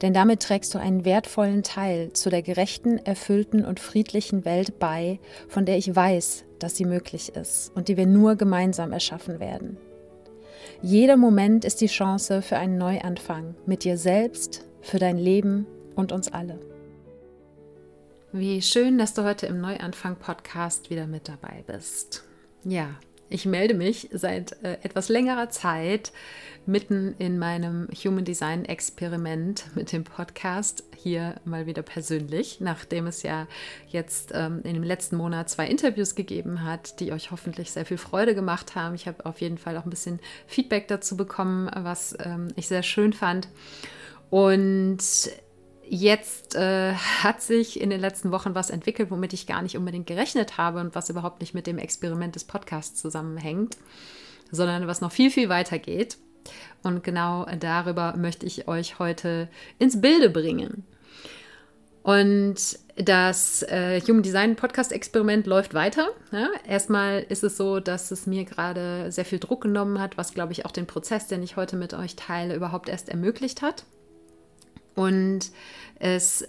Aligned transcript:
Denn 0.00 0.14
damit 0.14 0.40
trägst 0.40 0.74
du 0.74 0.78
einen 0.78 1.04
wertvollen 1.04 1.62
Teil 1.62 2.12
zu 2.12 2.30
der 2.30 2.42
gerechten, 2.42 2.98
erfüllten 2.98 3.64
und 3.64 3.80
friedlichen 3.80 4.44
Welt 4.44 4.78
bei, 4.78 5.20
von 5.48 5.66
der 5.66 5.76
ich 5.76 5.94
weiß, 5.94 6.44
dass 6.58 6.76
sie 6.76 6.84
möglich 6.84 7.34
ist 7.34 7.72
und 7.74 7.88
die 7.88 7.96
wir 7.96 8.06
nur 8.06 8.36
gemeinsam 8.36 8.92
erschaffen 8.92 9.40
werden. 9.40 9.76
Jeder 10.80 11.16
Moment 11.16 11.64
ist 11.64 11.80
die 11.80 11.86
Chance 11.86 12.42
für 12.42 12.56
einen 12.56 12.78
Neuanfang 12.78 13.54
mit 13.66 13.84
dir 13.84 13.96
selbst, 13.96 14.64
für 14.80 14.98
dein 14.98 15.16
Leben 15.16 15.66
und 15.94 16.12
uns 16.12 16.32
alle. 16.32 16.58
Wie 18.32 18.62
schön, 18.62 18.96
dass 18.98 19.14
du 19.14 19.24
heute 19.24 19.46
im 19.46 19.60
Neuanfang-Podcast 19.60 20.88
wieder 20.88 21.06
mit 21.06 21.28
dabei 21.28 21.64
bist. 21.66 22.24
Ja, 22.64 22.94
ich 23.28 23.46
melde 23.46 23.74
mich 23.74 24.08
seit 24.12 24.52
äh, 24.62 24.78
etwas 24.82 25.08
längerer 25.08 25.50
Zeit 25.50 26.12
mitten 26.66 27.14
in 27.18 27.38
meinem 27.38 27.88
Human 28.04 28.24
Design 28.24 28.64
Experiment 28.64 29.64
mit 29.74 29.92
dem 29.92 30.04
Podcast 30.04 30.84
hier 30.96 31.36
mal 31.44 31.66
wieder 31.66 31.82
persönlich, 31.82 32.60
nachdem 32.60 33.06
es 33.06 33.22
ja 33.22 33.46
jetzt 33.88 34.30
ähm, 34.34 34.60
in 34.64 34.74
dem 34.74 34.82
letzten 34.82 35.16
Monat 35.16 35.50
zwei 35.50 35.66
Interviews 35.66 36.14
gegeben 36.14 36.64
hat, 36.64 37.00
die 37.00 37.12
euch 37.12 37.30
hoffentlich 37.30 37.72
sehr 37.72 37.84
viel 37.84 37.98
Freude 37.98 38.34
gemacht 38.34 38.74
haben. 38.74 38.94
Ich 38.94 39.06
habe 39.06 39.26
auf 39.26 39.40
jeden 39.40 39.58
Fall 39.58 39.76
auch 39.76 39.84
ein 39.84 39.90
bisschen 39.90 40.20
Feedback 40.46 40.88
dazu 40.88 41.16
bekommen, 41.16 41.70
was 41.74 42.16
ähm, 42.20 42.48
ich 42.56 42.68
sehr 42.68 42.82
schön 42.82 43.12
fand. 43.12 43.48
Und 44.30 45.02
Jetzt 45.94 46.54
äh, 46.54 46.94
hat 46.94 47.42
sich 47.42 47.78
in 47.78 47.90
den 47.90 48.00
letzten 48.00 48.32
Wochen 48.32 48.54
was 48.54 48.70
entwickelt, 48.70 49.10
womit 49.10 49.34
ich 49.34 49.46
gar 49.46 49.60
nicht 49.60 49.76
unbedingt 49.76 50.06
gerechnet 50.06 50.56
habe 50.56 50.80
und 50.80 50.94
was 50.94 51.10
überhaupt 51.10 51.42
nicht 51.42 51.52
mit 51.52 51.66
dem 51.66 51.76
Experiment 51.76 52.34
des 52.34 52.44
Podcasts 52.44 52.98
zusammenhängt, 52.98 53.76
sondern 54.50 54.86
was 54.86 55.02
noch 55.02 55.12
viel, 55.12 55.30
viel 55.30 55.50
weiter 55.50 55.78
geht. 55.78 56.16
Und 56.82 57.04
genau 57.04 57.46
darüber 57.60 58.16
möchte 58.16 58.46
ich 58.46 58.68
euch 58.68 58.98
heute 58.98 59.48
ins 59.78 60.00
Bilde 60.00 60.30
bringen. 60.30 60.84
Und 62.02 62.56
das 62.96 63.62
äh, 63.62 64.00
Human 64.00 64.22
Design 64.22 64.56
Podcast 64.56 64.90
Experiment 64.92 65.46
läuft 65.46 65.72
weiter. 65.72 66.08
Ja, 66.32 66.48
erstmal 66.66 67.24
ist 67.28 67.44
es 67.44 67.56
so, 67.56 67.78
dass 67.78 68.10
es 68.10 68.26
mir 68.26 68.44
gerade 68.44 69.12
sehr 69.12 69.24
viel 69.24 69.38
Druck 69.38 69.62
genommen 69.62 70.00
hat, 70.00 70.18
was 70.18 70.34
glaube 70.34 70.52
ich 70.52 70.66
auch 70.66 70.72
den 70.72 70.86
Prozess, 70.86 71.28
den 71.28 71.42
ich 71.42 71.56
heute 71.56 71.76
mit 71.76 71.94
euch 71.94 72.16
teile, 72.16 72.56
überhaupt 72.56 72.88
erst 72.88 73.08
ermöglicht 73.08 73.62
hat. 73.62 73.84
Und 74.94 75.52
es 76.00 76.44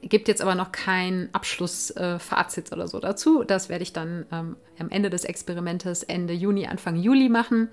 gibt 0.00 0.28
jetzt 0.28 0.42
aber 0.42 0.54
noch 0.54 0.70
kein 0.70 1.28
Abschlussfazit 1.32 2.70
äh, 2.70 2.74
oder 2.74 2.86
so 2.86 3.00
dazu. 3.00 3.42
Das 3.42 3.68
werde 3.68 3.82
ich 3.82 3.92
dann 3.92 4.26
ähm, 4.30 4.56
am 4.78 4.90
Ende 4.90 5.10
des 5.10 5.24
Experimentes 5.24 6.04
Ende 6.04 6.34
Juni, 6.34 6.66
Anfang 6.66 6.96
Juli 6.96 7.28
machen. 7.28 7.68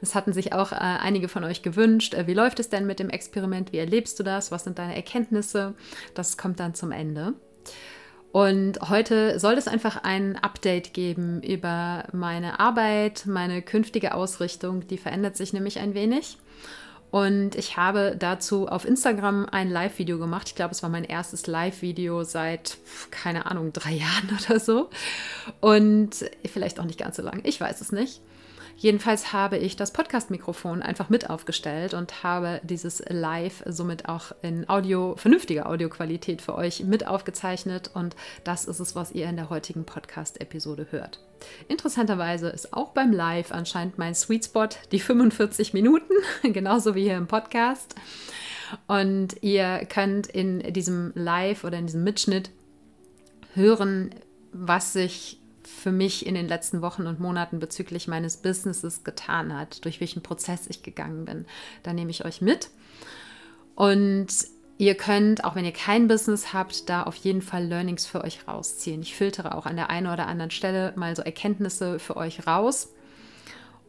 Es 0.00 0.14
hatten 0.14 0.32
sich 0.32 0.52
auch 0.52 0.72
äh, 0.72 0.76
einige 0.76 1.28
von 1.28 1.44
euch 1.44 1.62
gewünscht. 1.62 2.14
Äh, 2.14 2.26
wie 2.26 2.34
läuft 2.34 2.60
es 2.60 2.68
denn 2.68 2.86
mit 2.86 2.98
dem 2.98 3.10
Experiment? 3.10 3.72
Wie 3.72 3.78
erlebst 3.78 4.18
du 4.18 4.22
das? 4.22 4.50
Was 4.50 4.64
sind 4.64 4.78
deine 4.78 4.96
Erkenntnisse? 4.96 5.74
Das 6.14 6.36
kommt 6.36 6.60
dann 6.60 6.74
zum 6.74 6.92
Ende. 6.92 7.34
Und 8.30 8.78
heute 8.88 9.40
soll 9.40 9.54
es 9.54 9.68
einfach 9.68 10.02
ein 10.02 10.36
Update 10.36 10.92
geben 10.92 11.42
über 11.42 12.04
meine 12.12 12.60
Arbeit, 12.60 13.24
meine 13.26 13.62
künftige 13.62 14.14
Ausrichtung. 14.14 14.86
Die 14.86 14.98
verändert 14.98 15.36
sich 15.36 15.52
nämlich 15.52 15.78
ein 15.78 15.94
wenig. 15.94 16.38
Und 17.10 17.54
ich 17.54 17.78
habe 17.78 18.16
dazu 18.18 18.68
auf 18.68 18.84
Instagram 18.84 19.46
ein 19.50 19.70
Live-Video 19.70 20.18
gemacht. 20.18 20.48
Ich 20.48 20.54
glaube, 20.54 20.72
es 20.72 20.82
war 20.82 20.90
mein 20.90 21.04
erstes 21.04 21.46
Live-Video 21.46 22.22
seit, 22.22 22.76
keine 23.10 23.46
Ahnung, 23.46 23.72
drei 23.72 23.92
Jahren 23.94 24.38
oder 24.44 24.60
so. 24.60 24.90
Und 25.60 26.16
vielleicht 26.44 26.78
auch 26.80 26.84
nicht 26.84 26.98
ganz 26.98 27.16
so 27.16 27.22
lange, 27.22 27.40
ich 27.44 27.60
weiß 27.60 27.80
es 27.80 27.92
nicht. 27.92 28.20
Jedenfalls 28.80 29.32
habe 29.32 29.58
ich 29.58 29.74
das 29.74 29.92
Podcast-Mikrofon 29.92 30.82
einfach 30.82 31.08
mit 31.08 31.28
aufgestellt 31.28 31.94
und 31.94 32.22
habe 32.22 32.60
dieses 32.62 33.02
Live 33.08 33.64
somit 33.66 34.08
auch 34.08 34.30
in 34.40 34.68
Audio, 34.68 35.16
vernünftiger 35.16 35.68
Audioqualität 35.68 36.40
für 36.40 36.54
euch 36.54 36.84
mit 36.84 37.04
aufgezeichnet. 37.04 37.90
Und 37.92 38.14
das 38.44 38.66
ist 38.66 38.78
es, 38.78 38.94
was 38.94 39.10
ihr 39.10 39.28
in 39.28 39.34
der 39.34 39.50
heutigen 39.50 39.84
Podcast-Episode 39.84 40.86
hört. 40.90 41.18
Interessanterweise 41.66 42.50
ist 42.50 42.72
auch 42.72 42.90
beim 42.90 43.12
Live 43.12 43.50
anscheinend 43.50 43.98
mein 43.98 44.14
Sweet 44.14 44.44
Spot 44.44 44.68
die 44.92 45.00
45 45.00 45.74
Minuten, 45.74 46.14
genauso 46.44 46.94
wie 46.94 47.02
hier 47.02 47.16
im 47.16 47.26
Podcast. 47.26 47.96
Und 48.86 49.42
ihr 49.42 49.86
könnt 49.86 50.28
in 50.28 50.60
diesem 50.72 51.10
Live 51.16 51.64
oder 51.64 51.78
in 51.78 51.86
diesem 51.86 52.04
Mitschnitt 52.04 52.50
hören, 53.54 54.14
was 54.52 54.92
sich 54.92 55.40
für 55.68 55.92
mich 55.92 56.26
in 56.26 56.34
den 56.34 56.48
letzten 56.48 56.82
Wochen 56.82 57.06
und 57.06 57.20
Monaten 57.20 57.58
bezüglich 57.58 58.08
meines 58.08 58.38
Businesses 58.38 59.04
getan 59.04 59.56
hat, 59.56 59.84
durch 59.84 60.00
welchen 60.00 60.22
Prozess 60.22 60.66
ich 60.68 60.82
gegangen 60.82 61.24
bin. 61.24 61.46
Da 61.82 61.92
nehme 61.92 62.10
ich 62.10 62.24
euch 62.24 62.40
mit. 62.40 62.70
Und 63.74 64.28
ihr 64.78 64.94
könnt, 64.94 65.44
auch 65.44 65.54
wenn 65.54 65.64
ihr 65.64 65.72
kein 65.72 66.08
Business 66.08 66.52
habt, 66.52 66.88
da 66.88 67.04
auf 67.04 67.16
jeden 67.16 67.42
Fall 67.42 67.64
Learnings 67.64 68.06
für 68.06 68.24
euch 68.24 68.48
rausziehen. 68.48 69.02
Ich 69.02 69.14
filtere 69.14 69.54
auch 69.54 69.66
an 69.66 69.76
der 69.76 69.90
einen 69.90 70.06
oder 70.08 70.26
anderen 70.26 70.50
Stelle 70.50 70.92
mal 70.96 71.14
so 71.14 71.22
Erkenntnisse 71.22 71.98
für 71.98 72.16
euch 72.16 72.46
raus 72.46 72.92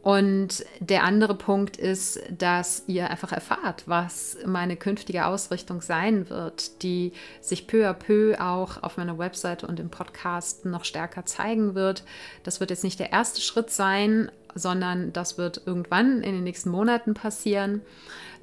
und 0.02 0.64
der 0.78 1.04
andere 1.04 1.34
Punkt 1.34 1.76
ist, 1.76 2.20
dass 2.30 2.84
ihr 2.86 3.10
einfach 3.10 3.32
erfahrt, 3.32 3.82
was 3.86 4.38
meine 4.46 4.76
künftige 4.76 5.26
Ausrichtung 5.26 5.82
sein 5.82 6.30
wird, 6.30 6.82
die 6.82 7.12
sich 7.42 7.66
peu 7.66 7.86
à 7.86 7.92
peu 7.92 8.34
auch 8.40 8.82
auf 8.82 8.96
meiner 8.96 9.18
Webseite 9.18 9.66
und 9.66 9.78
im 9.78 9.90
Podcast 9.90 10.64
noch 10.64 10.84
stärker 10.84 11.26
zeigen 11.26 11.74
wird. 11.74 12.04
Das 12.44 12.60
wird 12.60 12.70
jetzt 12.70 12.84
nicht 12.84 12.98
der 12.98 13.12
erste 13.12 13.42
Schritt 13.42 13.70
sein, 13.70 14.32
sondern 14.54 15.12
das 15.12 15.36
wird 15.36 15.62
irgendwann 15.66 16.22
in 16.22 16.32
den 16.32 16.44
nächsten 16.44 16.70
Monaten 16.70 17.12
passieren. 17.12 17.82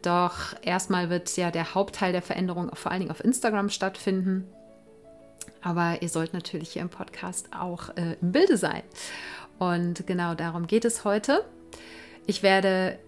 Doch 0.04 0.56
erstmal 0.62 1.10
wird 1.10 1.36
ja 1.38 1.50
der 1.50 1.74
Hauptteil 1.74 2.12
der 2.12 2.22
Veränderung 2.22 2.70
vor 2.76 2.92
allen 2.92 3.02
Dingen 3.02 3.12
auf 3.12 3.24
Instagram 3.24 3.70
stattfinden. 3.70 4.48
Aber 5.64 6.02
ihr 6.02 6.10
sollt 6.10 6.34
natürlich 6.34 6.70
hier 6.70 6.84
im 6.84 6.90
Podcast 6.90 7.50
auch 7.52 7.90
äh, 7.98 8.16
im 8.22 8.32
Bilde 8.32 8.58
sein. 8.58 8.84
Und 9.60 10.06
genau 10.08 10.36
darum 10.36 10.68
geht 10.68 10.86
es 10.86 11.04
heute. 11.04 11.44
Ich 12.26 12.44
werde 12.44 13.00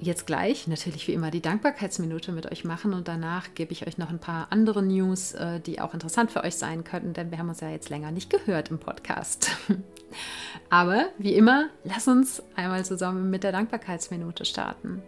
jetzt 0.00 0.26
gleich 0.26 0.66
natürlich 0.66 1.06
wie 1.08 1.12
immer 1.12 1.30
die 1.30 1.42
Dankbarkeitsminute 1.42 2.32
mit 2.32 2.50
euch 2.50 2.64
machen 2.64 2.94
und 2.94 3.06
danach 3.06 3.54
gebe 3.54 3.72
ich 3.72 3.86
euch 3.86 3.98
noch 3.98 4.10
ein 4.10 4.18
paar 4.18 4.48
andere 4.50 4.82
News, 4.82 5.32
äh, 5.32 5.60
die 5.60 5.80
auch 5.80 5.94
interessant 5.94 6.30
für 6.30 6.42
euch 6.42 6.56
sein 6.56 6.84
könnten, 6.84 7.12
denn 7.12 7.30
wir 7.30 7.38
haben 7.38 7.48
uns 7.48 7.60
ja 7.60 7.68
jetzt 7.68 7.90
länger 7.90 8.10
nicht 8.10 8.30
gehört 8.30 8.70
im 8.70 8.78
Podcast. 8.78 9.50
Aber 10.70 11.06
wie 11.18 11.34
immer, 11.34 11.68
lass 11.84 12.08
uns 12.08 12.42
einmal 12.56 12.84
zusammen 12.84 13.30
mit 13.30 13.44
der 13.44 13.52
Dankbarkeitsminute 13.52 14.44
starten. 14.44 15.02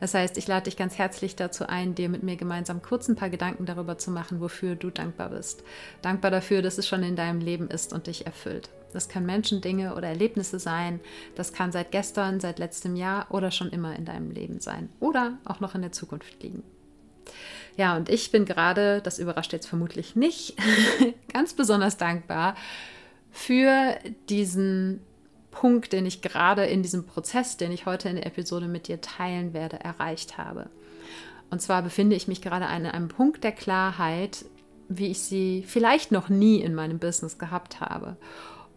Das 0.00 0.14
heißt, 0.14 0.38
ich 0.38 0.46
lade 0.46 0.64
dich 0.64 0.76
ganz 0.76 0.96
herzlich 0.96 1.36
dazu 1.36 1.66
ein, 1.66 1.94
dir 1.94 2.08
mit 2.08 2.22
mir 2.22 2.36
gemeinsam 2.36 2.80
kurz 2.80 3.08
ein 3.08 3.16
paar 3.16 3.30
Gedanken 3.30 3.66
darüber 3.66 3.98
zu 3.98 4.10
machen, 4.10 4.40
wofür 4.40 4.76
du 4.76 4.90
dankbar 4.90 5.30
bist. 5.30 5.64
Dankbar 6.00 6.30
dafür, 6.30 6.62
dass 6.62 6.78
es 6.78 6.86
schon 6.86 7.02
in 7.02 7.16
deinem 7.16 7.40
Leben 7.40 7.68
ist 7.68 7.92
und 7.92 8.06
dich 8.06 8.26
erfüllt. 8.26 8.70
Das 8.92 9.08
können 9.08 9.26
Menschen, 9.26 9.60
Dinge 9.60 9.94
oder 9.94 10.08
Erlebnisse 10.08 10.58
sein. 10.58 11.00
Das 11.34 11.52
kann 11.52 11.72
seit 11.72 11.90
gestern, 11.90 12.40
seit 12.40 12.58
letztem 12.58 12.96
Jahr 12.96 13.26
oder 13.30 13.50
schon 13.50 13.70
immer 13.70 13.96
in 13.96 14.04
deinem 14.04 14.30
Leben 14.30 14.60
sein. 14.60 14.88
Oder 15.00 15.38
auch 15.44 15.60
noch 15.60 15.74
in 15.74 15.82
der 15.82 15.92
Zukunft 15.92 16.42
liegen. 16.42 16.62
Ja, 17.76 17.96
und 17.96 18.08
ich 18.08 18.32
bin 18.32 18.44
gerade, 18.44 19.00
das 19.02 19.18
überrascht 19.18 19.52
jetzt 19.52 19.68
vermutlich 19.68 20.16
nicht, 20.16 20.56
ganz 21.32 21.54
besonders 21.54 21.96
dankbar 21.96 22.54
für 23.30 23.96
diesen 24.28 25.00
Punkt, 25.50 25.92
den 25.92 26.06
ich 26.06 26.22
gerade 26.22 26.64
in 26.66 26.82
diesem 26.82 27.06
Prozess, 27.06 27.56
den 27.56 27.72
ich 27.72 27.86
heute 27.86 28.08
in 28.08 28.16
der 28.16 28.26
Episode 28.26 28.68
mit 28.68 28.88
dir 28.88 29.00
teilen 29.00 29.52
werde, 29.52 29.80
erreicht 29.80 30.38
habe. 30.38 30.70
Und 31.50 31.62
zwar 31.62 31.82
befinde 31.82 32.16
ich 32.16 32.28
mich 32.28 32.42
gerade 32.42 32.66
an 32.66 32.86
einem 32.86 33.08
Punkt 33.08 33.44
der 33.44 33.52
Klarheit, 33.52 34.44
wie 34.88 35.08
ich 35.08 35.20
sie 35.20 35.64
vielleicht 35.66 36.12
noch 36.12 36.28
nie 36.28 36.60
in 36.60 36.74
meinem 36.74 36.98
Business 36.98 37.38
gehabt 37.38 37.80
habe. 37.80 38.16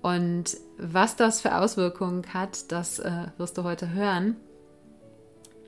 Und 0.02 0.58
was 0.78 1.16
das 1.16 1.42
für 1.42 1.56
Auswirkungen 1.56 2.34
hat, 2.34 2.72
das 2.72 3.00
äh, 3.00 3.28
wirst 3.38 3.58
du 3.58 3.64
heute 3.64 3.92
hören. 3.92 4.36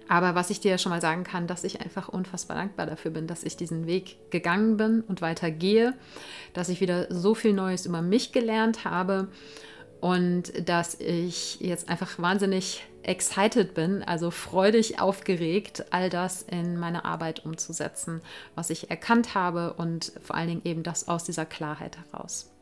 Aber 0.10 0.36
was 0.36 0.50
ich 0.50 0.60
dir 0.60 0.78
schon 0.78 0.90
mal 0.92 1.02
sagen 1.02 1.24
kann, 1.24 1.48
dass 1.48 1.64
ich 1.64 1.82
einfach 1.82 2.10
unfassbar 2.10 2.58
dankbar 2.58 2.86
dafür 2.86 3.12
bin, 3.12 3.28
dass 3.28 3.44
ich 3.44 3.56
diesen 3.56 3.88
Weg 3.88 4.32
gegangen 4.32 4.78
bin 4.78 5.02
und 5.02 5.22
weitergehe, 5.22 5.94
dass 6.54 6.70
ich 6.70 6.82
wieder 6.82 7.08
so 7.10 7.36
viel 7.36 7.54
Neues 7.54 7.86
über 7.86 8.02
mich 8.02 8.32
gelernt 8.32 8.86
habe 8.86 9.30
und 10.02 10.68
dass 10.68 11.00
ich 11.00 11.62
jetzt 11.62 11.88
einfach 11.88 12.20
wahnsinnig 12.20 12.84
excited 13.04 13.74
bin, 13.74 14.04
also 14.04 14.32
freudig 14.32 15.00
aufgeregt, 15.00 15.86
all 15.92 16.10
das 16.10 16.42
in 16.42 16.78
meine 16.78 17.06
Arbeit 17.06 17.46
umzusetzen, 17.46 18.22
was 18.56 18.70
ich 18.70 18.90
erkannt 18.90 19.36
habe 19.36 19.74
und 19.74 20.12
vor 20.22 20.36
allen 20.36 20.50
Dingen 20.50 20.62
eben 20.66 20.84
das 20.84 21.08
aus 21.08 21.24
dieser 21.24 21.46
Klarheit 21.46 21.98
heraus. 21.98 22.53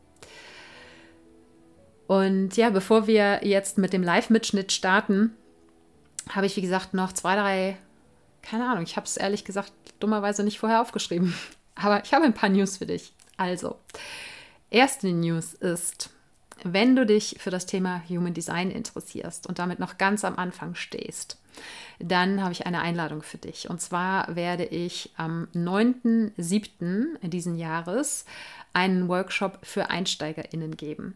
Und 2.12 2.58
ja, 2.58 2.68
bevor 2.68 3.06
wir 3.06 3.40
jetzt 3.42 3.78
mit 3.78 3.94
dem 3.94 4.02
Live-Mitschnitt 4.02 4.70
starten, 4.70 5.34
habe 6.28 6.44
ich, 6.44 6.54
wie 6.56 6.60
gesagt, 6.60 6.92
noch 6.92 7.14
zwei, 7.14 7.36
drei, 7.36 7.78
keine 8.42 8.68
Ahnung, 8.68 8.82
ich 8.82 8.96
habe 8.96 9.06
es 9.06 9.16
ehrlich 9.16 9.46
gesagt 9.46 9.72
dummerweise 9.98 10.44
nicht 10.44 10.58
vorher 10.58 10.82
aufgeschrieben, 10.82 11.34
aber 11.74 12.04
ich 12.04 12.12
habe 12.12 12.26
ein 12.26 12.34
paar 12.34 12.50
News 12.50 12.76
für 12.76 12.84
dich. 12.84 13.14
Also, 13.38 13.78
erste 14.68 15.10
News 15.10 15.54
ist, 15.54 16.10
wenn 16.64 16.96
du 16.96 17.06
dich 17.06 17.36
für 17.38 17.50
das 17.50 17.64
Thema 17.64 18.02
Human 18.10 18.34
Design 18.34 18.70
interessierst 18.70 19.46
und 19.46 19.58
damit 19.58 19.78
noch 19.78 19.96
ganz 19.96 20.22
am 20.22 20.36
Anfang 20.36 20.74
stehst, 20.74 21.40
dann 21.98 22.42
habe 22.42 22.52
ich 22.52 22.66
eine 22.66 22.82
Einladung 22.82 23.22
für 23.22 23.38
dich. 23.38 23.70
Und 23.70 23.80
zwar 23.80 24.36
werde 24.36 24.66
ich 24.66 25.12
am 25.16 25.48
9.7. 25.54 27.26
diesen 27.26 27.56
Jahres 27.56 28.26
einen 28.74 29.08
Workshop 29.08 29.60
für 29.62 29.88
EinsteigerInnen 29.88 30.76
geben. 30.76 31.14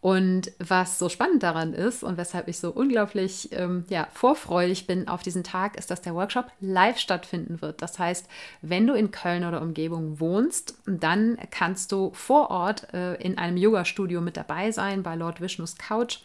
Und 0.00 0.52
was 0.60 1.00
so 1.00 1.08
spannend 1.08 1.42
daran 1.42 1.72
ist 1.72 2.04
und 2.04 2.16
weshalb 2.16 2.46
ich 2.46 2.58
so 2.58 2.70
unglaublich 2.70 3.48
ähm, 3.50 3.84
ja, 3.88 4.06
vorfreudig 4.12 4.86
bin 4.86 5.08
auf 5.08 5.22
diesen 5.22 5.42
Tag, 5.42 5.76
ist, 5.76 5.90
dass 5.90 6.00
der 6.00 6.14
Workshop 6.14 6.46
live 6.60 6.98
stattfinden 6.98 7.60
wird. 7.60 7.82
Das 7.82 7.98
heißt, 7.98 8.28
wenn 8.62 8.86
du 8.86 8.94
in 8.94 9.10
Köln 9.10 9.44
oder 9.44 9.60
Umgebung 9.60 10.20
wohnst, 10.20 10.74
dann 10.86 11.36
kannst 11.50 11.90
du 11.90 12.12
vor 12.14 12.50
Ort 12.50 12.94
äh, 12.94 13.14
in 13.14 13.38
einem 13.38 13.56
Yoga-Studio 13.56 14.20
mit 14.20 14.36
dabei 14.36 14.70
sein, 14.70 15.02
bei 15.02 15.16
Lord 15.16 15.40
Vishnus 15.40 15.76
Couch. 15.76 16.20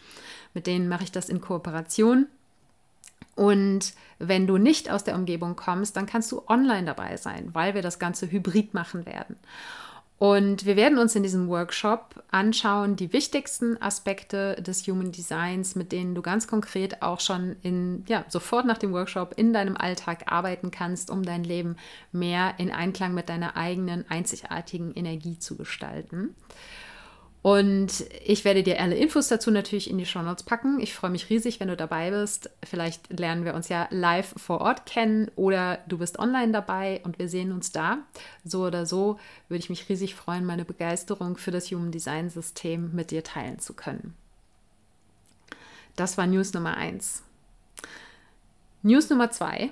Mit 0.54 0.68
denen 0.68 0.88
mache 0.88 1.02
ich 1.02 1.10
das 1.10 1.28
in 1.28 1.40
Kooperation. 1.40 2.28
Und 3.34 3.94
wenn 4.20 4.46
du 4.46 4.56
nicht 4.56 4.88
aus 4.88 5.02
der 5.02 5.16
Umgebung 5.16 5.56
kommst, 5.56 5.96
dann 5.96 6.06
kannst 6.06 6.30
du 6.30 6.42
online 6.46 6.86
dabei 6.86 7.16
sein, 7.16 7.50
weil 7.52 7.74
wir 7.74 7.82
das 7.82 7.98
Ganze 7.98 8.30
hybrid 8.30 8.72
machen 8.72 9.04
werden. 9.04 9.36
Und 10.24 10.64
wir 10.64 10.76
werden 10.76 10.96
uns 10.96 11.14
in 11.14 11.22
diesem 11.22 11.48
Workshop 11.48 12.22
anschauen, 12.30 12.96
die 12.96 13.12
wichtigsten 13.12 13.76
Aspekte 13.82 14.54
des 14.54 14.86
Human 14.86 15.12
Designs, 15.12 15.76
mit 15.76 15.92
denen 15.92 16.14
du 16.14 16.22
ganz 16.22 16.46
konkret 16.46 17.02
auch 17.02 17.20
schon 17.20 17.56
in, 17.60 18.04
ja, 18.08 18.24
sofort 18.28 18.64
nach 18.64 18.78
dem 18.78 18.94
Workshop 18.94 19.34
in 19.36 19.52
deinem 19.52 19.76
Alltag 19.76 20.32
arbeiten 20.32 20.70
kannst, 20.70 21.10
um 21.10 21.24
dein 21.24 21.44
Leben 21.44 21.76
mehr 22.10 22.54
in 22.56 22.70
Einklang 22.70 23.12
mit 23.12 23.28
deiner 23.28 23.54
eigenen 23.58 24.06
einzigartigen 24.08 24.94
Energie 24.94 25.38
zu 25.38 25.58
gestalten. 25.58 26.34
Und 27.44 28.06
ich 28.24 28.46
werde 28.46 28.62
dir 28.62 28.80
alle 28.80 28.96
Infos 28.96 29.28
dazu 29.28 29.50
natürlich 29.50 29.90
in 29.90 29.98
die 29.98 30.06
Show 30.06 30.22
Notes 30.22 30.44
packen. 30.44 30.80
Ich 30.80 30.94
freue 30.94 31.10
mich 31.10 31.28
riesig, 31.28 31.60
wenn 31.60 31.68
du 31.68 31.76
dabei 31.76 32.10
bist. 32.10 32.48
Vielleicht 32.64 33.12
lernen 33.20 33.44
wir 33.44 33.52
uns 33.52 33.68
ja 33.68 33.86
live 33.90 34.32
vor 34.38 34.62
Ort 34.62 34.86
kennen 34.86 35.30
oder 35.36 35.80
du 35.86 35.98
bist 35.98 36.18
online 36.18 36.52
dabei 36.52 37.02
und 37.04 37.18
wir 37.18 37.28
sehen 37.28 37.52
uns 37.52 37.70
da. 37.70 37.98
So 38.44 38.64
oder 38.64 38.86
so 38.86 39.18
würde 39.48 39.58
ich 39.58 39.68
mich 39.68 39.90
riesig 39.90 40.14
freuen, 40.14 40.46
meine 40.46 40.64
Begeisterung 40.64 41.36
für 41.36 41.50
das 41.50 41.70
Human 41.70 41.90
Design 41.90 42.30
System 42.30 42.94
mit 42.94 43.10
dir 43.10 43.22
teilen 43.22 43.58
zu 43.58 43.74
können. 43.74 44.14
Das 45.96 46.16
war 46.16 46.26
News 46.26 46.54
Nummer 46.54 46.78
1. 46.78 47.24
News 48.80 49.10
Nummer 49.10 49.30
2. 49.30 49.68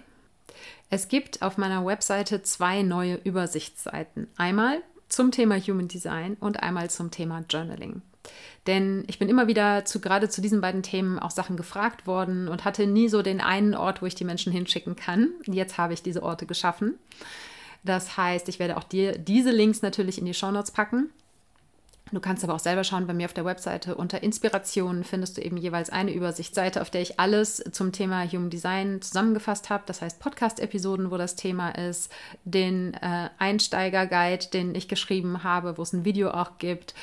Es 0.91 1.09
gibt 1.09 1.41
auf 1.41 1.57
meiner 1.57 1.87
Webseite 1.87 2.43
zwei 2.43 2.83
neue 2.83 3.15
Übersichtsseiten. 3.15 4.29
Einmal 4.37 4.83
zum 5.13 5.31
Thema 5.31 5.59
Human 5.59 5.89
Design 5.89 6.37
und 6.41 6.63
einmal 6.63 6.91
zum 6.91 7.11
Thema 7.11 7.45
Journaling. 7.49 8.03
Denn 8.67 9.05
ich 9.09 9.19
bin 9.19 9.29
immer 9.29 9.47
wieder 9.47 9.85
zu 9.85 10.01
gerade 10.01 10.29
zu 10.29 10.41
diesen 10.41 10.61
beiden 10.61 10.83
Themen 10.83 11.19
auch 11.19 11.31
Sachen 11.31 11.57
gefragt 11.57 12.07
worden 12.07 12.49
und 12.49 12.65
hatte 12.65 12.87
nie 12.87 13.09
so 13.09 13.21
den 13.23 13.41
einen 13.41 13.75
Ort, 13.75 14.01
wo 14.01 14.07
ich 14.07 14.15
die 14.15 14.25
Menschen 14.25 14.53
hinschicken 14.53 14.97
kann. 14.97 15.31
Jetzt 15.47 15.77
habe 15.79 15.93
ich 15.93 16.03
diese 16.03 16.23
Orte 16.23 16.47
geschaffen. 16.47 16.99
Das 17.85 18.17
heißt, 18.17 18.49
ich 18.49 18.59
werde 18.59 18.77
auch 18.77 18.85
dir 18.85 19.19
diese 19.19 19.51
Links 19.51 19.83
natürlich 19.83 20.19
in 20.19 20.25
die 20.25 20.35
Shownotes 20.35 20.71
packen. 20.71 21.11
Du 22.13 22.21
kannst 22.21 22.45
aber 22.45 22.55
auch 22.55 22.61
selber 22.61 22.85
schauen, 22.85 23.07
bei 23.07 23.15
mir 23.15 23.25
auf 23.25 23.33
der 23.33 23.47
Webseite 23.47 23.95
unter 23.95 24.23
Inspirationen 24.23 25.03
findest 25.03 25.39
du 25.39 25.41
eben 25.41 25.57
jeweils 25.57 25.89
eine 25.89 26.13
Übersichtsseite, 26.13 26.83
auf 26.83 26.91
der 26.91 27.01
ich 27.01 27.19
alles 27.19 27.65
zum 27.73 27.91
Thema 27.91 28.23
Human 28.31 28.51
Design 28.51 29.01
zusammengefasst 29.01 29.71
habe. 29.71 29.85
Das 29.87 30.03
heißt 30.03 30.21
Podcast-Episoden, 30.21 31.11
wo 31.11 31.17
das 31.17 31.37
Thema 31.37 31.71
ist, 31.71 32.13
den 32.45 32.93
äh, 32.95 33.31
Einsteiger-Guide, 33.39 34.49
den 34.53 34.75
ich 34.75 34.89
geschrieben 34.89 35.43
habe, 35.43 35.79
wo 35.79 35.83
es 35.83 35.95
ein 35.95 36.05
Video 36.05 36.31
auch 36.31 36.59
gibt 36.59 36.95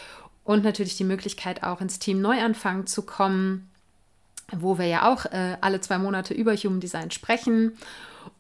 und 0.44 0.64
natürlich 0.64 0.96
die 0.96 1.04
Möglichkeit 1.06 1.64
auch 1.64 1.82
ins 1.82 1.98
Team 1.98 2.22
Neuanfang 2.22 2.86
zu 2.86 3.02
kommen, 3.02 3.68
wo 4.52 4.78
wir 4.78 4.86
ja 4.86 5.12
auch 5.12 5.26
äh, 5.26 5.58
alle 5.62 5.82
zwei 5.82 5.98
Monate 5.98 6.36
über 6.36 6.56
Human 6.56 6.80
Design 6.80 7.10
sprechen 7.10 7.74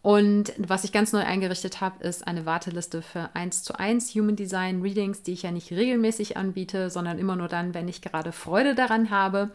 und 0.01 0.53
was 0.57 0.83
ich 0.83 0.91
ganz 0.91 1.11
neu 1.11 1.19
eingerichtet 1.19 1.81
habe, 1.81 2.03
ist 2.03 2.25
eine 2.25 2.45
Warteliste 2.45 3.01
für 3.01 3.29
1 3.33 3.63
zu 3.63 3.77
1 3.77 4.15
Human 4.15 4.35
Design 4.35 4.81
Readings, 4.81 5.23
die 5.23 5.33
ich 5.33 5.43
ja 5.43 5.51
nicht 5.51 5.71
regelmäßig 5.71 6.37
anbiete, 6.37 6.89
sondern 6.89 7.19
immer 7.19 7.35
nur 7.35 7.47
dann, 7.47 7.73
wenn 7.73 7.87
ich 7.87 8.01
gerade 8.01 8.31
Freude 8.31 8.75
daran 8.75 9.09
habe. 9.09 9.51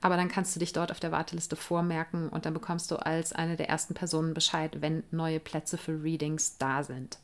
Aber 0.00 0.16
dann 0.16 0.28
kannst 0.28 0.54
du 0.54 0.60
dich 0.60 0.72
dort 0.72 0.90
auf 0.92 1.00
der 1.00 1.12
Warteliste 1.12 1.56
vormerken 1.56 2.28
und 2.28 2.46
dann 2.46 2.54
bekommst 2.54 2.90
du 2.90 2.96
als 2.96 3.32
eine 3.32 3.56
der 3.56 3.68
ersten 3.68 3.94
Personen 3.94 4.34
Bescheid, 4.34 4.78
wenn 4.80 5.02
neue 5.10 5.40
Plätze 5.40 5.78
für 5.78 6.02
Readings 6.02 6.58
da 6.58 6.82
sind. 6.82 7.18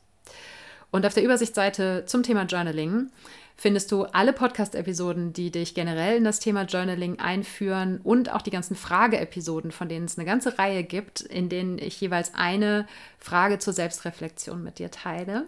Und 0.91 1.05
auf 1.05 1.13
der 1.13 1.23
Übersichtsseite 1.23 2.03
zum 2.05 2.23
Thema 2.23 2.43
Journaling 2.43 3.09
findest 3.57 3.91
du 3.91 4.03
alle 4.03 4.33
Podcast-Episoden, 4.33 5.33
die 5.33 5.49
dich 5.49 5.73
generell 5.73 6.17
in 6.17 6.23
das 6.23 6.39
Thema 6.39 6.63
Journaling 6.63 7.19
einführen 7.19 8.01
und 8.03 8.31
auch 8.31 8.41
die 8.41 8.51
ganzen 8.51 8.75
Frage-Episoden, 8.75 9.71
von 9.71 9.87
denen 9.87 10.05
es 10.05 10.17
eine 10.17 10.25
ganze 10.25 10.59
Reihe 10.59 10.83
gibt, 10.83 11.21
in 11.21 11.47
denen 11.47 11.77
ich 11.77 11.99
jeweils 12.01 12.33
eine 12.33 12.87
Frage 13.17 13.57
zur 13.59 13.73
Selbstreflexion 13.73 14.61
mit 14.63 14.79
dir 14.79 14.91
teile. 14.91 15.45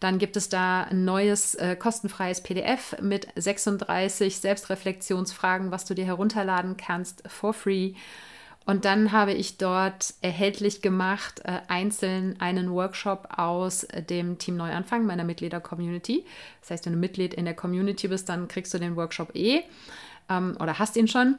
Dann 0.00 0.18
gibt 0.18 0.36
es 0.36 0.48
da 0.48 0.84
ein 0.84 1.04
neues 1.04 1.54
äh, 1.54 1.76
kostenfreies 1.76 2.42
PDF 2.42 2.96
mit 3.00 3.28
36 3.36 4.38
Selbstreflexionsfragen, 4.38 5.70
was 5.70 5.84
du 5.84 5.94
dir 5.94 6.06
herunterladen 6.06 6.76
kannst 6.76 7.22
for 7.28 7.52
free. 7.52 7.92
Und 8.66 8.84
dann 8.84 9.10
habe 9.10 9.32
ich 9.32 9.56
dort 9.56 10.14
erhältlich 10.20 10.82
gemacht, 10.82 11.40
äh, 11.44 11.60
einzeln 11.68 12.40
einen 12.40 12.70
Workshop 12.70 13.28
aus 13.36 13.86
dem 14.08 14.38
Team 14.38 14.56
Neuanfang 14.56 15.06
meiner 15.06 15.24
Mitglieder-Community. 15.24 16.24
Das 16.60 16.70
heißt, 16.70 16.86
wenn 16.86 16.92
du 16.92 16.98
Mitglied 16.98 17.34
in 17.34 17.46
der 17.46 17.54
Community 17.54 18.08
bist, 18.08 18.28
dann 18.28 18.48
kriegst 18.48 18.72
du 18.72 18.78
den 18.78 18.96
Workshop 18.96 19.34
eh 19.34 19.62
ähm, 20.30 20.56
oder 20.60 20.78
hast 20.78 20.96
ihn 20.96 21.08
schon. 21.08 21.38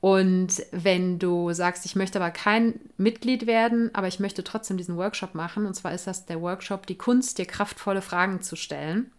Und 0.00 0.62
wenn 0.70 1.18
du 1.18 1.52
sagst, 1.52 1.84
ich 1.84 1.96
möchte 1.96 2.20
aber 2.20 2.30
kein 2.30 2.80
Mitglied 2.96 3.46
werden, 3.46 3.90
aber 3.94 4.06
ich 4.06 4.20
möchte 4.20 4.44
trotzdem 4.44 4.76
diesen 4.76 4.96
Workshop 4.96 5.34
machen, 5.34 5.66
und 5.66 5.74
zwar 5.74 5.92
ist 5.92 6.06
das 6.06 6.26
der 6.26 6.40
Workshop 6.40 6.86
Die 6.86 6.96
Kunst, 6.96 7.38
dir 7.38 7.46
kraftvolle 7.46 8.02
Fragen 8.02 8.40
zu 8.40 8.56
stellen, 8.56 9.10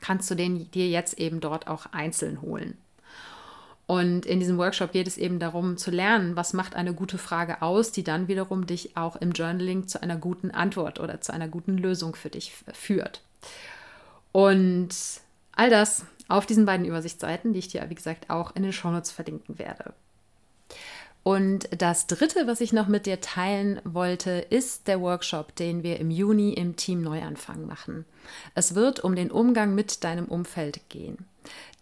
kannst 0.00 0.30
du 0.30 0.34
den 0.34 0.70
dir 0.70 0.88
jetzt 0.88 1.18
eben 1.18 1.40
dort 1.40 1.68
auch 1.68 1.86
einzeln 1.92 2.40
holen. 2.40 2.78
Und 3.88 4.26
in 4.26 4.38
diesem 4.38 4.58
Workshop 4.58 4.92
geht 4.92 5.08
es 5.08 5.16
eben 5.16 5.38
darum 5.38 5.78
zu 5.78 5.90
lernen, 5.90 6.36
was 6.36 6.52
macht 6.52 6.76
eine 6.76 6.92
gute 6.92 7.16
Frage 7.16 7.62
aus, 7.62 7.90
die 7.90 8.04
dann 8.04 8.28
wiederum 8.28 8.66
dich 8.66 8.98
auch 8.98 9.16
im 9.16 9.32
Journaling 9.32 9.88
zu 9.88 10.02
einer 10.02 10.16
guten 10.16 10.50
Antwort 10.50 11.00
oder 11.00 11.22
zu 11.22 11.32
einer 11.32 11.48
guten 11.48 11.78
Lösung 11.78 12.14
für 12.14 12.28
dich 12.28 12.52
führt. 12.74 13.22
Und 14.30 14.90
all 15.52 15.70
das 15.70 16.04
auf 16.28 16.44
diesen 16.44 16.66
beiden 16.66 16.84
Übersichtsseiten, 16.84 17.54
die 17.54 17.60
ich 17.60 17.68
dir, 17.68 17.82
wie 17.88 17.94
gesagt, 17.94 18.28
auch 18.28 18.54
in 18.54 18.62
den 18.62 18.74
Shownotes 18.74 19.10
verlinken 19.10 19.58
werde. 19.58 19.94
Und 21.22 21.68
das 21.70 22.06
Dritte, 22.06 22.46
was 22.46 22.60
ich 22.60 22.74
noch 22.74 22.88
mit 22.88 23.06
dir 23.06 23.22
teilen 23.22 23.80
wollte, 23.84 24.30
ist 24.50 24.86
der 24.86 25.00
Workshop, 25.00 25.56
den 25.56 25.82
wir 25.82 25.98
im 25.98 26.10
Juni 26.10 26.52
im 26.52 26.76
Team 26.76 27.00
Neuanfang 27.00 27.66
machen. 27.66 28.04
Es 28.54 28.74
wird 28.74 29.00
um 29.00 29.16
den 29.16 29.30
Umgang 29.30 29.74
mit 29.74 30.04
deinem 30.04 30.26
Umfeld 30.26 30.90
gehen. 30.90 31.24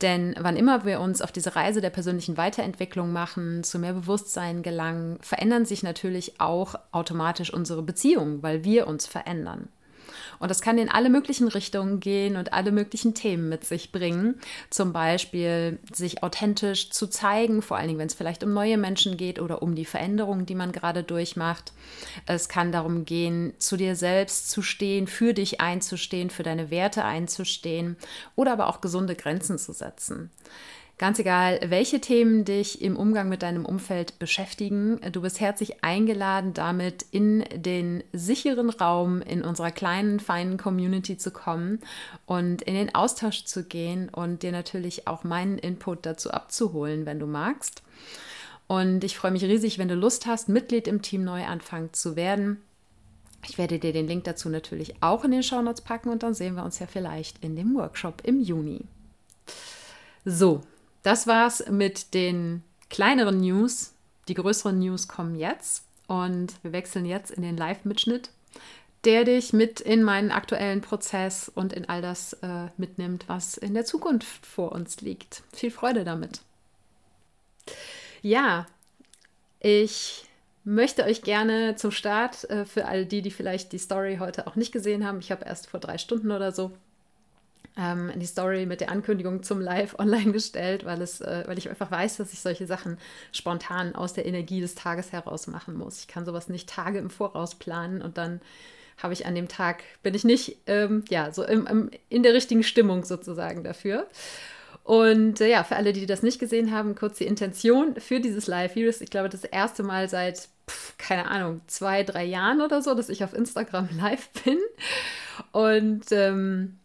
Denn 0.03 0.35
wann 0.39 0.57
immer 0.57 0.85
wir 0.85 1.01
uns 1.01 1.23
auf 1.23 1.33
diese 1.33 1.57
Reise 1.57 1.81
der 1.81 1.91
persönlichen 1.91 2.37
Weiterentwicklung 2.37 3.13
machen, 3.13 3.65
zu 3.65 3.79
mehr 3.79 3.95
Bewusstsein 3.95 4.63
gelangen, 4.63 5.19
verändern 5.21 5.65
sich 5.65 5.83
natürlich 5.83 6.41
auch 6.41 6.75
automatisch 6.93 7.53
unsere 7.53 7.83
Beziehungen, 7.83 8.43
weil 8.43 8.65
wir 8.65 8.87
uns 8.87 9.07
verändern. 9.07 9.69
Und 10.39 10.51
das 10.51 10.61
kann 10.61 10.79
in 10.79 10.91
alle 10.91 11.11
möglichen 11.11 11.49
Richtungen 11.49 12.01
gehen 12.01 12.37
und 12.37 12.53
alle 12.53 12.73
möglichen 12.73 13.15
Themen 13.15 13.49
mit 13.49 13.65
sich 13.65 13.93
bringen. 13.93 14.41
Zum 14.71 14.93
Beispiel 14.93 15.79
sich 15.93 16.23
authentisch 16.23 16.91
zu 16.91 17.07
zeigen, 17.07 17.63
vor 17.63 17.77
allen 17.77 17.89
Dingen, 17.89 17.99
wenn 17.99 18.09
es 18.09 18.15
vielleicht 18.15 18.45
um 18.45 18.53
neue 18.53 18.79
Menschen 18.79 19.17
geht 19.17 19.41
oder 19.41 19.63
um 19.63 19.75
die 19.75 19.85
Veränderungen, 19.85 20.47
die 20.47 20.55
man 20.55 20.73
gerade 20.73 21.03
durchmacht. 21.03 21.73
Es 22.27 22.49
kann 22.49 22.73
darum 22.73 23.05
gehen, 23.05 23.55
zu 23.59 23.77
dir 23.77 23.97
selbst 23.97 24.51
zu 24.51 24.63
stehen, 24.63 25.07
für 25.07 25.35
dich 25.35 25.61
einzustehen, 25.61 26.31
für 26.31 26.43
deine 26.43 26.71
Werte 26.71 27.05
einzustehen 27.05 27.97
oder 28.35 28.53
aber 28.53 28.69
auch 28.69 28.81
gesunde 28.81 29.15
Grenzen 29.15 29.59
zu 29.59 29.73
setzen. 29.73 30.31
Ganz 30.99 31.19
egal, 31.19 31.61
welche 31.63 32.01
Themen 32.01 32.47
dich 32.47 32.81
im 32.81 32.97
Umgang 32.97 33.29
mit 33.29 33.43
deinem 33.43 33.67
Umfeld 33.67 34.19
beschäftigen, 34.19 34.99
du 35.13 35.21
bist 35.21 35.41
herzlich 35.41 35.85
eingeladen, 35.85 36.55
damit 36.55 37.05
in 37.11 37.45
den 37.55 38.03
sicheren 38.15 38.71
Raum 38.71 39.21
in 39.21 39.43
unserer 39.43 39.73
kleinen, 39.73 40.21
feinen 40.21 40.57
Community 40.57 41.19
zu 41.19 41.33
kommen 41.33 41.81
und 42.25 42.63
in 42.63 42.73
den 42.73 42.95
Austausch 42.95 43.45
zu 43.45 43.65
gehen 43.65 44.09
und 44.09 44.43
dir 44.43 44.53
natürlich 44.53 45.07
auch 45.07 45.23
meinen 45.23 45.59
Input 45.59 46.07
dazu 46.07 46.31
abzuholen, 46.31 47.05
wenn 47.05 47.19
du 47.19 47.27
magst. 47.27 47.83
Und 48.67 49.05
ich 49.05 49.19
freue 49.19 49.33
mich 49.33 49.45
riesig, 49.45 49.77
wenn 49.77 49.89
du 49.89 49.95
Lust 49.95 50.25
hast, 50.25 50.49
Mitglied 50.49 50.89
im 50.89 51.03
Team 51.03 51.25
Neuanfang 51.25 51.93
zu 51.93 52.17
werden. 52.17 52.63
Ich 53.47 53.59
werde 53.59 53.79
dir 53.79 53.93
den 53.93 54.09
Link 54.09 54.25
dazu 54.25 54.49
natürlich 54.49 54.95
auch 55.03 55.25
in 55.25 55.31
den 55.31 55.43
Shownotes 55.43 55.83
packen 55.83 56.09
und 56.09 56.23
dann 56.23 56.33
sehen 56.33 56.55
wir 56.55 56.65
uns 56.65 56.79
ja 56.79 56.87
vielleicht 56.87 57.45
in 57.45 57.55
dem 57.55 57.75
Workshop 57.77 58.23
im 58.25 58.41
Juni. 58.41 58.87
So, 60.25 60.63
das 61.07 61.29
war's 61.29 61.65
mit 61.71 62.15
den 62.15 62.65
kleineren 62.91 63.41
News. 63.41 63.95
Die 64.27 64.35
größeren 64.35 64.77
News 64.77 65.07
kommen 65.07 65.37
jetzt 65.37 65.85
und 66.09 66.55
wir 66.65 66.73
wechseln 66.73 67.07
jetzt 67.07 67.31
in 67.31 67.43
den 67.43 67.57
Live-Mitschnitt, 67.57 68.31
der 69.05 69.23
dich 69.23 69.53
mit 69.53 69.81
in 69.81 70.03
meinen 70.03 70.33
aktuellen 70.33 70.81
Prozess 70.81 71.49
und 71.49 71.73
in 71.73 71.89
all 71.89 72.03
das 72.03 72.33
äh, 72.43 72.71
mitnimmt, 72.77 73.29
was 73.29 73.57
in 73.57 73.73
der 73.75 73.85
Zukunft 73.85 74.45
vor 74.45 74.73
uns 74.73 75.01
liegt. 75.01 75.45
Viel 75.53 75.71
Freude 75.71 76.03
damit. 76.03 76.41
Ja, 78.21 78.67
ich 79.61 80.25
möchte 80.65 81.05
euch 81.05 81.23
gerne 81.23 81.77
zum 81.77 81.93
Start, 81.93 82.51
äh, 82.51 82.65
für 82.65 82.87
all 82.87 83.07
die, 83.07 83.23
die 83.23 83.31
vielleicht 83.31 83.71
die 83.71 83.79
Story 83.79 84.17
heute 84.19 84.49
auch 84.49 84.57
nicht 84.57 84.73
gesehen 84.73 85.07
haben, 85.07 85.21
ich 85.21 85.31
habe 85.31 85.45
erst 85.45 85.71
vor 85.71 85.79
drei 85.79 85.99
Stunden 85.99 86.33
oder 86.33 86.51
so 86.51 86.73
ähm, 87.77 88.11
die 88.17 88.27
Story 88.27 88.67
mit 88.67 88.81
der 88.81 88.91
Ankündigung 88.91 89.43
zum 89.43 89.61
Live 89.61 89.99
online 89.99 90.33
gestellt, 90.33 90.85
weil, 90.85 91.01
es, 91.03 91.21
äh, 91.21 91.45
weil 91.47 91.59
ich 91.59 91.69
einfach 91.69 91.91
weiß, 91.91 92.17
dass 92.17 92.33
ich 92.33 92.41
solche 92.41 92.67
Sachen 92.67 92.99
spontan 93.33 93.95
aus 93.95 94.15
der 94.15 94.27
Energie 94.27 94.61
des 94.61 94.75
Tages 94.75 95.13
heraus 95.13 95.47
machen 95.47 95.77
muss. 95.77 96.01
Ich 96.01 96.09
kann 96.09 96.25
sowas 96.25 96.49
nicht 96.49 96.69
Tage 96.69 96.99
im 96.99 97.11
Voraus 97.11 97.55
planen 97.55 98.03
und 98.03 98.19
dann 98.19 98.41
habe 98.99 99.13
ich 99.13 99.27
an 99.27 99.35
dem 99.35 99.49
Tag, 99.49 99.83
bin 100.03 100.15
ich 100.15 100.25
nicht 100.25 100.57
ähm, 100.67 101.05
ja, 101.11 101.31
so 101.33 101.45
im, 101.45 101.67
im, 101.67 101.91
in 102.09 102.23
der 102.23 102.33
richtigen 102.33 102.63
Stimmung 102.63 103.05
sozusagen 103.05 103.63
dafür. 103.63 104.07
Und 104.85 105.41
äh, 105.41 105.51
ja, 105.51 105.65
für 105.65 105.77
alle, 105.77 105.93
die 105.93 106.07
das 106.07 106.23
nicht 106.23 106.39
gesehen 106.39 106.71
haben, 106.71 106.95
kurz 106.95 107.19
die 107.19 107.27
Intention 107.27 107.97
für 107.97 108.21
dieses 108.21 108.47
Live-Virus. 108.47 109.01
Ich 109.01 109.11
glaube, 109.11 109.29
das 109.29 109.45
erste 109.45 109.83
Mal 109.83 110.09
seit, 110.09 110.49
pf, 110.71 110.97
keine 110.97 111.29
Ahnung, 111.29 111.61
zwei, 111.67 112.05
drei 112.05 112.25
Jahren 112.25 112.61
oder 112.61 112.81
so, 112.81 112.95
dass 112.95 113.09
ich 113.09 113.25
auf 113.25 113.35
Instagram 113.35 113.89
live 113.99 114.29
bin. 114.45 114.59
Und 115.51 116.05
ähm, 116.13 116.79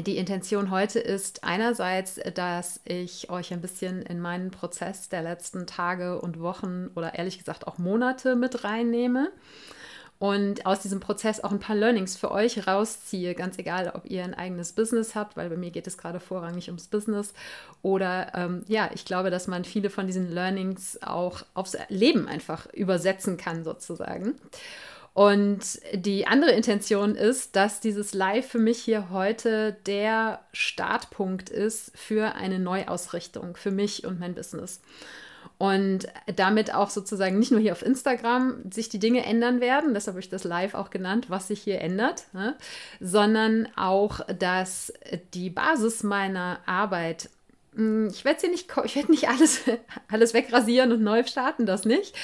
die 0.00 0.16
Intention 0.16 0.70
heute 0.70 0.98
ist 0.98 1.44
einerseits, 1.44 2.18
dass 2.34 2.80
ich 2.84 3.28
euch 3.28 3.52
ein 3.52 3.60
bisschen 3.60 4.00
in 4.00 4.20
meinen 4.20 4.50
Prozess 4.50 5.10
der 5.10 5.22
letzten 5.22 5.66
Tage 5.66 6.18
und 6.18 6.40
Wochen 6.40 6.88
oder 6.94 7.14
ehrlich 7.14 7.36
gesagt 7.36 7.66
auch 7.66 7.76
Monate 7.76 8.34
mit 8.34 8.64
reinnehme 8.64 9.30
und 10.18 10.64
aus 10.64 10.80
diesem 10.80 11.00
Prozess 11.00 11.44
auch 11.44 11.50
ein 11.50 11.58
paar 11.58 11.76
Learnings 11.76 12.16
für 12.16 12.30
euch 12.30 12.66
rausziehe, 12.66 13.34
ganz 13.34 13.58
egal, 13.58 13.92
ob 13.94 14.08
ihr 14.08 14.24
ein 14.24 14.34
eigenes 14.34 14.72
Business 14.72 15.14
habt, 15.14 15.36
weil 15.36 15.50
bei 15.50 15.56
mir 15.56 15.70
geht 15.70 15.86
es 15.86 15.98
gerade 15.98 16.20
vorrangig 16.20 16.68
ums 16.68 16.86
Business 16.86 17.34
oder 17.82 18.32
ähm, 18.34 18.62
ja, 18.68 18.88
ich 18.94 19.04
glaube, 19.04 19.30
dass 19.30 19.46
man 19.46 19.64
viele 19.64 19.90
von 19.90 20.06
diesen 20.06 20.32
Learnings 20.32 21.02
auch 21.02 21.42
aufs 21.52 21.76
Leben 21.88 22.28
einfach 22.28 22.72
übersetzen 22.72 23.36
kann 23.36 23.62
sozusagen. 23.62 24.36
Und 25.14 25.80
die 25.92 26.26
andere 26.26 26.52
Intention 26.52 27.14
ist, 27.14 27.54
dass 27.54 27.80
dieses 27.80 28.14
Live 28.14 28.48
für 28.48 28.58
mich 28.58 28.78
hier 28.78 29.10
heute 29.10 29.76
der 29.86 30.40
Startpunkt 30.52 31.50
ist 31.50 31.92
für 31.94 32.34
eine 32.34 32.58
Neuausrichtung 32.58 33.56
für 33.56 33.70
mich 33.70 34.06
und 34.06 34.18
mein 34.18 34.34
Business. 34.34 34.80
Und 35.58 36.06
damit 36.34 36.74
auch 36.74 36.90
sozusagen 36.90 37.38
nicht 37.38 37.52
nur 37.52 37.60
hier 37.60 37.72
auf 37.72 37.84
Instagram 37.84 38.70
sich 38.72 38.88
die 38.88 38.98
Dinge 38.98 39.24
ändern 39.24 39.60
werden, 39.60 39.92
deshalb 39.94 40.14
habe 40.14 40.20
ich 40.20 40.28
das 40.28 40.44
Live 40.44 40.74
auch 40.74 40.90
genannt, 40.90 41.26
was 41.28 41.48
sich 41.48 41.62
hier 41.62 41.80
ändert, 41.80 42.24
ne? 42.32 42.56
sondern 43.00 43.68
auch, 43.76 44.20
dass 44.38 44.92
die 45.34 45.50
Basis 45.50 46.02
meiner 46.02 46.58
Arbeit 46.66 47.28
ich 47.74 48.24
werde 48.24 48.50
nicht, 48.50 48.70
ich 48.84 48.96
werde 48.96 49.10
nicht 49.10 49.28
alles, 49.28 49.62
alles 50.08 50.34
wegrasieren 50.34 50.92
und 50.92 51.02
neu 51.02 51.24
starten, 51.24 51.64
das 51.64 51.84
nicht. 51.86 52.14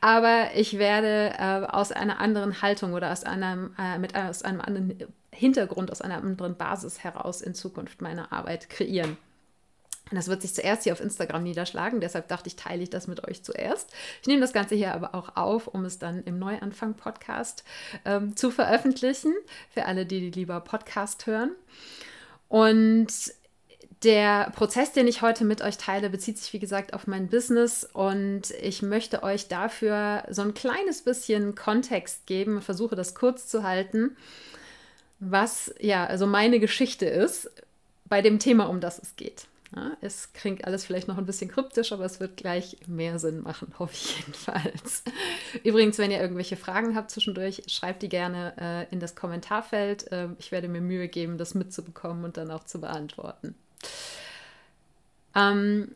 Aber 0.00 0.50
ich 0.54 0.78
werde 0.78 1.32
äh, 1.38 1.66
aus 1.66 1.90
einer 1.90 2.20
anderen 2.20 2.62
Haltung 2.62 2.92
oder 2.92 3.10
aus 3.10 3.24
einem, 3.24 3.74
äh, 3.78 3.98
mit, 3.98 4.14
aus 4.14 4.42
einem 4.42 4.60
anderen 4.60 5.12
Hintergrund, 5.32 5.90
aus 5.90 6.02
einer 6.02 6.18
anderen 6.18 6.56
Basis 6.56 7.02
heraus 7.02 7.40
in 7.40 7.54
Zukunft 7.54 8.00
meine 8.00 8.30
Arbeit 8.30 8.70
kreieren. 8.70 9.16
Und 10.10 10.16
das 10.16 10.28
wird 10.28 10.42
sich 10.42 10.54
zuerst 10.54 10.84
hier 10.84 10.92
auf 10.92 11.00
Instagram 11.00 11.42
niederschlagen, 11.42 12.00
deshalb 12.00 12.28
dachte 12.28 12.48
ich, 12.48 12.56
teile 12.56 12.82
ich 12.82 12.90
das 12.90 13.08
mit 13.08 13.26
euch 13.26 13.42
zuerst. 13.42 13.90
Ich 14.20 14.28
nehme 14.28 14.42
das 14.42 14.52
Ganze 14.52 14.74
hier 14.74 14.92
aber 14.94 15.14
auch 15.14 15.36
auf, 15.36 15.68
um 15.68 15.84
es 15.84 15.98
dann 15.98 16.22
im 16.24 16.38
Neuanfang-Podcast 16.38 17.64
ähm, 18.04 18.36
zu 18.36 18.50
veröffentlichen, 18.50 19.32
für 19.70 19.86
alle, 19.86 20.04
die, 20.04 20.30
die 20.30 20.40
lieber 20.40 20.60
Podcast 20.60 21.26
hören. 21.26 21.52
Und 22.48 23.32
der 24.04 24.50
Prozess, 24.54 24.92
den 24.92 25.06
ich 25.06 25.22
heute 25.22 25.44
mit 25.44 25.62
euch 25.62 25.78
teile, 25.78 26.10
bezieht 26.10 26.38
sich, 26.38 26.52
wie 26.52 26.58
gesagt, 26.58 26.94
auf 26.94 27.06
mein 27.06 27.28
Business 27.28 27.88
und 27.92 28.50
ich 28.60 28.82
möchte 28.82 29.22
euch 29.22 29.48
dafür 29.48 30.24
so 30.30 30.42
ein 30.42 30.54
kleines 30.54 31.02
bisschen 31.02 31.54
Kontext 31.54 32.26
geben, 32.26 32.62
versuche 32.62 32.96
das 32.96 33.14
kurz 33.14 33.46
zu 33.46 33.62
halten, 33.62 34.16
was 35.20 35.72
ja 35.78 36.04
also 36.04 36.26
meine 36.26 36.58
Geschichte 36.58 37.06
ist 37.06 37.50
bei 38.06 38.22
dem 38.22 38.38
Thema, 38.38 38.68
um 38.68 38.80
das 38.80 38.98
es 38.98 39.16
geht. 39.16 39.46
Ja, 39.74 39.96
es 40.02 40.34
klingt 40.34 40.66
alles 40.66 40.84
vielleicht 40.84 41.08
noch 41.08 41.16
ein 41.16 41.24
bisschen 41.24 41.50
kryptisch, 41.50 41.92
aber 41.92 42.04
es 42.04 42.20
wird 42.20 42.36
gleich 42.36 42.76
mehr 42.86 43.18
Sinn 43.18 43.42
machen, 43.42 43.72
hoffe 43.78 43.94
ich 43.94 44.18
jedenfalls. 44.18 45.02
Übrigens, 45.64 45.96
wenn 45.96 46.10
ihr 46.10 46.20
irgendwelche 46.20 46.56
Fragen 46.56 46.94
habt 46.94 47.10
zwischendurch, 47.10 47.62
schreibt 47.68 48.02
die 48.02 48.10
gerne 48.10 48.54
äh, 48.58 48.92
in 48.92 49.00
das 49.00 49.14
Kommentarfeld. 49.14 50.12
Äh, 50.12 50.28
ich 50.38 50.52
werde 50.52 50.68
mir 50.68 50.82
Mühe 50.82 51.08
geben, 51.08 51.38
das 51.38 51.54
mitzubekommen 51.54 52.24
und 52.24 52.36
dann 52.36 52.50
auch 52.50 52.64
zu 52.64 52.80
beantworten. 52.80 53.54
Ähm, 55.34 55.94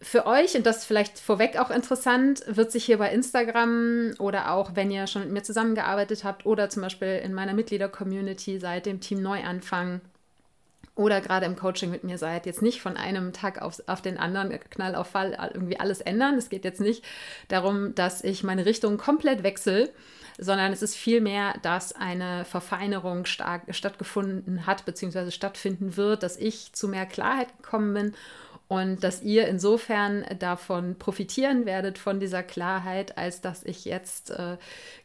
für 0.00 0.26
euch, 0.26 0.54
und 0.54 0.66
das 0.66 0.84
vielleicht 0.84 1.18
vorweg 1.18 1.58
auch 1.58 1.70
interessant, 1.70 2.42
wird 2.46 2.70
sich 2.70 2.84
hier 2.84 2.98
bei 2.98 3.10
Instagram 3.10 4.12
oder 4.18 4.52
auch, 4.52 4.72
wenn 4.74 4.90
ihr 4.90 5.06
schon 5.06 5.22
mit 5.22 5.32
mir 5.32 5.42
zusammengearbeitet 5.42 6.24
habt 6.24 6.44
oder 6.44 6.68
zum 6.68 6.82
Beispiel 6.82 7.20
in 7.24 7.32
meiner 7.32 7.54
Mitglieder-Community 7.54 8.58
seit 8.58 8.84
dem 8.84 9.00
Team 9.00 9.22
Neuanfang 9.22 10.02
oder 10.94 11.20
gerade 11.20 11.46
im 11.46 11.56
Coaching 11.56 11.90
mit 11.90 12.04
mir 12.04 12.18
seid, 12.18 12.46
jetzt 12.46 12.62
nicht 12.62 12.80
von 12.80 12.96
einem 12.96 13.32
Tag 13.32 13.62
auf, 13.62 13.82
auf 13.86 14.02
den 14.02 14.18
anderen, 14.18 14.50
Knall 14.70 14.94
auf 14.94 15.08
Fall, 15.08 15.36
irgendwie 15.54 15.80
alles 15.80 16.00
ändern. 16.00 16.36
Es 16.36 16.50
geht 16.50 16.64
jetzt 16.64 16.80
nicht 16.80 17.04
darum, 17.48 17.94
dass 17.94 18.22
ich 18.22 18.44
meine 18.44 18.66
Richtung 18.66 18.98
komplett 18.98 19.42
wechsle, 19.42 19.90
sondern 20.38 20.72
es 20.72 20.82
ist 20.82 20.96
vielmehr, 20.96 21.54
dass 21.62 21.92
eine 21.92 22.44
Verfeinerung 22.44 23.24
stark, 23.24 23.62
stattgefunden 23.74 24.66
hat 24.66 24.84
bzw. 24.84 25.30
stattfinden 25.30 25.96
wird, 25.96 26.22
dass 26.22 26.36
ich 26.36 26.72
zu 26.72 26.88
mehr 26.88 27.06
Klarheit 27.06 27.56
gekommen 27.56 27.94
bin 27.94 28.14
und 28.66 29.04
dass 29.04 29.22
ihr 29.22 29.46
insofern 29.46 30.24
davon 30.38 30.98
profitieren 30.98 31.66
werdet 31.66 31.98
von 31.98 32.18
dieser 32.18 32.42
Klarheit, 32.42 33.18
als 33.18 33.42
dass 33.42 33.62
ich 33.62 33.84
jetzt 33.84 34.30
äh, 34.30 34.56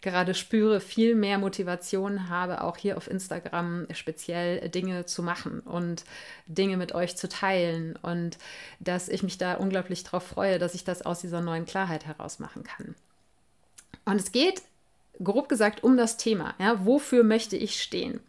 gerade 0.02 0.34
spüre, 0.34 0.80
viel 0.80 1.14
mehr 1.14 1.38
Motivation 1.38 2.30
habe, 2.30 2.64
auch 2.64 2.78
hier 2.78 2.96
auf 2.96 3.10
Instagram 3.10 3.86
speziell 3.92 4.70
Dinge 4.70 5.06
zu 5.06 5.24
machen 5.24 5.60
und 5.60 6.06
Dinge 6.48 6.78
mit 6.78 6.96
euch 6.96 7.18
zu 7.18 7.28
teilen 7.28 7.98
und 7.98 8.38
dass 8.80 9.10
ich 9.10 9.24
mich 9.24 9.38
da 9.38 9.56
unglaublich 9.56 10.06
darauf 10.06 10.24
freue, 10.24 10.58
dass 10.58 10.74
ich 10.74 10.86
das 10.86 11.02
aus 11.02 11.20
dieser 11.20 11.42
neuen 11.42 11.66
Klarheit 11.66 12.06
heraus 12.06 12.40
machen 12.40 12.64
kann. 12.64 12.96
Und 14.06 14.16
es 14.16 14.32
geht 14.32 14.62
grob 15.24 15.50
gesagt 15.50 15.84
um 15.84 15.98
das 15.98 16.18
Thema. 16.18 16.56
Ja, 16.60 16.86
wofür 16.86 17.24
möchte 17.24 17.58
ich 17.58 17.82
stehen? 17.82 18.22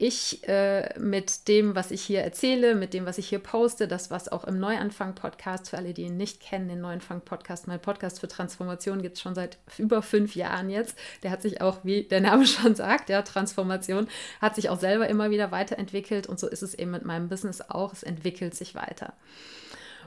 ich 0.00 0.48
äh, 0.48 0.98
mit 0.98 1.46
dem, 1.46 1.74
was 1.74 1.90
ich 1.90 2.00
hier 2.00 2.22
erzähle, 2.22 2.74
mit 2.74 2.94
dem, 2.94 3.04
was 3.04 3.18
ich 3.18 3.28
hier 3.28 3.38
poste, 3.38 3.86
das, 3.86 4.10
was 4.10 4.28
auch 4.32 4.44
im 4.44 4.58
Neuanfang-Podcast, 4.58 5.68
für 5.68 5.76
alle, 5.76 5.92
die 5.92 6.04
ihn 6.04 6.16
nicht 6.16 6.40
kennen, 6.40 6.68
den 6.68 6.80
Neuanfang-Podcast, 6.80 7.66
mein 7.66 7.80
Podcast 7.80 8.18
für 8.18 8.26
Transformation 8.26 9.02
gibt 9.02 9.16
es 9.16 9.20
schon 9.20 9.34
seit 9.34 9.58
über 9.76 10.00
fünf 10.00 10.34
Jahren 10.34 10.70
jetzt. 10.70 10.96
Der 11.22 11.30
hat 11.30 11.42
sich 11.42 11.60
auch, 11.60 11.80
wie 11.84 12.04
der 12.04 12.22
Name 12.22 12.46
schon 12.46 12.74
sagt, 12.74 13.10
ja, 13.10 13.20
Transformation, 13.20 14.08
hat 14.40 14.54
sich 14.54 14.70
auch 14.70 14.80
selber 14.80 15.06
immer 15.06 15.30
wieder 15.30 15.50
weiterentwickelt 15.50 16.26
und 16.26 16.40
so 16.40 16.48
ist 16.48 16.62
es 16.62 16.72
eben 16.72 16.92
mit 16.92 17.04
meinem 17.04 17.28
Business 17.28 17.60
auch. 17.60 17.92
Es 17.92 18.02
entwickelt 18.02 18.54
sich 18.54 18.74
weiter. 18.74 19.12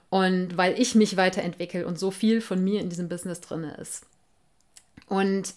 Und 0.10 0.57
weil 0.57 0.79
ich 0.79 0.95
mich 0.95 1.17
weiterentwickle 1.17 1.86
und 1.86 2.00
so 2.00 2.10
viel 2.10 2.41
von 2.41 2.63
mir 2.63 2.81
in 2.81 2.89
diesem 2.89 3.10
Business 3.10 3.41
drin 3.41 3.63
ist. 3.63 4.07
Und 5.07 5.53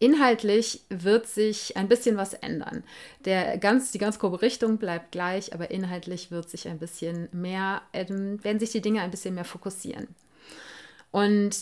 Inhaltlich 0.00 0.82
wird 0.90 1.26
sich 1.26 1.76
ein 1.76 1.88
bisschen 1.88 2.16
was 2.16 2.32
ändern. 2.34 2.84
Der 3.24 3.58
ganz, 3.58 3.90
die 3.90 3.98
ganz 3.98 4.20
grobe 4.20 4.42
Richtung 4.42 4.78
bleibt 4.78 5.10
gleich, 5.10 5.52
aber 5.52 5.72
inhaltlich 5.72 6.30
wird 6.30 6.48
sich 6.48 6.68
ein 6.68 6.78
bisschen 6.78 7.28
mehr, 7.32 7.82
ähm, 7.92 8.42
werden 8.44 8.60
sich 8.60 8.70
die 8.70 8.80
Dinge 8.80 9.02
ein 9.02 9.10
bisschen 9.10 9.34
mehr 9.34 9.44
fokussieren. 9.44 10.06
Und 11.10 11.56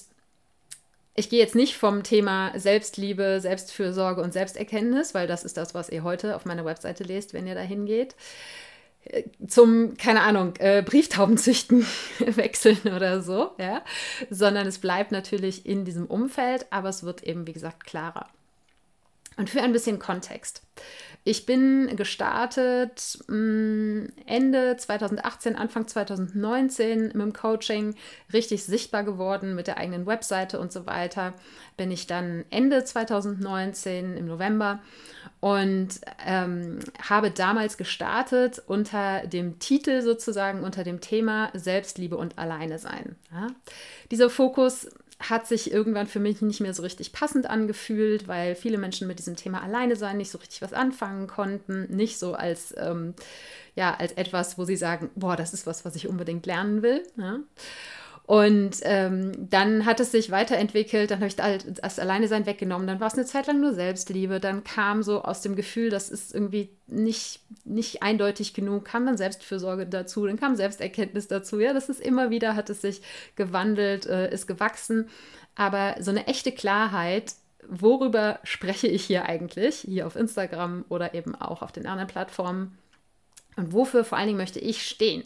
ich 1.15 1.31
gehe 1.31 1.39
jetzt 1.39 1.55
nicht 1.55 1.77
vom 1.77 2.03
Thema 2.03 2.53
Selbstliebe, 2.59 3.41
Selbstfürsorge 3.41 4.21
und 4.21 4.35
Selbsterkenntnis, 4.35 5.15
weil 5.15 5.27
das 5.27 5.45
ist 5.45 5.57
das, 5.57 5.73
was 5.75 5.89
ihr 5.89 6.03
heute 6.03 6.37
auf 6.37 6.45
meiner 6.45 6.67
Webseite 6.67 7.05
lest, 7.05 7.33
wenn 7.33 7.47
ihr 7.47 7.55
da 7.55 7.63
hingeht. 7.63 8.15
Zum, 9.47 9.97
keine 9.97 10.23
Ahnung, 10.23 10.55
äh, 10.59 10.83
Brieftaubenzüchten 10.83 11.87
wechseln 12.19 12.79
oder 12.85 13.23
so, 13.23 13.53
ja, 13.59 13.83
sondern 14.31 14.67
es 14.67 14.79
bleibt 14.79 15.13
natürlich 15.13 15.67
in 15.67 15.85
diesem 15.85 16.07
Umfeld, 16.07 16.67
aber 16.71 16.89
es 16.89 17.03
wird 17.03 17.23
eben, 17.23 17.47
wie 17.47 17.53
gesagt, 17.53 17.85
klarer. 17.85 18.29
Und 19.37 19.51
für 19.51 19.61
ein 19.63 19.73
bisschen 19.73 19.99
Kontext. 19.99 20.63
Ich 21.29 21.45
bin 21.45 21.97
gestartet 21.97 23.19
mm, 23.27 24.05
Ende 24.27 24.77
2018, 24.77 25.57
Anfang 25.57 25.89
2019 25.89 27.07
mit 27.07 27.15
dem 27.15 27.33
Coaching, 27.33 27.97
richtig 28.33 28.63
sichtbar 28.63 29.03
geworden 29.03 29.57
mit 29.57 29.67
der 29.67 29.77
eigenen 29.77 30.07
Webseite 30.07 30.61
und 30.61 30.73
so 30.73 30.87
weiter. 30.87 31.35
Bin 31.77 31.91
ich 31.91 32.07
dann 32.07 32.45
Ende 32.51 32.85
2019 32.85 34.17
im 34.17 34.27
November 34.27 34.79
und 35.41 36.01
ähm, 36.25 36.79
habe 37.03 37.33
damals 37.33 37.77
gestartet 37.77 38.63
unter 38.65 39.27
dem 39.27 39.59
Titel 39.59 40.03
sozusagen, 40.03 40.63
unter 40.63 40.85
dem 40.85 41.01
Thema 41.01 41.51
Selbstliebe 41.55 42.17
und 42.17 42.39
Alleine 42.39 42.79
sein. 42.79 43.17
Ja? 43.33 43.49
Dieser 44.13 44.31
Fokus 44.31 44.89
hat 45.19 45.47
sich 45.47 45.73
irgendwann 45.73 46.07
für 46.07 46.21
mich 46.21 46.43
nicht 46.43 46.61
mehr 46.61 46.75
so 46.75 46.83
richtig 46.83 47.13
passend 47.13 47.49
angefühlt, 47.49 48.29
weil 48.29 48.55
viele 48.55 48.77
Menschen 48.77 49.07
mit 49.09 49.19
diesem 49.19 49.37
Thema 49.37 49.63
alleine 49.63 49.97
sein 49.97 50.19
nicht 50.19 50.31
so 50.31 50.39
richtig 50.39 50.61
was 50.61 50.75
anfangen 50.75 51.27
konnten, 51.27 51.95
nicht 51.95 52.19
so 52.19 52.35
als 52.35 52.75
ähm, 52.77 53.15
ja 53.75 53.95
als 53.95 54.13
etwas, 54.13 54.59
wo 54.59 54.65
sie 54.65 54.77
sagen, 54.77 55.11
boah, 55.15 55.37
das 55.37 55.55
ist 55.55 55.67
was, 55.67 55.85
was 55.85 55.97
ich 55.97 56.09
unbedingt 56.09 56.45
lernen 56.45 56.83
will. 56.83 57.03
Ja? 57.17 57.41
Und 58.27 58.79
ähm, 58.83 59.49
dann 59.51 59.87
hat 59.87 60.01
es 60.01 60.11
sich 60.11 60.33
weiterentwickelt, 60.33 61.13
dann 61.13 61.21
habe 61.21 61.29
ich 61.29 61.37
das 61.37 62.01
Alleinesein 62.01 62.45
weggenommen, 62.45 62.89
dann 62.89 62.99
war 62.99 63.07
es 63.07 63.15
eine 63.15 63.25
Zeit 63.25 63.47
lang 63.47 63.61
nur 63.61 63.73
Selbstliebe, 63.73 64.41
dann 64.41 64.65
kam 64.65 65.05
so 65.05 65.23
aus 65.23 65.43
dem 65.43 65.55
Gefühl, 65.55 65.91
das 65.91 66.11
ist 66.11 66.35
irgendwie 66.35 66.71
nicht, 66.89 67.39
nicht 67.65 68.03
eindeutig 68.03 68.53
genug, 68.53 68.85
kam 68.85 69.07
dann 69.07 69.17
Selbstfürsorge 69.17 69.87
dazu, 69.87 70.27
dann 70.27 70.41
kam 70.41 70.57
Selbsterkenntnis 70.57 71.29
dazu, 71.29 71.61
ja, 71.61 71.73
das 71.73 71.89
ist 71.89 72.01
immer 72.01 72.31
wieder, 72.31 72.57
hat 72.57 72.69
es 72.69 72.83
sich 72.83 73.01
gewandelt, 73.37 74.07
äh, 74.07 74.33
ist 74.33 74.49
gewachsen, 74.49 75.09
aber 75.55 75.95
so 76.01 76.11
eine 76.11 76.27
echte 76.27 76.51
Klarheit, 76.51 77.35
worüber 77.69 78.41
spreche 78.43 78.89
ich 78.89 79.05
hier 79.05 79.27
eigentlich, 79.27 79.77
hier 79.77 80.05
auf 80.05 80.17
Instagram 80.17 80.85
oder 80.89 81.15
eben 81.15 81.37
auch 81.37 81.63
auf 81.63 81.71
den 81.71 81.87
anderen 81.87 82.09
Plattformen. 82.09 82.77
Und 83.55 83.73
wofür 83.73 84.05
vor 84.05 84.19
allen 84.19 84.27
Dingen 84.27 84.39
möchte 84.39 84.59
ich 84.59 84.83
stehen 84.83 85.23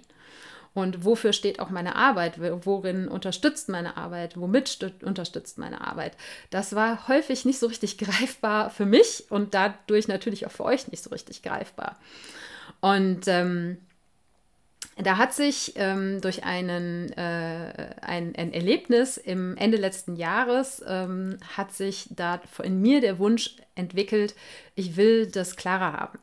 und 0.72 1.04
wofür 1.04 1.32
steht 1.32 1.58
auch 1.58 1.70
meine 1.70 1.96
Arbeit? 1.96 2.38
Worin 2.38 3.08
unterstützt 3.08 3.68
meine 3.68 3.96
Arbeit? 3.96 4.36
Womit 4.36 4.78
unterstützt 5.02 5.58
meine 5.58 5.80
Arbeit? 5.80 6.16
Das 6.50 6.74
war 6.74 7.08
häufig 7.08 7.44
nicht 7.44 7.58
so 7.58 7.66
richtig 7.66 7.98
greifbar 7.98 8.70
für 8.70 8.86
mich 8.86 9.24
und 9.30 9.54
dadurch 9.54 10.08
natürlich 10.08 10.46
auch 10.46 10.52
für 10.52 10.64
euch 10.64 10.88
nicht 10.88 11.02
so 11.02 11.10
richtig 11.10 11.42
greifbar. 11.42 11.98
Und 12.80 13.26
ähm, 13.26 13.78
da 14.96 15.16
hat 15.16 15.34
sich 15.34 15.72
ähm, 15.76 16.20
durch 16.20 16.44
einen, 16.44 17.12
äh, 17.12 17.94
ein, 18.02 18.34
ein, 18.36 18.52
Erlebnis 18.52 19.16
im 19.16 19.56
Ende 19.56 19.76
letzten 19.76 20.16
Jahres, 20.16 20.84
ähm, 20.86 21.38
hat 21.56 21.72
sich 21.72 22.08
da 22.10 22.40
in 22.62 22.80
mir 22.80 23.00
der 23.00 23.18
Wunsch 23.18 23.56
entwickelt, 23.74 24.34
ich 24.74 24.96
will 24.96 25.26
das 25.26 25.56
klarer 25.56 25.92
haben. 25.94 26.18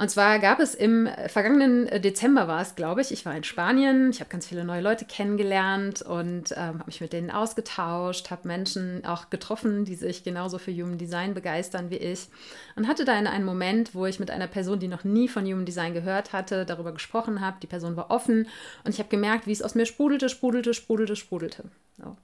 Und 0.00 0.10
zwar 0.10 0.38
gab 0.38 0.60
es 0.60 0.76
im 0.76 1.08
vergangenen 1.26 1.86
Dezember 2.00 2.46
war 2.46 2.62
es, 2.62 2.76
glaube 2.76 3.00
ich, 3.00 3.10
ich 3.10 3.26
war 3.26 3.34
in 3.34 3.42
Spanien, 3.42 4.10
ich 4.10 4.20
habe 4.20 4.30
ganz 4.30 4.46
viele 4.46 4.64
neue 4.64 4.80
Leute 4.80 5.04
kennengelernt 5.04 6.02
und 6.02 6.52
ähm, 6.52 6.78
habe 6.78 6.84
mich 6.86 7.00
mit 7.00 7.12
denen 7.12 7.32
ausgetauscht, 7.32 8.30
habe 8.30 8.46
Menschen 8.46 9.04
auch 9.04 9.28
getroffen, 9.28 9.84
die 9.84 9.96
sich 9.96 10.22
genauso 10.22 10.58
für 10.58 10.72
Human 10.72 10.98
Design 10.98 11.34
begeistern 11.34 11.90
wie 11.90 11.96
ich 11.96 12.28
und 12.76 12.86
hatte 12.86 13.04
da 13.04 13.14
einen 13.14 13.44
Moment, 13.44 13.92
wo 13.92 14.06
ich 14.06 14.20
mit 14.20 14.30
einer 14.30 14.46
Person, 14.46 14.78
die 14.78 14.86
noch 14.86 15.02
nie 15.02 15.26
von 15.26 15.44
Human 15.44 15.66
Design 15.66 15.94
gehört 15.94 16.32
hatte, 16.32 16.64
darüber 16.64 16.92
gesprochen 16.92 17.40
habe. 17.40 17.56
Die 17.60 17.66
Person 17.66 17.96
war 17.96 18.12
offen 18.12 18.46
und 18.84 18.92
ich 18.94 19.00
habe 19.00 19.08
gemerkt, 19.08 19.48
wie 19.48 19.52
es 19.52 19.62
aus 19.62 19.74
mir 19.74 19.84
sprudelte, 19.84 20.28
sprudelte, 20.28 20.74
sprudelte, 20.74 21.16
sprudelte. 21.16 21.64
So. 21.96 22.16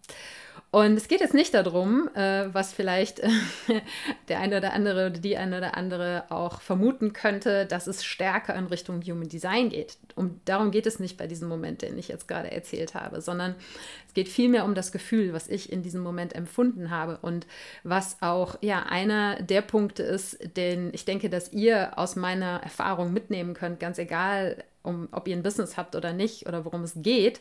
Und 0.75 0.97
es 0.97 1.07
geht 1.07 1.21
jetzt 1.21 1.35
nicht 1.35 1.55
darum, 1.55 2.11
äh, 2.17 2.53
was 2.53 2.73
vielleicht 2.73 3.21
äh, 3.21 3.29
der 4.29 4.41
eine 4.41 4.57
oder 4.57 4.73
andere 4.73 5.07
oder 5.07 5.21
die 5.21 5.37
eine 5.37 5.59
oder 5.59 5.77
andere 5.77 6.25
auch 6.31 6.61
vermuten 6.61 7.13
könnte, 7.13 7.65
dass 7.65 7.87
es 7.87 8.03
stärker 8.03 8.57
in 8.57 8.67
Richtung 8.67 9.01
Human 9.03 9.29
Design 9.29 9.69
geht. 9.69 9.99
Um, 10.17 10.41
darum 10.47 10.73
geht 10.73 10.87
es 10.87 10.99
nicht 10.99 11.17
bei 11.17 11.29
diesem 11.29 11.49
Moment, 11.49 11.83
den 11.83 11.97
ich 11.97 12.09
jetzt 12.09 12.27
gerade 12.27 12.51
erzählt 12.51 12.95
habe, 12.95 13.21
sondern 13.21 13.55
es 14.09 14.15
geht 14.15 14.29
vielmehr 14.29 14.65
um 14.65 14.75
das 14.75 14.91
Gefühl, 14.91 15.33
was 15.33 15.47
ich 15.47 15.71
in 15.71 15.85
diesem 15.85 16.03
Moment 16.03 16.35
empfunden 16.35 16.91
habe 16.91 17.19
und 17.23 17.47
was 17.85 18.21
auch 18.21 18.57
ja 18.61 18.83
einer 18.83 19.41
der 19.43 19.63
Punkte 19.63 20.03
ist, 20.03 20.57
den 20.57 20.93
ich 20.93 21.05
denke, 21.05 21.31
dass 21.31 21.53
ihr 21.53 21.97
aus 22.01 22.17
meiner 22.17 22.65
Erfahrung 22.65 23.13
mitnehmen 23.13 23.55
könnt, 23.55 23.79
ganz 23.79 23.99
egal, 23.99 24.65
um, 24.85 25.09
ob 25.11 25.27
ihr 25.27 25.37
ein 25.37 25.43
Business 25.43 25.77
habt 25.77 25.97
oder 25.97 26.13
nicht 26.13 26.47
oder 26.47 26.65
worum 26.65 26.83
es 26.83 26.95
geht 26.97 27.41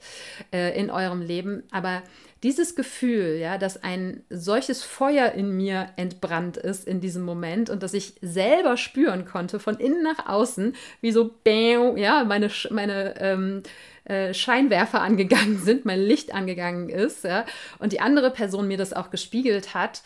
äh, 0.52 0.78
in 0.80 0.90
eurem 0.90 1.22
Leben. 1.22 1.64
Aber 1.72 2.02
dieses 2.42 2.76
Gefühl, 2.76 3.38
ja, 3.40 3.58
dass 3.58 3.84
ein 3.84 4.24
solches 4.30 4.84
Feuer 4.84 5.32
in 5.32 5.56
mir 5.56 5.90
entbrannt 5.96 6.58
ist 6.58 6.86
in 6.86 7.00
diesem 7.00 7.24
Moment 7.24 7.70
und 7.70 7.84
dass 7.84 7.94
ich 7.94 8.16
selber 8.22 8.76
spüren 8.76 9.26
konnte 9.26 9.60
von 9.60 9.78
innen 9.78 10.04
nach 10.04 10.28
außen, 10.28 10.76
wie 11.00 11.12
so, 11.12 11.32
bäm, 11.44 11.96
ja, 11.96 12.26
meine, 12.26 12.50
meine 12.70 13.16
ähm, 13.20 13.64
äh, 14.06 14.34
Scheinwerfer 14.34 15.02
angegangen 15.02 15.58
sind, 15.64 15.86
mein 15.86 16.02
Licht 16.02 16.34
angegangen 16.34 16.90
ist, 16.90 17.24
ja, 17.24 17.46
und 17.80 17.94
die 17.94 18.02
andere 18.02 18.32
Person 18.32 18.68
mir 18.68 18.78
das 18.78 18.92
auch 18.92 19.10
gespiegelt 19.10 19.74
hat 19.74 20.02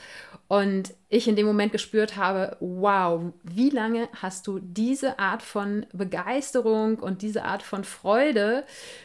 und 0.48 0.94
ich 1.10 1.28
in 1.28 1.36
dem 1.36 1.46
Moment 1.46 1.72
gespürt 1.72 2.16
habe, 2.16 2.58
wow, 2.60 3.22
wie 3.44 3.70
lange 3.70 4.08
hast 4.22 4.48
du 4.48 4.60
diese 4.60 5.20
Art 5.20 5.42
von 5.42 5.86
Begeisterung 5.94 7.00
und 7.00 7.22
diese 7.22 7.44
Art 7.44 7.64
von 7.64 7.84
Freude 7.84 8.64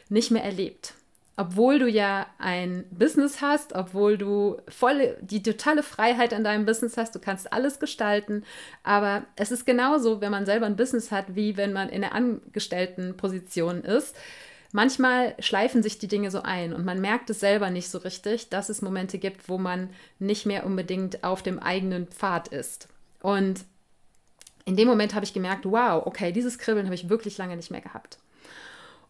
nicht 0.09 0.31
mehr 0.31 0.45
erlebt? 0.45 0.95
obwohl 1.37 1.79
du 1.79 1.89
ja 1.89 2.27
ein 2.39 2.85
Business 2.91 3.41
hast, 3.41 3.75
obwohl 3.75 4.19
du 4.19 4.59
voll 4.69 5.17
die 5.23 5.43
totale 5.43 5.83
Freiheit 5.83 6.33
in 6.33 6.45
deinem 6.45 6.67
Business 6.67 6.97
hast, 6.97 7.15
du 7.15 7.19
kannst 7.19 7.53
alles 7.53 7.81
gestalten, 7.81 8.45
aber 8.83 9.25
es 9.37 9.51
ist 9.51 9.65
genauso, 9.65 10.21
wenn 10.21 10.31
man 10.31 10.47
selber 10.47 10.67
ein 10.67 10.77
Business 10.77 11.11
hat, 11.11 11.35
wie 11.35 11.57
wenn 11.57 11.73
man 11.73 11.89
in 11.89 12.03
der 12.03 12.15
Angestelltenposition 12.15 13.83
ist. 13.83 14.15
Manchmal 14.73 15.35
schleifen 15.39 15.83
sich 15.83 15.99
die 15.99 16.09
Dinge 16.09 16.31
so 16.31 16.41
ein 16.43 16.73
und 16.73 16.85
man 16.85 17.01
merkt 17.01 17.29
es 17.29 17.41
selber 17.41 17.69
nicht 17.69 17.91
so 17.91 17.99
richtig, 17.99 18.49
dass 18.49 18.71
es 18.71 18.81
Momente 18.81 19.19
gibt, 19.19 19.51
wo 19.51 19.59
man 19.59 19.91
nicht 20.19 20.47
mehr 20.47 20.65
unbedingt 20.65 21.23
auf 21.23 21.43
dem 21.43 21.59
eigenen 21.59 22.07
Pfad 22.07 22.49
ist. 22.49 22.89
Und 23.21 23.65
in 24.65 24.77
dem 24.77 24.89
Moment 24.89 25.15
habe 25.15 25.27
ich 25.27 25.35
gemerkt, 25.35 25.67
wow, 25.67 26.07
okay, 26.07 26.33
dieses 26.33 26.59
Kribbeln 26.59 26.87
habe 26.87 26.95
ich 26.95 27.11
wirklich 27.11 27.37
lange 27.37 27.57
nicht 27.57 27.71
mehr 27.71 27.83
gehabt. 27.83 28.19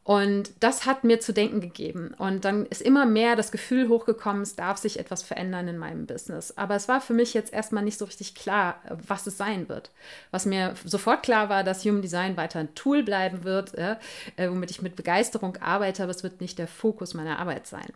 Und 0.04 0.50
das 0.58 0.84
hat 0.84 1.04
mir 1.04 1.20
zu 1.20 1.32
denken 1.32 1.60
gegeben. 1.60 2.12
Und 2.18 2.44
dann 2.44 2.66
ist 2.66 2.82
immer 2.82 3.06
mehr 3.06 3.36
das 3.36 3.52
Gefühl 3.52 3.88
hochgekommen, 3.88 4.42
es 4.42 4.56
darf 4.56 4.78
sich 4.78 4.98
etwas 4.98 5.22
verändern 5.22 5.68
in 5.68 5.78
meinem 5.78 6.06
Business. 6.06 6.56
Aber 6.56 6.74
es 6.74 6.88
war 6.88 7.00
für 7.00 7.14
mich 7.14 7.34
jetzt 7.34 7.52
erstmal 7.52 7.84
nicht 7.84 7.98
so 7.98 8.04
richtig 8.04 8.34
klar, 8.34 8.80
was 9.06 9.26
es 9.28 9.36
sein 9.36 9.68
wird. 9.68 9.90
Was 10.32 10.44
mir 10.44 10.74
sofort 10.84 11.22
klar 11.22 11.48
war, 11.48 11.62
dass 11.62 11.84
Human 11.84 12.02
Design 12.02 12.36
weiter 12.36 12.58
ein 12.58 12.74
Tool 12.74 13.04
bleiben 13.04 13.44
wird, 13.44 13.78
ja, 13.78 13.98
äh, 14.36 14.48
womit 14.50 14.72
ich 14.72 14.82
mit 14.82 14.96
Begeisterung 14.96 15.56
arbeite, 15.58 16.02
aber 16.02 16.10
es 16.10 16.24
wird 16.24 16.40
nicht 16.40 16.58
der 16.58 16.66
Fokus 16.66 17.14
meiner 17.14 17.38
Arbeit 17.38 17.68
sein 17.68 17.92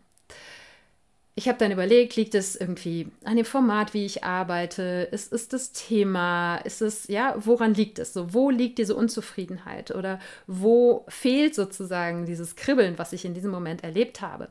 ich 1.38 1.49
habe 1.49 1.59
dann 1.59 1.70
überlegt, 1.70 2.16
liegt 2.16 2.35
es 2.35 2.57
irgendwie 2.57 3.09
an 3.22 3.37
dem 3.37 3.44
Format, 3.44 3.92
wie 3.92 4.07
ich 4.07 4.25
arbeite? 4.25 5.07
Ist, 5.12 5.35
ist 5.35 5.53
das 5.53 5.70
Thema? 5.72 6.57
Ist 6.57 6.81
es, 6.81 7.09
ja, 7.09 7.35
woran 7.37 7.75
liegt 7.75 7.99
es? 7.99 8.14
So, 8.14 8.33
wo 8.33 8.49
liegt 8.49 8.79
diese 8.79 8.96
Unzufriedenheit? 8.96 9.90
Oder 9.90 10.18
wo 10.46 11.05
fehlt 11.09 11.55
sozusagen 11.55 12.25
dieses 12.25 12.57
Kribbeln, 12.57 12.99
was 12.99 13.12
ich 13.12 13.27
in 13.27 13.35
diesem 13.35 13.51
Moment 13.51 13.85
erlebt 13.85 14.22
habe? 14.22 14.49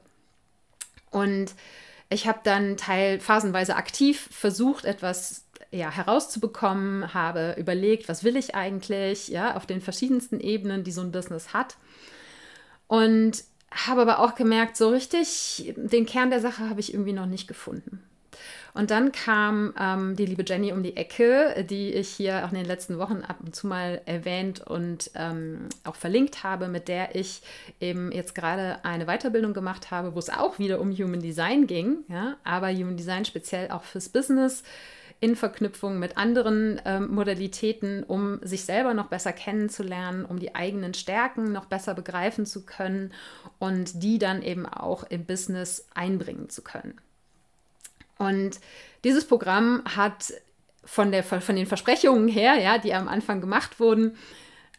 Und 1.09 1.55
ich 2.09 2.27
habe 2.27 2.41
dann 2.43 2.77
teil 2.77 3.19
phasenweise 3.19 3.75
aktiv 3.77 4.29
versucht, 4.31 4.85
etwas 4.85 5.45
ja, 5.71 5.89
herauszubekommen, 5.89 7.15
habe 7.15 7.55
überlegt, 7.57 8.07
was 8.09 8.23
will 8.23 8.37
ich 8.37 8.53
eigentlich, 8.53 9.29
ja, 9.29 9.55
auf 9.55 9.65
den 9.65 9.81
verschiedensten 9.81 10.39
Ebenen, 10.39 10.83
die 10.83 10.91
so 10.91 11.01
ein 11.01 11.11
Business 11.11 11.51
hat. 11.51 11.77
Und 12.85 13.43
habe 13.75 14.01
aber 14.01 14.19
auch 14.19 14.35
gemerkt, 14.35 14.77
so 14.77 14.89
richtig 14.89 15.73
den 15.75 16.05
Kern 16.05 16.29
der 16.29 16.39
Sache 16.39 16.69
habe 16.69 16.79
ich 16.79 16.93
irgendwie 16.93 17.13
noch 17.13 17.25
nicht 17.25 17.47
gefunden. 17.47 18.01
Und 18.75 18.91
dann 18.91 19.13
kam 19.13 19.73
ähm, 19.79 20.17
die 20.17 20.25
liebe 20.25 20.43
Jenny 20.45 20.73
um 20.73 20.83
die 20.83 20.97
Ecke, 20.97 21.65
die 21.69 21.93
ich 21.93 22.09
hier 22.09 22.45
auch 22.45 22.51
in 22.51 22.57
den 22.57 22.65
letzten 22.65 22.99
Wochen 22.99 23.21
ab 23.25 23.37
und 23.39 23.55
zu 23.55 23.67
mal 23.67 24.01
erwähnt 24.05 24.59
und 24.59 25.11
ähm, 25.15 25.69
auch 25.85 25.95
verlinkt 25.95 26.43
habe, 26.43 26.67
mit 26.67 26.89
der 26.89 27.15
ich 27.15 27.41
eben 27.79 28.11
jetzt 28.11 28.35
gerade 28.35 28.83
eine 28.83 29.05
Weiterbildung 29.05 29.53
gemacht 29.53 29.91
habe, 29.91 30.13
wo 30.13 30.19
es 30.19 30.29
auch 30.29 30.59
wieder 30.59 30.81
um 30.81 30.91
Human 30.91 31.21
Design 31.21 31.67
ging, 31.67 31.99
ja, 32.09 32.35
aber 32.43 32.69
Human 32.69 32.97
Design 32.97 33.23
speziell 33.23 33.71
auch 33.71 33.83
fürs 33.83 34.09
Business 34.09 34.63
in 35.19 35.35
Verknüpfung 35.35 35.99
mit 35.99 36.17
anderen 36.17 36.81
ähm, 36.85 37.13
Modalitäten, 37.13 38.03
um 38.03 38.39
sich 38.41 38.65
selber 38.65 38.93
noch 38.93 39.07
besser 39.07 39.33
kennenzulernen, 39.33 40.25
um 40.25 40.39
die 40.39 40.55
eigenen 40.55 40.93
Stärken 40.93 41.51
noch 41.51 41.65
besser 41.65 41.93
begreifen 41.93 42.45
zu 42.45 42.65
können 42.65 43.13
und 43.57 44.03
die 44.03 44.19
dann 44.19 44.41
eben 44.41 44.65
auch 44.65 45.03
im 45.03 45.25
Business 45.25 45.87
einbringen 45.93 46.49
zu 46.49 46.61
können. 46.61 46.99
Und 48.17 48.59
dieses 49.03 49.25
Programm 49.25 49.83
hat 49.85 50.33
von, 50.83 51.11
der, 51.11 51.23
von 51.23 51.55
den 51.55 51.65
Versprechungen 51.65 52.27
her, 52.27 52.55
ja, 52.55 52.77
die 52.77 52.93
am 52.93 53.07
Anfang 53.07 53.41
gemacht 53.41 53.79
wurden, 53.79 54.15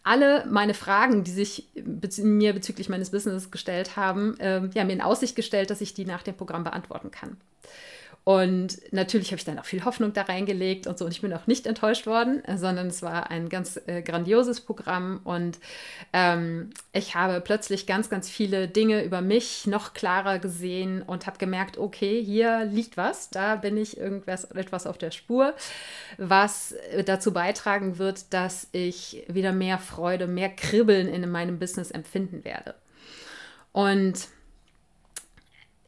alle 0.03 0.47
meine 0.47 0.73
Fragen, 0.73 1.25
die 1.25 1.33
sich 1.33 1.69
bez 1.75 2.19
mir 2.19 2.53
bezüglich 2.53 2.89
meines 2.89 3.11
Business 3.11 3.51
gestellt 3.51 3.97
haben, 3.97 4.39
äh, 4.39 4.69
ja, 4.73 4.85
mir 4.85 4.93
in 4.93 5.01
Aussicht 5.01 5.35
gestellt, 5.35 5.71
dass 5.71 5.81
ich 5.81 5.95
die 5.95 6.05
nach 6.05 6.23
dem 6.23 6.37
Programm 6.37 6.63
beantworten 6.63 7.11
kann. 7.11 7.37
Und 8.27 8.93
natürlich 8.93 9.29
habe 9.29 9.37
ich 9.37 9.45
dann 9.45 9.61
auch 9.61 9.65
viel 9.65 9.85
Hoffnung 9.85 10.13
da 10.13 10.23
reingelegt 10.23 10.89
und 10.89 10.99
so. 10.99 11.05
Und 11.05 11.13
ich 11.13 11.21
bin 11.21 11.33
auch 11.33 11.47
nicht 11.47 11.65
enttäuscht 11.65 12.09
worden, 12.09 12.43
sondern 12.57 12.89
es 12.89 13.01
war 13.01 13.31
ein 13.31 13.49
ganz 13.49 13.81
äh, 13.87 14.03
grandioses 14.03 14.61
Programm. 14.61 15.21
Und 15.23 15.61
ähm, 16.13 16.71
ich 16.93 17.15
habe 17.15 17.41
plötzlich 17.41 17.87
ganz, 17.87 18.11
ganz 18.11 18.29
viele 18.29 18.67
Dinge 18.67 19.05
über 19.05 19.21
mich 19.21 19.69
noch 19.69 19.95
klarer 19.95 20.41
gesehen 20.41 21.03
und 21.03 21.29
habe 21.29 21.39
gemerkt, 21.39 21.79
okay, 21.79 22.21
hier 22.21 22.65
liegt 22.65 22.97
was. 22.97 23.31
Da 23.31 23.55
bin 23.55 23.77
ich 23.77 23.97
irgendwas 23.97 24.43
etwas 24.43 24.89
auf 24.89 24.99
der 24.99 25.13
Spur, 25.13 25.55
was 26.19 26.75
dazu 27.05 27.33
beitragen 27.33 27.99
wird, 27.99 28.35
dass 28.35 28.67
ich 28.73 29.23
wieder 29.29 29.53
mehr 29.53 29.79
Freude, 29.79 30.27
mehr 30.27 30.49
Kribbeln 30.49 31.07
in 31.07 31.31
meinem 31.31 31.61
Business 31.61 31.93
empfinden 31.93 32.45
werde. 32.45 32.75
Und 33.71 34.27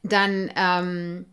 dann 0.05 0.53
ähm, 0.55 1.27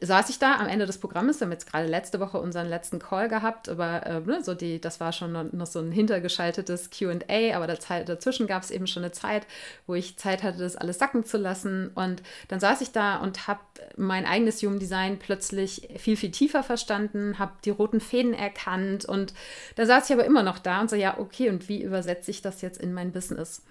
saß 0.00 0.30
ich 0.30 0.38
da 0.38 0.56
am 0.56 0.66
Ende 0.66 0.86
des 0.86 0.96
Programmes, 0.96 1.40
wir 1.40 1.44
haben 1.44 1.52
jetzt 1.52 1.70
gerade 1.70 1.86
letzte 1.86 2.18
Woche 2.18 2.40
unseren 2.40 2.68
letzten 2.68 2.98
Call 2.98 3.28
gehabt, 3.28 3.68
aber 3.68 4.06
äh, 4.06 4.20
ne, 4.20 4.42
so 4.42 4.54
die, 4.54 4.80
das 4.80 4.98
war 4.98 5.12
schon 5.12 5.50
noch, 5.52 5.66
so 5.66 5.78
ein 5.78 5.92
hintergeschaltetes 5.92 6.88
QA, 6.88 7.54
aber 7.54 7.66
dazwischen 7.66 8.46
gab 8.46 8.62
es 8.62 8.70
eben 8.70 8.86
schon 8.86 9.02
eine 9.02 9.12
Zeit, 9.12 9.46
wo 9.86 9.94
ich 9.94 10.16
Zeit 10.16 10.42
hatte, 10.42 10.58
das 10.58 10.76
alles 10.76 10.98
sacken 10.98 11.24
zu 11.24 11.36
lassen. 11.36 11.90
Und 11.94 12.22
dann 12.48 12.60
saß 12.60 12.80
ich 12.80 12.92
da 12.92 13.16
und 13.16 13.46
habe 13.46 13.60
mein 13.96 14.24
eigenes 14.24 14.62
Human 14.62 14.78
Design 14.78 15.18
plötzlich 15.18 15.88
viel, 15.98 16.16
viel 16.16 16.30
tiefer 16.30 16.62
verstanden, 16.62 17.38
habe 17.38 17.52
die 17.66 17.70
roten 17.70 18.00
Fäden 18.00 18.32
erkannt 18.32 19.04
und 19.04 19.34
da 19.76 19.84
saß 19.84 20.08
ich 20.08 20.14
aber 20.14 20.24
immer 20.24 20.42
noch 20.42 20.58
da 20.58 20.80
und 20.80 20.88
so, 20.88 20.96
ja, 20.96 21.18
okay, 21.18 21.50
und 21.50 21.68
wie 21.68 21.82
übersetze 21.82 22.30
ich 22.30 22.40
das 22.40 22.62
jetzt 22.62 22.80
in 22.80 22.94
mein 22.94 23.12
Business? 23.12 23.62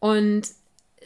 Und 0.00 0.48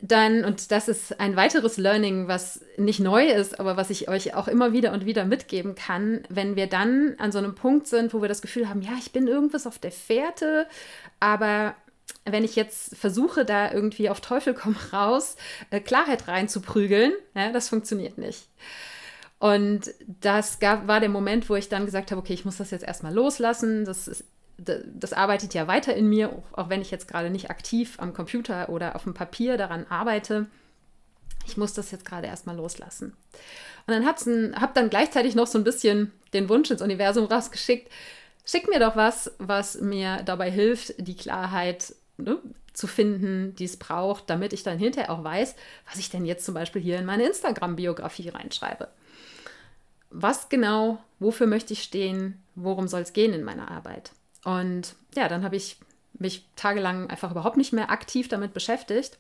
dann, 0.03 0.45
und 0.45 0.71
das 0.71 0.89
ist 0.89 1.21
ein 1.21 1.37
weiteres 1.37 1.77
Learning, 1.77 2.29
was 2.29 2.61
nicht 2.77 3.01
neu 3.01 3.27
ist, 3.27 3.59
aber 3.61 3.77
was 3.77 3.91
ich 3.91 4.09
euch 4.09 4.35
auch 4.35 4.49
immer 4.49 4.73
wieder 4.73 4.93
und 4.93 5.07
wieder 5.07 5.25
mitgeben 5.25 5.75
kann, 5.75 6.23
wenn 6.29 6.57
wir 6.57 6.67
dann 6.67 7.15
an 7.19 7.33
so 7.33 7.39
einem 7.39 7.55
Punkt 7.55 7.87
sind, 7.87 8.13
wo 8.15 8.23
wir 8.23 8.29
das 8.29 8.43
Gefühl 8.43 8.69
haben, 8.69 8.83
ja, 8.83 8.93
ich 8.99 9.13
bin 9.13 9.27
irgendwas 9.27 9.67
auf 9.67 9.79
der 9.79 9.93
Fährte, 9.93 10.67
aber 11.21 11.75
wenn 12.25 12.45
ich 12.45 12.57
jetzt 12.57 12.97
versuche, 12.97 13.45
da 13.45 13.73
irgendwie 13.73 14.11
auf 14.11 14.21
Teufel 14.21 14.55
komm 14.55 14.77
raus, 14.93 15.37
äh, 15.71 15.81
Klarheit 15.81 16.29
reinzuprügeln, 16.29 17.13
ja, 17.35 17.53
das 17.53 17.69
funktioniert 17.69 18.19
nicht. 18.19 18.49
Und 19.39 19.93
das 20.21 20.61
gab, 20.61 20.89
war 20.89 21.01
der 21.01 21.09
Moment, 21.09 21.49
wo 21.51 21.57
ich 21.57 21.69
dann 21.69 21.85
gesagt 21.85 22.11
habe, 22.11 22.21
okay, 22.21 22.33
ich 22.33 22.45
muss 22.45 22.57
das 22.57 22.71
jetzt 22.71 22.85
erstmal 22.85 23.13
loslassen. 23.13 23.85
Das 23.85 24.09
ist 24.09 24.25
das 24.59 25.13
arbeitet 25.13 25.55
ja 25.55 25.67
weiter 25.67 25.95
in 25.95 26.09
mir, 26.09 26.43
auch 26.53 26.69
wenn 26.69 26.81
ich 26.81 26.91
jetzt 26.91 27.09
gerade 27.09 27.31
nicht 27.31 27.51
aktiv 27.51 27.97
am 27.99 28.15
Computer 28.15 28.69
oder 28.69 28.97
auf 28.97 29.05
dem 29.05 29.15
Papier 29.15 29.57
daran 29.57 29.87
arbeite. 29.89 30.47
Ich 31.47 31.57
muss 31.57 31.75
das 31.75 31.91
jetzt 31.91 32.05
gerade 32.05 32.27
erstmal 32.27 32.57
loslassen. 32.57 33.17
Und 33.87 33.95
dann 33.95 34.07
habe 34.07 34.73
dann 34.75 34.91
gleichzeitig 34.91 35.35
noch 35.35 35.47
so 35.47 35.59
ein 35.59 35.65
bisschen 35.65 36.13
den 36.33 36.49
Wunsch 36.49 36.71
ins 36.71 36.83
Universum 36.83 37.27
rausgeschickt, 37.27 37.91
schick 38.45 38.69
mir 38.69 38.81
doch 38.81 38.97
was, 38.97 39.33
was 39.39 39.81
mir 39.81 40.23
dabei 40.25 40.51
hilft, 40.51 40.95
die 40.99 41.17
Klarheit 41.17 41.95
ne, 42.17 42.39
zu 42.73 42.87
finden, 42.87 43.55
die 43.57 43.65
es 43.65 43.77
braucht, 43.77 44.29
damit 44.29 44.53
ich 44.53 44.63
dann 44.63 44.79
hinterher 44.79 45.11
auch 45.11 45.23
weiß, 45.23 45.55
was 45.89 45.99
ich 45.99 46.11
denn 46.11 46.25
jetzt 46.25 46.45
zum 46.45 46.55
Beispiel 46.55 46.83
hier 46.83 46.99
in 46.99 47.07
meine 47.07 47.27
Instagram-Biografie 47.27 48.31
reinschreibe. 48.31 48.89
Was 50.11 50.49
genau, 50.49 50.99
wofür 51.19 51.47
möchte 51.47 51.73
ich 51.73 51.83
stehen, 51.83 52.43
worum 52.55 52.89
soll 52.89 53.03
es 53.03 53.13
gehen 53.13 53.33
in 53.33 53.45
meiner 53.45 53.71
Arbeit? 53.71 54.13
Und 54.47 54.95
ja, 55.17 55.29
dann 55.29 55.43
habe 55.43 55.57
ich 55.57 55.77
mich 56.15 56.47
tagelang 56.55 57.11
einfach 57.11 57.33
überhaupt 57.33 57.57
nicht 57.57 57.73
mehr 57.73 57.91
aktiv 57.91 58.29
damit 58.29 58.55
beschäftigt. 58.55 59.19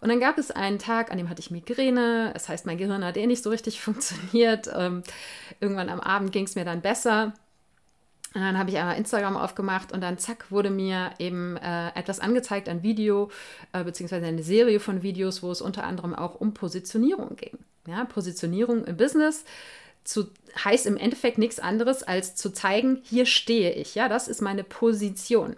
Und 0.00 0.08
dann 0.08 0.18
gab 0.18 0.36
es 0.36 0.50
einen 0.50 0.80
Tag, 0.80 1.12
an 1.12 1.18
dem 1.18 1.28
hatte 1.28 1.40
ich 1.40 1.52
Migräne. 1.52 2.32
Das 2.34 2.48
heißt, 2.48 2.66
mein 2.66 2.76
Gehirn 2.76 3.04
hat 3.04 3.16
eh 3.16 3.26
nicht 3.28 3.44
so 3.44 3.50
richtig 3.50 3.80
funktioniert. 3.80 4.68
Ähm, 4.74 5.04
irgendwann 5.60 5.88
am 5.88 6.00
Abend 6.00 6.32
ging 6.32 6.44
es 6.44 6.56
mir 6.56 6.64
dann 6.64 6.80
besser. 6.80 7.34
Und 8.34 8.40
dann 8.40 8.58
habe 8.58 8.70
ich 8.70 8.78
einmal 8.78 8.98
Instagram 8.98 9.36
aufgemacht 9.36 9.92
und 9.92 10.00
dann 10.00 10.18
zack 10.18 10.50
wurde 10.50 10.70
mir 10.70 11.12
eben 11.20 11.56
äh, 11.56 11.90
etwas 11.94 12.18
angezeigt, 12.18 12.68
ein 12.68 12.82
Video 12.82 13.30
äh, 13.72 13.84
beziehungsweise 13.84 14.26
eine 14.26 14.42
Serie 14.42 14.80
von 14.80 15.02
Videos, 15.02 15.42
wo 15.42 15.52
es 15.52 15.62
unter 15.62 15.84
anderem 15.84 16.16
auch 16.16 16.34
um 16.34 16.52
Positionierung 16.52 17.36
ging. 17.36 17.56
Ja, 17.86 18.04
Positionierung 18.04 18.84
im 18.84 18.96
Business 18.96 19.44
zu, 20.08 20.30
heißt 20.64 20.86
im 20.86 20.96
Endeffekt 20.96 21.36
nichts 21.36 21.60
anderes, 21.60 22.02
als 22.02 22.34
zu 22.34 22.50
zeigen, 22.50 23.02
hier 23.04 23.26
stehe 23.26 23.72
ich. 23.72 23.94
Ja, 23.94 24.08
das 24.08 24.26
ist 24.26 24.40
meine 24.40 24.64
Position. 24.64 25.56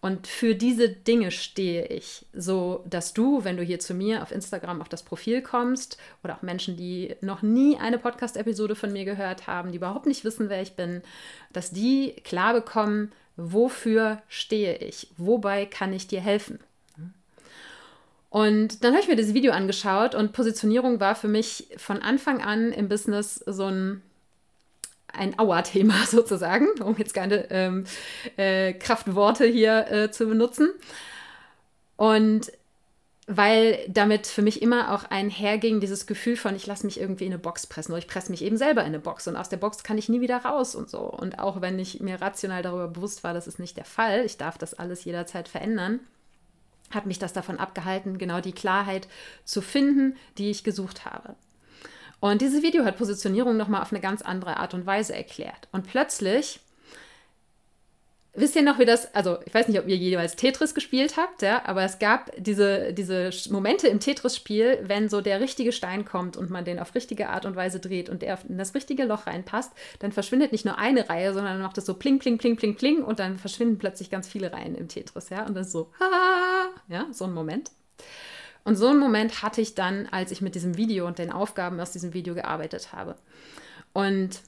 Und 0.00 0.26
für 0.26 0.56
diese 0.56 0.88
Dinge 0.88 1.30
stehe 1.30 1.86
ich, 1.86 2.26
so 2.32 2.84
dass 2.88 3.14
du, 3.14 3.44
wenn 3.44 3.56
du 3.56 3.62
hier 3.62 3.78
zu 3.78 3.94
mir 3.94 4.22
auf 4.22 4.32
Instagram 4.32 4.80
auf 4.80 4.88
das 4.88 5.04
Profil 5.04 5.40
kommst 5.40 5.98
oder 6.24 6.36
auch 6.36 6.42
Menschen, 6.42 6.76
die 6.76 7.14
noch 7.20 7.42
nie 7.42 7.76
eine 7.76 7.98
Podcast-Episode 7.98 8.74
von 8.74 8.92
mir 8.92 9.04
gehört 9.04 9.46
haben, 9.46 9.70
die 9.70 9.78
überhaupt 9.78 10.06
nicht 10.06 10.24
wissen, 10.24 10.48
wer 10.48 10.60
ich 10.60 10.72
bin, 10.72 11.02
dass 11.52 11.70
die 11.70 12.14
klar 12.24 12.54
bekommen, 12.54 13.12
wofür 13.36 14.20
stehe 14.28 14.76
ich, 14.78 15.08
wobei 15.16 15.64
kann 15.64 15.92
ich 15.92 16.08
dir 16.08 16.20
helfen. 16.20 16.58
Und 18.36 18.84
dann 18.84 18.92
habe 18.92 19.00
ich 19.00 19.08
mir 19.08 19.16
das 19.16 19.32
Video 19.32 19.52
angeschaut 19.52 20.14
und 20.14 20.34
Positionierung 20.34 21.00
war 21.00 21.14
für 21.14 21.26
mich 21.26 21.68
von 21.78 22.02
Anfang 22.02 22.42
an 22.42 22.70
im 22.70 22.86
Business 22.86 23.36
so 23.46 23.64
ein, 23.64 24.02
ein 25.10 25.38
Auer-Thema 25.38 25.94
sozusagen, 26.06 26.68
um 26.82 26.94
jetzt 26.98 27.14
keine 27.14 27.50
ähm, 27.50 27.84
äh, 28.36 28.74
Kraftworte 28.74 29.46
hier 29.46 29.90
äh, 29.90 30.10
zu 30.10 30.26
benutzen. 30.26 30.68
Und 31.96 32.52
weil 33.26 33.78
damit 33.88 34.26
für 34.26 34.42
mich 34.42 34.60
immer 34.60 34.94
auch 34.94 35.04
einherging 35.04 35.80
dieses 35.80 36.06
Gefühl 36.06 36.36
von, 36.36 36.54
ich 36.54 36.66
lasse 36.66 36.84
mich 36.84 37.00
irgendwie 37.00 37.24
in 37.24 37.32
eine 37.32 37.40
Box 37.40 37.66
pressen 37.66 37.92
oder 37.92 38.00
ich 38.00 38.06
presse 38.06 38.30
mich 38.30 38.44
eben 38.44 38.58
selber 38.58 38.82
in 38.82 38.88
eine 38.88 38.98
Box 38.98 39.26
und 39.28 39.36
aus 39.36 39.48
der 39.48 39.56
Box 39.56 39.82
kann 39.82 39.96
ich 39.96 40.10
nie 40.10 40.20
wieder 40.20 40.44
raus 40.44 40.74
und 40.74 40.90
so. 40.90 41.00
Und 41.00 41.38
auch 41.38 41.62
wenn 41.62 41.78
ich 41.78 42.00
mir 42.00 42.20
rational 42.20 42.60
darüber 42.60 42.88
bewusst 42.88 43.24
war, 43.24 43.32
das 43.32 43.46
ist 43.46 43.58
nicht 43.58 43.78
der 43.78 43.86
Fall, 43.86 44.26
ich 44.26 44.36
darf 44.36 44.58
das 44.58 44.74
alles 44.74 45.04
jederzeit 45.06 45.48
verändern, 45.48 46.00
hat 46.90 47.06
mich 47.06 47.18
das 47.18 47.32
davon 47.32 47.58
abgehalten, 47.58 48.18
genau 48.18 48.40
die 48.40 48.52
Klarheit 48.52 49.08
zu 49.44 49.60
finden, 49.60 50.16
die 50.38 50.50
ich 50.50 50.64
gesucht 50.64 51.04
habe. 51.04 51.34
Und 52.20 52.40
dieses 52.40 52.62
Video 52.62 52.84
hat 52.84 52.96
Positionierung 52.96 53.56
nochmal 53.56 53.82
auf 53.82 53.92
eine 53.92 54.00
ganz 54.00 54.22
andere 54.22 54.56
Art 54.56 54.74
und 54.74 54.86
Weise 54.86 55.14
erklärt. 55.14 55.68
Und 55.72 55.86
plötzlich 55.86 56.60
Wisst 58.38 58.54
ihr 58.54 58.62
noch, 58.62 58.78
wie 58.78 58.84
das, 58.84 59.14
also 59.14 59.38
ich 59.46 59.54
weiß 59.54 59.66
nicht, 59.68 59.80
ob 59.80 59.88
ihr 59.88 59.96
jeweils 59.96 60.36
Tetris 60.36 60.74
gespielt 60.74 61.16
habt, 61.16 61.40
ja, 61.40 61.62
aber 61.64 61.84
es 61.84 61.98
gab 61.98 62.30
diese, 62.36 62.92
diese 62.92 63.30
Momente 63.50 63.88
im 63.88 63.98
Tetris-Spiel, 63.98 64.80
wenn 64.82 65.08
so 65.08 65.22
der 65.22 65.40
richtige 65.40 65.72
Stein 65.72 66.04
kommt 66.04 66.36
und 66.36 66.50
man 66.50 66.66
den 66.66 66.78
auf 66.78 66.94
richtige 66.94 67.30
Art 67.30 67.46
und 67.46 67.56
Weise 67.56 67.80
dreht 67.80 68.10
und 68.10 68.20
der 68.20 68.38
in 68.46 68.58
das 68.58 68.74
richtige 68.74 69.04
Loch 69.04 69.26
reinpasst, 69.26 69.72
dann 70.00 70.12
verschwindet 70.12 70.52
nicht 70.52 70.66
nur 70.66 70.76
eine 70.76 71.08
Reihe, 71.08 71.32
sondern 71.32 71.54
dann 71.54 71.62
macht 71.62 71.78
es 71.78 71.86
so 71.86 71.94
pling, 71.94 72.18
pling, 72.18 72.36
pling, 72.36 72.56
pling, 72.56 72.76
pling 72.76 73.02
und 73.02 73.20
dann 73.20 73.38
verschwinden 73.38 73.78
plötzlich 73.78 74.10
ganz 74.10 74.28
viele 74.28 74.52
Reihen 74.52 74.74
im 74.74 74.88
Tetris, 74.88 75.30
ja, 75.30 75.46
und 75.46 75.56
ist 75.56 75.72
so, 75.72 75.90
ha, 75.98 76.68
ja, 76.88 77.06
so 77.12 77.24
ein 77.24 77.32
Moment. 77.32 77.70
Und 78.64 78.76
so 78.76 78.88
einen 78.88 78.98
Moment 78.98 79.42
hatte 79.42 79.62
ich 79.62 79.74
dann, 79.74 80.08
als 80.10 80.30
ich 80.30 80.42
mit 80.42 80.54
diesem 80.54 80.76
Video 80.76 81.06
und 81.06 81.18
den 81.18 81.32
Aufgaben 81.32 81.80
aus 81.80 81.92
diesem 81.92 82.12
Video 82.12 82.34
gearbeitet 82.34 82.92
habe. 82.92 83.16
Und 83.94 84.40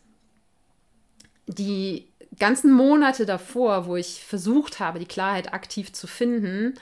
die 1.46 2.08
ganzen 2.38 2.72
Monate 2.72 3.26
davor, 3.26 3.86
wo 3.86 3.96
ich 3.96 4.24
versucht 4.24 4.80
habe, 4.80 4.98
die 4.98 5.06
Klarheit 5.06 5.52
aktiv 5.52 5.92
zu 5.92 6.06
finden, 6.06 6.74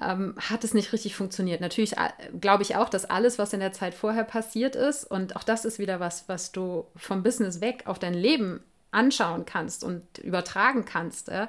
ähm, 0.00 0.34
hat 0.38 0.64
es 0.64 0.74
nicht 0.74 0.92
richtig 0.92 1.16
funktioniert. 1.16 1.60
Natürlich 1.60 1.96
äh, 1.96 2.10
glaube 2.40 2.62
ich 2.62 2.76
auch, 2.76 2.88
dass 2.88 3.04
alles, 3.04 3.38
was 3.38 3.52
in 3.52 3.60
der 3.60 3.72
Zeit 3.72 3.94
vorher 3.94 4.24
passiert 4.24 4.76
ist, 4.76 5.04
und 5.04 5.36
auch 5.36 5.44
das 5.44 5.64
ist 5.64 5.78
wieder 5.78 6.00
was, 6.00 6.28
was 6.28 6.52
du 6.52 6.86
vom 6.96 7.22
Business 7.22 7.60
weg 7.60 7.82
auf 7.86 7.98
dein 7.98 8.14
Leben 8.14 8.62
anschauen 8.90 9.44
kannst 9.44 9.84
und 9.84 10.18
übertragen 10.18 10.84
kannst, 10.84 11.28
äh, 11.28 11.48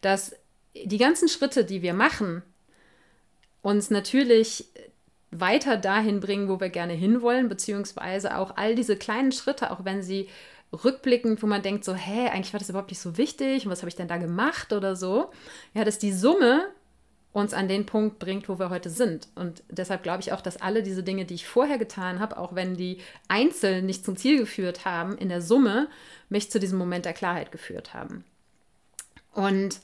dass 0.00 0.34
die 0.74 0.98
ganzen 0.98 1.28
Schritte, 1.28 1.64
die 1.64 1.82
wir 1.82 1.94
machen, 1.94 2.42
uns 3.62 3.90
natürlich 3.90 4.66
weiter 5.30 5.76
dahin 5.76 6.20
bringen, 6.20 6.48
wo 6.48 6.60
wir 6.60 6.70
gerne 6.70 6.94
hinwollen, 6.94 7.48
beziehungsweise 7.48 8.38
auch 8.38 8.56
all 8.56 8.74
diese 8.74 8.96
kleinen 8.96 9.32
Schritte, 9.32 9.70
auch 9.70 9.84
wenn 9.84 10.02
sie 10.02 10.28
rückblickend, 10.72 11.42
wo 11.42 11.46
man 11.46 11.62
denkt, 11.62 11.84
so, 11.84 11.94
hä, 11.94 12.28
eigentlich 12.28 12.52
war 12.52 12.60
das 12.60 12.68
überhaupt 12.68 12.90
nicht 12.90 13.00
so 13.00 13.16
wichtig 13.16 13.64
und 13.64 13.72
was 13.72 13.80
habe 13.80 13.88
ich 13.88 13.96
denn 13.96 14.08
da 14.08 14.18
gemacht 14.18 14.72
oder 14.72 14.96
so, 14.96 15.30
ja, 15.74 15.84
dass 15.84 15.98
die 15.98 16.12
Summe 16.12 16.68
uns 17.32 17.54
an 17.54 17.68
den 17.68 17.86
Punkt 17.86 18.18
bringt, 18.18 18.48
wo 18.48 18.58
wir 18.58 18.70
heute 18.70 18.90
sind. 18.90 19.28
Und 19.34 19.62
deshalb 19.70 20.02
glaube 20.02 20.22
ich 20.22 20.32
auch, 20.32 20.40
dass 20.40 20.60
alle 20.60 20.82
diese 20.82 21.02
Dinge, 21.02 21.24
die 21.24 21.34
ich 21.34 21.46
vorher 21.46 21.78
getan 21.78 22.20
habe, 22.20 22.38
auch 22.38 22.54
wenn 22.54 22.74
die 22.74 22.98
einzeln 23.28 23.86
nicht 23.86 24.04
zum 24.04 24.16
Ziel 24.16 24.38
geführt 24.38 24.84
haben, 24.84 25.16
in 25.16 25.28
der 25.28 25.42
Summe 25.42 25.88
mich 26.28 26.50
zu 26.50 26.58
diesem 26.58 26.78
Moment 26.78 27.04
der 27.04 27.12
Klarheit 27.12 27.52
geführt 27.52 27.94
haben. 27.94 28.24
Und 29.32 29.80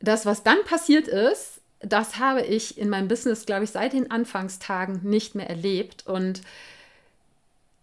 das, 0.00 0.26
was 0.26 0.42
dann 0.42 0.62
passiert 0.64 1.08
ist, 1.08 1.60
das 1.80 2.18
habe 2.18 2.42
ich 2.42 2.78
in 2.78 2.88
meinem 2.88 3.08
Business, 3.08 3.46
glaube 3.46 3.64
ich, 3.64 3.70
seit 3.70 3.92
den 3.92 4.10
Anfangstagen 4.10 5.00
nicht 5.02 5.34
mehr 5.34 5.48
erlebt. 5.48 6.06
Und 6.06 6.42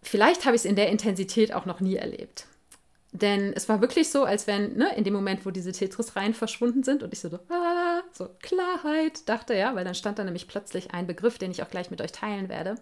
Vielleicht 0.04 0.44
habe 0.44 0.54
ich 0.54 0.62
es 0.62 0.66
in 0.66 0.76
der 0.76 0.90
Intensität 0.90 1.52
auch 1.52 1.66
noch 1.66 1.80
nie 1.80 1.96
erlebt. 1.96 2.46
denn 3.12 3.52
es 3.54 3.68
war 3.68 3.80
wirklich 3.80 4.10
so, 4.10 4.24
als 4.24 4.48
wenn, 4.48 4.76
ne, 4.76 4.94
in 4.96 5.04
dem 5.04 5.14
Moment, 5.14 5.46
wo 5.46 5.50
diese 5.52 5.70
Tetris-Reihen 5.70 6.34
verschwunden 6.34 6.82
sind 6.82 7.04
und 7.04 7.12
ich 7.12 7.20
so, 7.20 7.28
ah, 7.48 8.02
so 8.12 8.28
Klarheit 8.42 9.28
dachte, 9.28 9.54
ja, 9.54 9.74
weil 9.76 9.84
dann 9.84 9.94
stand 9.94 10.18
da 10.18 10.24
nämlich 10.24 10.48
plötzlich 10.48 10.92
ein 10.92 11.06
Begriff, 11.06 11.38
den 11.38 11.52
ich 11.52 11.62
auch 11.62 11.70
gleich 11.70 11.90
mit 11.92 12.00
euch 12.00 12.10
teilen 12.10 12.48
werde. 12.48 12.74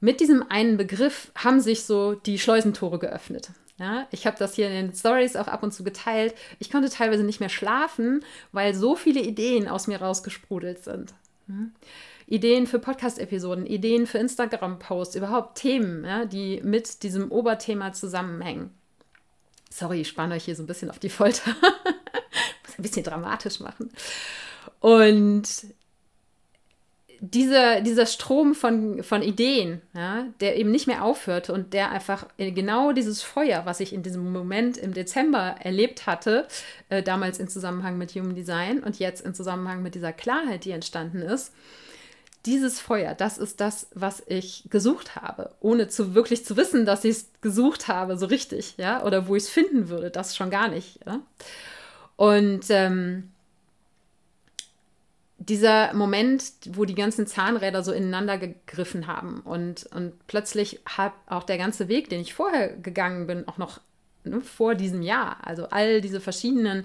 Mit 0.00 0.18
diesem 0.18 0.42
einen 0.50 0.76
Begriff 0.76 1.30
haben 1.36 1.60
sich 1.60 1.84
so 1.84 2.14
die 2.14 2.40
Schleusentore 2.40 2.98
geöffnet. 2.98 3.50
Ja, 3.78 4.08
ich 4.10 4.26
habe 4.26 4.36
das 4.36 4.54
hier 4.56 4.66
in 4.68 4.74
den 4.74 4.94
Stories 4.94 5.36
auch 5.36 5.46
ab 5.46 5.62
und 5.62 5.72
zu 5.72 5.84
geteilt. 5.84 6.34
Ich 6.58 6.70
konnte 6.70 6.90
teilweise 6.90 7.22
nicht 7.22 7.38
mehr 7.40 7.48
schlafen, 7.48 8.24
weil 8.50 8.74
so 8.74 8.96
viele 8.96 9.20
Ideen 9.20 9.68
aus 9.68 9.86
mir 9.86 10.00
rausgesprudelt 10.02 10.82
sind. 10.82 11.14
Mhm. 11.46 11.72
Ideen 12.26 12.66
für 12.66 12.78
Podcast-Episoden, 12.78 13.66
Ideen 13.66 14.06
für 14.06 14.18
Instagram-Posts, 14.18 15.16
überhaupt 15.16 15.58
Themen, 15.58 16.04
ja, 16.04 16.24
die 16.24 16.60
mit 16.62 17.02
diesem 17.02 17.30
Oberthema 17.30 17.92
zusammenhängen. 17.92 18.70
Sorry, 19.70 20.02
ich 20.02 20.08
spanne 20.08 20.34
euch 20.34 20.44
hier 20.44 20.56
so 20.56 20.62
ein 20.62 20.66
bisschen 20.66 20.90
auf 20.90 20.98
die 20.98 21.08
Folter. 21.08 21.50
Muss 22.66 22.78
ein 22.78 22.82
bisschen 22.82 23.04
dramatisch 23.04 23.60
machen. 23.60 23.90
Und 24.80 25.48
dieser, 27.24 27.80
dieser 27.82 28.06
Strom 28.06 28.52
von, 28.52 29.04
von 29.04 29.22
Ideen, 29.22 29.80
ja, 29.94 30.26
der 30.40 30.56
eben 30.56 30.72
nicht 30.72 30.88
mehr 30.88 31.04
aufhörte 31.04 31.52
und 31.52 31.72
der 31.72 31.92
einfach 31.92 32.26
genau 32.36 32.92
dieses 32.92 33.22
Feuer, 33.22 33.64
was 33.64 33.78
ich 33.78 33.92
in 33.92 34.02
diesem 34.02 34.32
Moment 34.32 34.76
im 34.76 34.92
Dezember 34.92 35.54
erlebt 35.60 36.08
hatte, 36.08 36.48
äh, 36.88 37.00
damals 37.00 37.38
in 37.38 37.46
Zusammenhang 37.46 37.96
mit 37.96 38.16
Human 38.16 38.34
Design 38.34 38.82
und 38.82 38.98
jetzt 38.98 39.24
in 39.24 39.34
Zusammenhang 39.34 39.84
mit 39.84 39.94
dieser 39.94 40.12
Klarheit, 40.12 40.64
die 40.64 40.72
entstanden 40.72 41.22
ist, 41.22 41.54
dieses 42.46 42.80
Feuer, 42.80 43.14
das 43.14 43.38
ist 43.38 43.60
das, 43.60 43.88
was 43.94 44.22
ich 44.26 44.64
gesucht 44.68 45.16
habe, 45.16 45.54
ohne 45.60 45.88
zu 45.88 46.14
wirklich 46.14 46.44
zu 46.44 46.56
wissen, 46.56 46.84
dass 46.84 47.04
ich 47.04 47.10
es 47.10 47.30
gesucht 47.40 47.88
habe, 47.88 48.16
so 48.16 48.26
richtig, 48.26 48.74
ja, 48.78 49.04
oder 49.04 49.28
wo 49.28 49.36
ich 49.36 49.44
es 49.44 49.48
finden 49.48 49.88
würde, 49.88 50.10
das 50.10 50.36
schon 50.36 50.50
gar 50.50 50.68
nicht. 50.68 50.98
Ja? 51.06 51.20
Und 52.16 52.64
ähm, 52.70 53.30
dieser 55.38 55.92
Moment, 55.94 56.44
wo 56.70 56.84
die 56.84 56.94
ganzen 56.94 57.26
Zahnräder 57.26 57.82
so 57.82 57.92
ineinander 57.92 58.38
gegriffen 58.38 59.06
haben 59.06 59.40
und, 59.40 59.86
und 59.94 60.26
plötzlich 60.26 60.80
hat 60.86 61.12
auch 61.26 61.44
der 61.44 61.58
ganze 61.58 61.88
Weg, 61.88 62.08
den 62.08 62.20
ich 62.20 62.34
vorher 62.34 62.76
gegangen 62.76 63.26
bin, 63.26 63.46
auch 63.48 63.58
noch 63.58 63.80
ne, 64.24 64.40
vor 64.40 64.74
diesem 64.74 65.02
Jahr, 65.02 65.38
also 65.42 65.68
all 65.70 66.00
diese 66.00 66.20
verschiedenen 66.20 66.84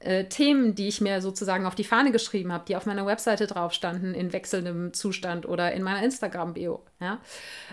äh, 0.00 0.24
Themen, 0.24 0.74
die 0.74 0.88
ich 0.88 1.00
mir 1.00 1.20
sozusagen 1.20 1.66
auf 1.66 1.74
die 1.74 1.84
Fahne 1.84 2.10
geschrieben 2.10 2.52
habe, 2.52 2.64
die 2.66 2.76
auf 2.76 2.86
meiner 2.86 3.06
Webseite 3.06 3.46
drauf 3.46 3.72
standen, 3.72 4.14
in 4.14 4.32
wechselndem 4.32 4.92
Zustand 4.92 5.46
oder 5.46 5.72
in 5.72 5.82
meiner 5.82 6.02
Instagram-Bio, 6.02 6.82
ja? 7.00 7.20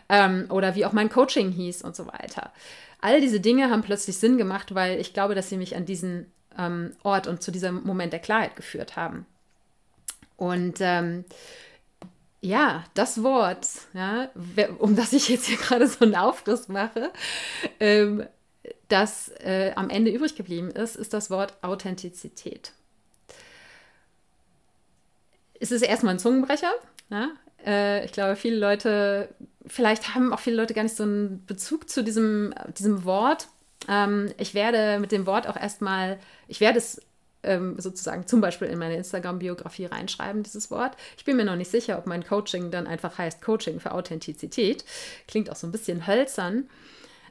Ähm, 0.09 0.45
oder 0.49 0.75
wie 0.75 0.85
auch 0.85 0.93
mein 0.93 1.09
Coaching 1.09 1.51
hieß 1.51 1.81
und 1.81 1.95
so 1.95 2.07
weiter. 2.07 2.51
All 2.99 3.21
diese 3.21 3.39
Dinge 3.39 3.69
haben 3.69 3.81
plötzlich 3.81 4.17
Sinn 4.17 4.37
gemacht, 4.37 4.75
weil 4.75 4.99
ich 4.99 5.13
glaube, 5.13 5.35
dass 5.35 5.49
sie 5.49 5.57
mich 5.57 5.75
an 5.75 5.85
diesen 5.85 6.31
ähm, 6.57 6.93
Ort 7.03 7.27
und 7.27 7.41
zu 7.41 7.51
diesem 7.51 7.83
Moment 7.83 8.13
der 8.13 8.19
Klarheit 8.19 8.55
geführt 8.55 8.95
haben. 8.95 9.25
Und 10.35 10.77
ähm, 10.81 11.25
ja, 12.41 12.83
das 12.93 13.23
Wort, 13.23 13.67
ja, 13.93 14.29
um 14.79 14.95
das 14.95 15.13
ich 15.13 15.29
jetzt 15.29 15.47
hier 15.47 15.57
gerade 15.61 15.87
so 15.87 16.05
einen 16.05 16.15
Aufriss 16.15 16.67
mache, 16.67 17.11
ähm, 17.79 18.25
das 18.87 19.29
äh, 19.39 19.71
am 19.75 19.89
Ende 19.89 20.11
übrig 20.11 20.35
geblieben 20.35 20.71
ist, 20.71 20.95
ist 20.95 21.13
das 21.13 21.29
Wort 21.29 21.53
Authentizität. 21.61 22.71
Es 25.59 25.71
ist 25.71 25.81
erstmal 25.81 26.15
ein 26.15 26.19
Zungenbrecher. 26.19 26.71
Ja? 27.09 27.29
Äh, 27.65 28.05
ich 28.05 28.11
glaube, 28.11 28.35
viele 28.35 28.57
Leute, 28.57 29.29
vielleicht 29.65 30.15
haben 30.15 30.33
auch 30.33 30.39
viele 30.39 30.55
Leute 30.55 30.73
gar 30.73 30.83
nicht 30.83 30.95
so 30.95 31.03
einen 31.03 31.45
Bezug 31.45 31.89
zu 31.89 32.03
diesem, 32.03 32.53
diesem 32.77 33.03
Wort. 33.03 33.47
Ähm, 33.87 34.31
ich 34.37 34.53
werde 34.53 34.99
mit 34.99 35.11
dem 35.11 35.25
Wort 35.25 35.47
auch 35.47 35.57
erstmal, 35.57 36.19
ich 36.47 36.59
werde 36.59 36.77
es 36.77 37.01
ähm, 37.43 37.79
sozusagen 37.79 38.27
zum 38.27 38.41
Beispiel 38.41 38.67
in 38.67 38.79
meine 38.79 38.97
Instagram-Biografie 38.97 39.85
reinschreiben, 39.85 40.43
dieses 40.43 40.71
Wort. 40.71 40.95
Ich 41.17 41.25
bin 41.25 41.37
mir 41.37 41.45
noch 41.45 41.55
nicht 41.55 41.71
sicher, 41.71 41.97
ob 41.97 42.05
mein 42.05 42.25
Coaching 42.25 42.71
dann 42.71 42.87
einfach 42.87 43.17
heißt 43.17 43.41
Coaching 43.41 43.79
für 43.79 43.91
Authentizität. 43.91 44.85
Klingt 45.27 45.49
auch 45.49 45.55
so 45.55 45.67
ein 45.67 45.71
bisschen 45.71 46.07
hölzern. 46.07 46.69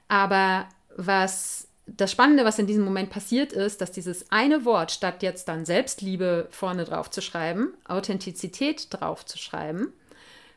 Aber 0.08 0.68
was 0.96 1.68
das 1.86 2.10
Spannende, 2.10 2.44
was 2.44 2.58
in 2.58 2.66
diesem 2.66 2.84
Moment 2.84 3.10
passiert 3.10 3.52
ist, 3.52 3.80
dass 3.80 3.92
dieses 3.92 4.30
eine 4.30 4.64
Wort, 4.64 4.90
statt 4.90 5.22
jetzt 5.22 5.46
dann 5.48 5.64
Selbstliebe 5.64 6.48
vorne 6.50 6.84
drauf 6.84 7.10
zu 7.10 7.22
schreiben, 7.22 7.74
Authentizität 7.86 8.88
drauf 8.90 9.24
zu 9.24 9.38
schreiben, 9.38 9.92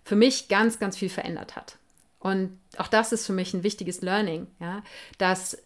für 0.04 0.16
mich 0.16 0.48
ganz, 0.48 0.80
ganz 0.80 0.98
viel 0.98 1.10
verändert 1.10 1.56
hat. 1.56 1.78
Und 2.20 2.58
auch 2.78 2.88
das 2.88 3.12
ist 3.12 3.28
für 3.28 3.34
mich 3.34 3.54
ein 3.54 3.64
wichtiges 3.64 4.02
Learning, 4.02 4.48
ja, 4.60 4.82
dass 5.20 5.58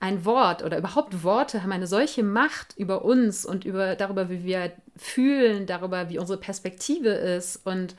ein 0.00 0.24
Wort 0.24 0.62
oder 0.62 0.78
überhaupt 0.78 1.22
Worte 1.22 1.62
haben 1.62 1.72
eine 1.72 1.86
solche 1.86 2.22
Macht 2.22 2.74
über 2.76 3.04
uns 3.04 3.44
und 3.46 3.64
über 3.64 3.96
darüber, 3.96 4.28
wie 4.30 4.44
wir 4.44 4.72
fühlen, 4.96 5.66
darüber, 5.66 6.08
wie 6.08 6.18
unsere 6.18 6.38
Perspektive 6.38 7.10
ist 7.10 7.64
und 7.64 7.94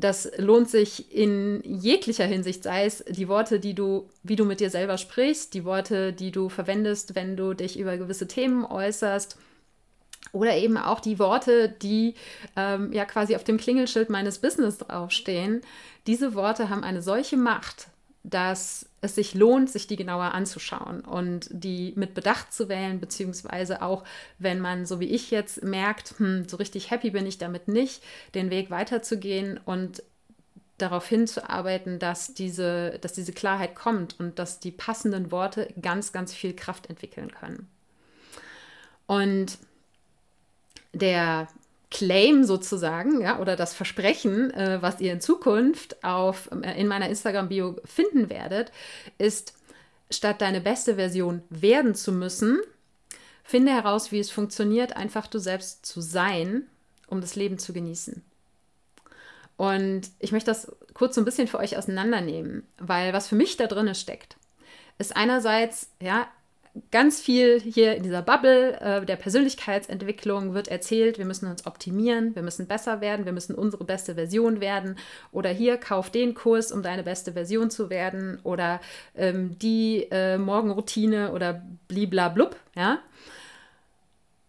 das 0.00 0.30
lohnt 0.36 0.68
sich 0.68 1.14
in 1.14 1.62
jeglicher 1.62 2.24
Hinsicht, 2.24 2.62
sei 2.62 2.86
es 2.86 3.04
die 3.08 3.28
Worte, 3.28 3.60
die 3.60 3.74
du, 3.74 4.08
wie 4.22 4.36
du 4.36 4.44
mit 4.44 4.60
dir 4.60 4.70
selber 4.70 4.98
sprichst, 4.98 5.54
die 5.54 5.64
Worte, 5.64 6.12
die 6.12 6.30
du 6.30 6.48
verwendest, 6.48 7.14
wenn 7.14 7.36
du 7.36 7.54
dich 7.54 7.78
über 7.78 7.96
gewisse 7.96 8.26
Themen 8.26 8.64
äußerst. 8.64 9.36
Oder 10.32 10.56
eben 10.56 10.76
auch 10.76 11.00
die 11.00 11.18
Worte, 11.18 11.68
die 11.68 12.14
ähm, 12.56 12.92
ja 12.92 13.04
quasi 13.04 13.34
auf 13.36 13.44
dem 13.44 13.56
Klingelschild 13.56 14.10
meines 14.10 14.38
Business 14.38 14.78
draufstehen. 14.78 15.60
Diese 16.06 16.34
Worte 16.34 16.70
haben 16.70 16.84
eine 16.84 17.02
solche 17.02 17.36
Macht, 17.36 17.88
dass 18.22 18.86
es 19.00 19.14
sich 19.14 19.34
lohnt, 19.34 19.70
sich 19.70 19.86
die 19.86 19.96
genauer 19.96 20.34
anzuschauen 20.34 21.00
und 21.00 21.48
die 21.50 21.94
mit 21.96 22.14
Bedacht 22.14 22.52
zu 22.52 22.68
wählen, 22.68 23.00
beziehungsweise 23.00 23.80
auch, 23.82 24.04
wenn 24.38 24.60
man, 24.60 24.84
so 24.84 25.00
wie 25.00 25.08
ich 25.08 25.30
jetzt, 25.30 25.64
merkt, 25.64 26.18
hm, 26.18 26.48
so 26.48 26.58
richtig 26.58 26.90
happy 26.90 27.10
bin 27.10 27.26
ich 27.26 27.38
damit 27.38 27.68
nicht, 27.68 28.02
den 28.34 28.50
Weg 28.50 28.70
weiterzugehen 28.70 29.58
und 29.64 30.02
darauf 30.76 31.06
hinzuarbeiten, 31.06 31.98
dass 31.98 32.34
diese, 32.34 32.98
dass 33.00 33.12
diese 33.12 33.32
Klarheit 33.32 33.74
kommt 33.74 34.18
und 34.18 34.38
dass 34.38 34.60
die 34.60 34.70
passenden 34.70 35.30
Worte 35.30 35.72
ganz, 35.80 36.12
ganz 36.12 36.34
viel 36.34 36.54
Kraft 36.54 36.88
entwickeln 36.88 37.30
können. 37.32 37.68
Und 39.06 39.58
der 40.92 41.48
Claim 41.90 42.44
sozusagen, 42.44 43.20
ja, 43.20 43.40
oder 43.40 43.56
das 43.56 43.74
Versprechen, 43.74 44.52
äh, 44.52 44.80
was 44.80 45.00
ihr 45.00 45.12
in 45.12 45.20
Zukunft 45.20 46.02
auf, 46.04 46.48
äh, 46.62 46.80
in 46.80 46.86
meiner 46.86 47.08
Instagram-Bio 47.08 47.76
finden 47.84 48.30
werdet, 48.30 48.70
ist, 49.18 49.54
statt 50.10 50.40
deine 50.40 50.60
beste 50.60 50.96
Version 50.96 51.42
werden 51.50 51.94
zu 51.94 52.12
müssen, 52.12 52.60
finde 53.42 53.72
heraus, 53.72 54.12
wie 54.12 54.20
es 54.20 54.30
funktioniert, 54.30 54.96
einfach 54.96 55.26
du 55.26 55.38
selbst 55.38 55.84
zu 55.84 56.00
sein, 56.00 56.66
um 57.08 57.20
das 57.20 57.34
Leben 57.34 57.58
zu 57.58 57.72
genießen. 57.72 58.22
Und 59.56 60.10
ich 60.20 60.32
möchte 60.32 60.50
das 60.50 60.72
kurz 60.94 61.16
so 61.16 61.20
ein 61.20 61.24
bisschen 61.24 61.48
für 61.48 61.58
euch 61.58 61.76
auseinandernehmen, 61.76 62.66
weil 62.78 63.12
was 63.12 63.28
für 63.28 63.34
mich 63.34 63.56
da 63.56 63.66
drin 63.66 63.94
steckt, 63.94 64.36
ist 64.98 65.16
einerseits, 65.16 65.90
ja, 66.00 66.28
ganz 66.90 67.20
viel 67.20 67.60
hier 67.60 67.96
in 67.96 68.02
dieser 68.02 68.22
Bubble 68.22 68.80
äh, 68.80 69.04
der 69.04 69.16
Persönlichkeitsentwicklung 69.16 70.54
wird 70.54 70.68
erzählt, 70.68 71.18
wir 71.18 71.24
müssen 71.24 71.50
uns 71.50 71.66
optimieren, 71.66 72.34
wir 72.34 72.42
müssen 72.42 72.68
besser 72.68 73.00
werden, 73.00 73.24
wir 73.24 73.32
müssen 73.32 73.54
unsere 73.54 73.84
beste 73.84 74.14
Version 74.14 74.60
werden. 74.60 74.96
Oder 75.32 75.50
hier 75.50 75.76
kauf 75.78 76.10
den 76.10 76.34
Kurs, 76.34 76.70
um 76.70 76.82
deine 76.82 77.02
beste 77.02 77.32
Version 77.32 77.70
zu 77.70 77.90
werden. 77.90 78.38
Oder 78.44 78.80
ähm, 79.16 79.58
die 79.58 80.06
äh, 80.10 80.38
Morgenroutine 80.38 81.32
oder 81.32 81.62
bliblablub, 81.88 82.56
ja. 82.76 82.98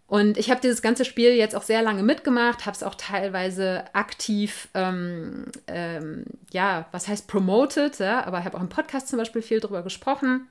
Und 0.05 0.38
ich 0.38 0.51
habe 0.51 0.60
dieses 0.60 0.81
ganze 0.81 1.05
Spiel 1.05 1.36
jetzt 1.36 1.55
auch 1.55 1.62
sehr 1.62 1.81
lange 1.81 2.03
mitgemacht, 2.03 2.65
habe 2.65 2.75
es 2.75 2.84
auch 2.84 2.95
teilweise 2.95 3.86
aktiv, 3.95 4.67
ähm, 4.73 5.45
ähm, 5.67 6.25
ja, 6.51 6.86
was 6.91 7.07
heißt 7.07 7.29
promoted, 7.29 7.97
ja, 7.99 8.25
aber 8.25 8.43
habe 8.43 8.57
auch 8.57 8.62
im 8.62 8.67
Podcast 8.67 9.07
zum 9.07 9.17
Beispiel 9.17 9.41
viel 9.41 9.62
darüber 9.62 9.84
gesprochen 9.84 10.49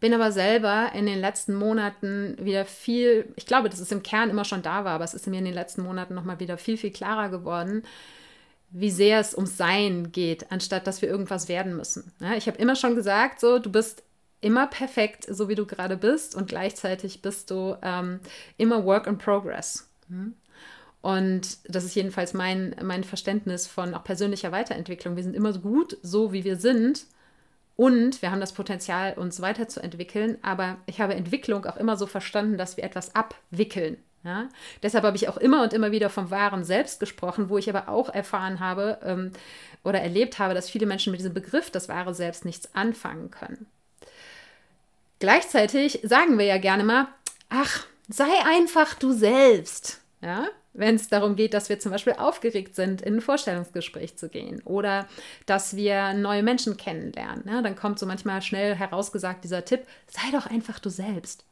bin 0.00 0.14
aber 0.14 0.32
selber 0.32 0.90
in 0.94 1.06
den 1.06 1.20
letzten 1.20 1.54
Monaten 1.54 2.36
wieder 2.40 2.64
viel, 2.64 3.32
ich 3.36 3.46
glaube, 3.46 3.68
dass 3.68 3.80
es 3.80 3.92
im 3.92 4.02
Kern 4.02 4.30
immer 4.30 4.44
schon 4.44 4.62
da 4.62 4.84
war, 4.84 4.92
aber 4.92 5.04
es 5.04 5.14
ist 5.14 5.26
mir 5.26 5.38
in 5.38 5.44
den 5.44 5.54
letzten 5.54 5.82
Monaten 5.82 6.14
nochmal 6.14 6.40
wieder 6.40 6.58
viel, 6.58 6.76
viel 6.76 6.90
klarer 6.90 7.28
geworden, 7.28 7.82
wie 8.70 8.90
sehr 8.90 9.20
es 9.20 9.34
ums 9.34 9.56
Sein 9.56 10.10
geht, 10.12 10.50
anstatt 10.50 10.86
dass 10.86 11.00
wir 11.00 11.08
irgendwas 11.08 11.48
werden 11.48 11.76
müssen. 11.76 12.12
Ja, 12.20 12.34
ich 12.34 12.46
habe 12.46 12.58
immer 12.58 12.76
schon 12.76 12.96
gesagt, 12.96 13.40
so, 13.40 13.58
du 13.58 13.70
bist 13.70 14.02
immer 14.40 14.66
perfekt, 14.66 15.26
so 15.28 15.48
wie 15.48 15.54
du 15.54 15.64
gerade 15.64 15.96
bist 15.96 16.34
und 16.34 16.48
gleichzeitig 16.48 17.22
bist 17.22 17.50
du 17.50 17.76
ähm, 17.82 18.20
immer 18.58 18.84
Work 18.84 19.06
in 19.06 19.16
Progress. 19.16 19.88
Mhm. 20.08 20.34
Und 21.00 21.58
das 21.68 21.84
ist 21.84 21.94
jedenfalls 21.94 22.32
mein, 22.32 22.74
mein 22.82 23.04
Verständnis 23.04 23.66
von 23.66 23.94
auch 23.94 24.04
persönlicher 24.04 24.52
Weiterentwicklung. 24.52 25.16
Wir 25.16 25.22
sind 25.22 25.36
immer 25.36 25.52
so 25.52 25.60
gut, 25.60 25.98
so 26.02 26.32
wie 26.32 26.44
wir 26.44 26.56
sind. 26.56 27.04
Und 27.76 28.22
wir 28.22 28.30
haben 28.30 28.40
das 28.40 28.52
Potenzial, 28.52 29.14
uns 29.14 29.40
weiterzuentwickeln. 29.40 30.38
Aber 30.42 30.76
ich 30.86 31.00
habe 31.00 31.14
Entwicklung 31.14 31.64
auch 31.66 31.76
immer 31.76 31.96
so 31.96 32.06
verstanden, 32.06 32.56
dass 32.56 32.76
wir 32.76 32.84
etwas 32.84 33.14
abwickeln. 33.14 33.96
Ja? 34.24 34.48
Deshalb 34.82 35.04
habe 35.04 35.16
ich 35.16 35.28
auch 35.28 35.36
immer 35.36 35.62
und 35.62 35.72
immer 35.72 35.90
wieder 35.90 36.08
vom 36.08 36.30
wahren 36.30 36.64
Selbst 36.64 37.00
gesprochen, 37.00 37.48
wo 37.48 37.58
ich 37.58 37.68
aber 37.68 37.88
auch 37.88 38.08
erfahren 38.08 38.60
habe 38.60 38.98
ähm, 39.02 39.32
oder 39.82 40.00
erlebt 40.00 40.38
habe, 40.38 40.54
dass 40.54 40.70
viele 40.70 40.86
Menschen 40.86 41.10
mit 41.10 41.20
diesem 41.20 41.34
Begriff 41.34 41.70
das 41.70 41.88
wahre 41.88 42.14
Selbst 42.14 42.44
nichts 42.44 42.74
anfangen 42.74 43.30
können. 43.30 43.66
Gleichzeitig 45.18 46.00
sagen 46.02 46.38
wir 46.38 46.46
ja 46.46 46.58
gerne 46.58 46.84
mal, 46.84 47.08
ach, 47.48 47.86
sei 48.08 48.30
einfach 48.44 48.94
du 48.94 49.12
selbst. 49.12 50.00
Ja, 50.20 50.48
wenn 50.74 50.96
es 50.96 51.08
darum 51.08 51.36
geht, 51.36 51.54
dass 51.54 51.68
wir 51.68 51.78
zum 51.78 51.92
Beispiel 51.92 52.14
aufgeregt 52.14 52.74
sind, 52.74 53.00
in 53.00 53.14
ein 53.14 53.20
Vorstellungsgespräch 53.20 54.16
zu 54.16 54.28
gehen 54.28 54.60
oder 54.64 55.06
dass 55.46 55.76
wir 55.76 56.12
neue 56.14 56.42
Menschen 56.42 56.76
kennenlernen. 56.76 57.44
Ja, 57.46 57.62
dann 57.62 57.76
kommt 57.76 57.98
so 57.98 58.06
manchmal 58.06 58.42
schnell 58.42 58.74
herausgesagt 58.74 59.44
dieser 59.44 59.64
Tipp, 59.64 59.86
sei 60.08 60.30
doch 60.32 60.46
einfach 60.46 60.80
du 60.80 60.90
selbst. 60.90 61.46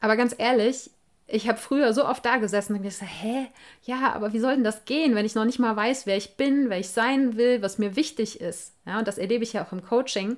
Aber 0.00 0.16
ganz 0.16 0.34
ehrlich, 0.36 0.90
ich 1.28 1.48
habe 1.48 1.58
früher 1.58 1.92
so 1.92 2.06
oft 2.06 2.24
da 2.24 2.36
gesessen 2.36 2.76
und 2.76 2.82
gesagt, 2.82 3.10
hä, 3.20 3.48
ja, 3.82 4.12
aber 4.14 4.32
wie 4.32 4.38
soll 4.38 4.54
denn 4.54 4.64
das 4.64 4.84
gehen, 4.84 5.14
wenn 5.14 5.26
ich 5.26 5.34
noch 5.34 5.44
nicht 5.44 5.58
mal 5.58 5.74
weiß, 5.74 6.06
wer 6.06 6.16
ich 6.16 6.36
bin, 6.36 6.70
wer 6.70 6.78
ich 6.78 6.88
sein 6.88 7.36
will, 7.36 7.62
was 7.62 7.78
mir 7.78 7.96
wichtig 7.96 8.40
ist. 8.40 8.74
Ja, 8.86 9.00
und 9.00 9.08
das 9.08 9.18
erlebe 9.18 9.42
ich 9.42 9.52
ja 9.52 9.64
auch 9.64 9.72
im 9.72 9.84
Coaching, 9.84 10.36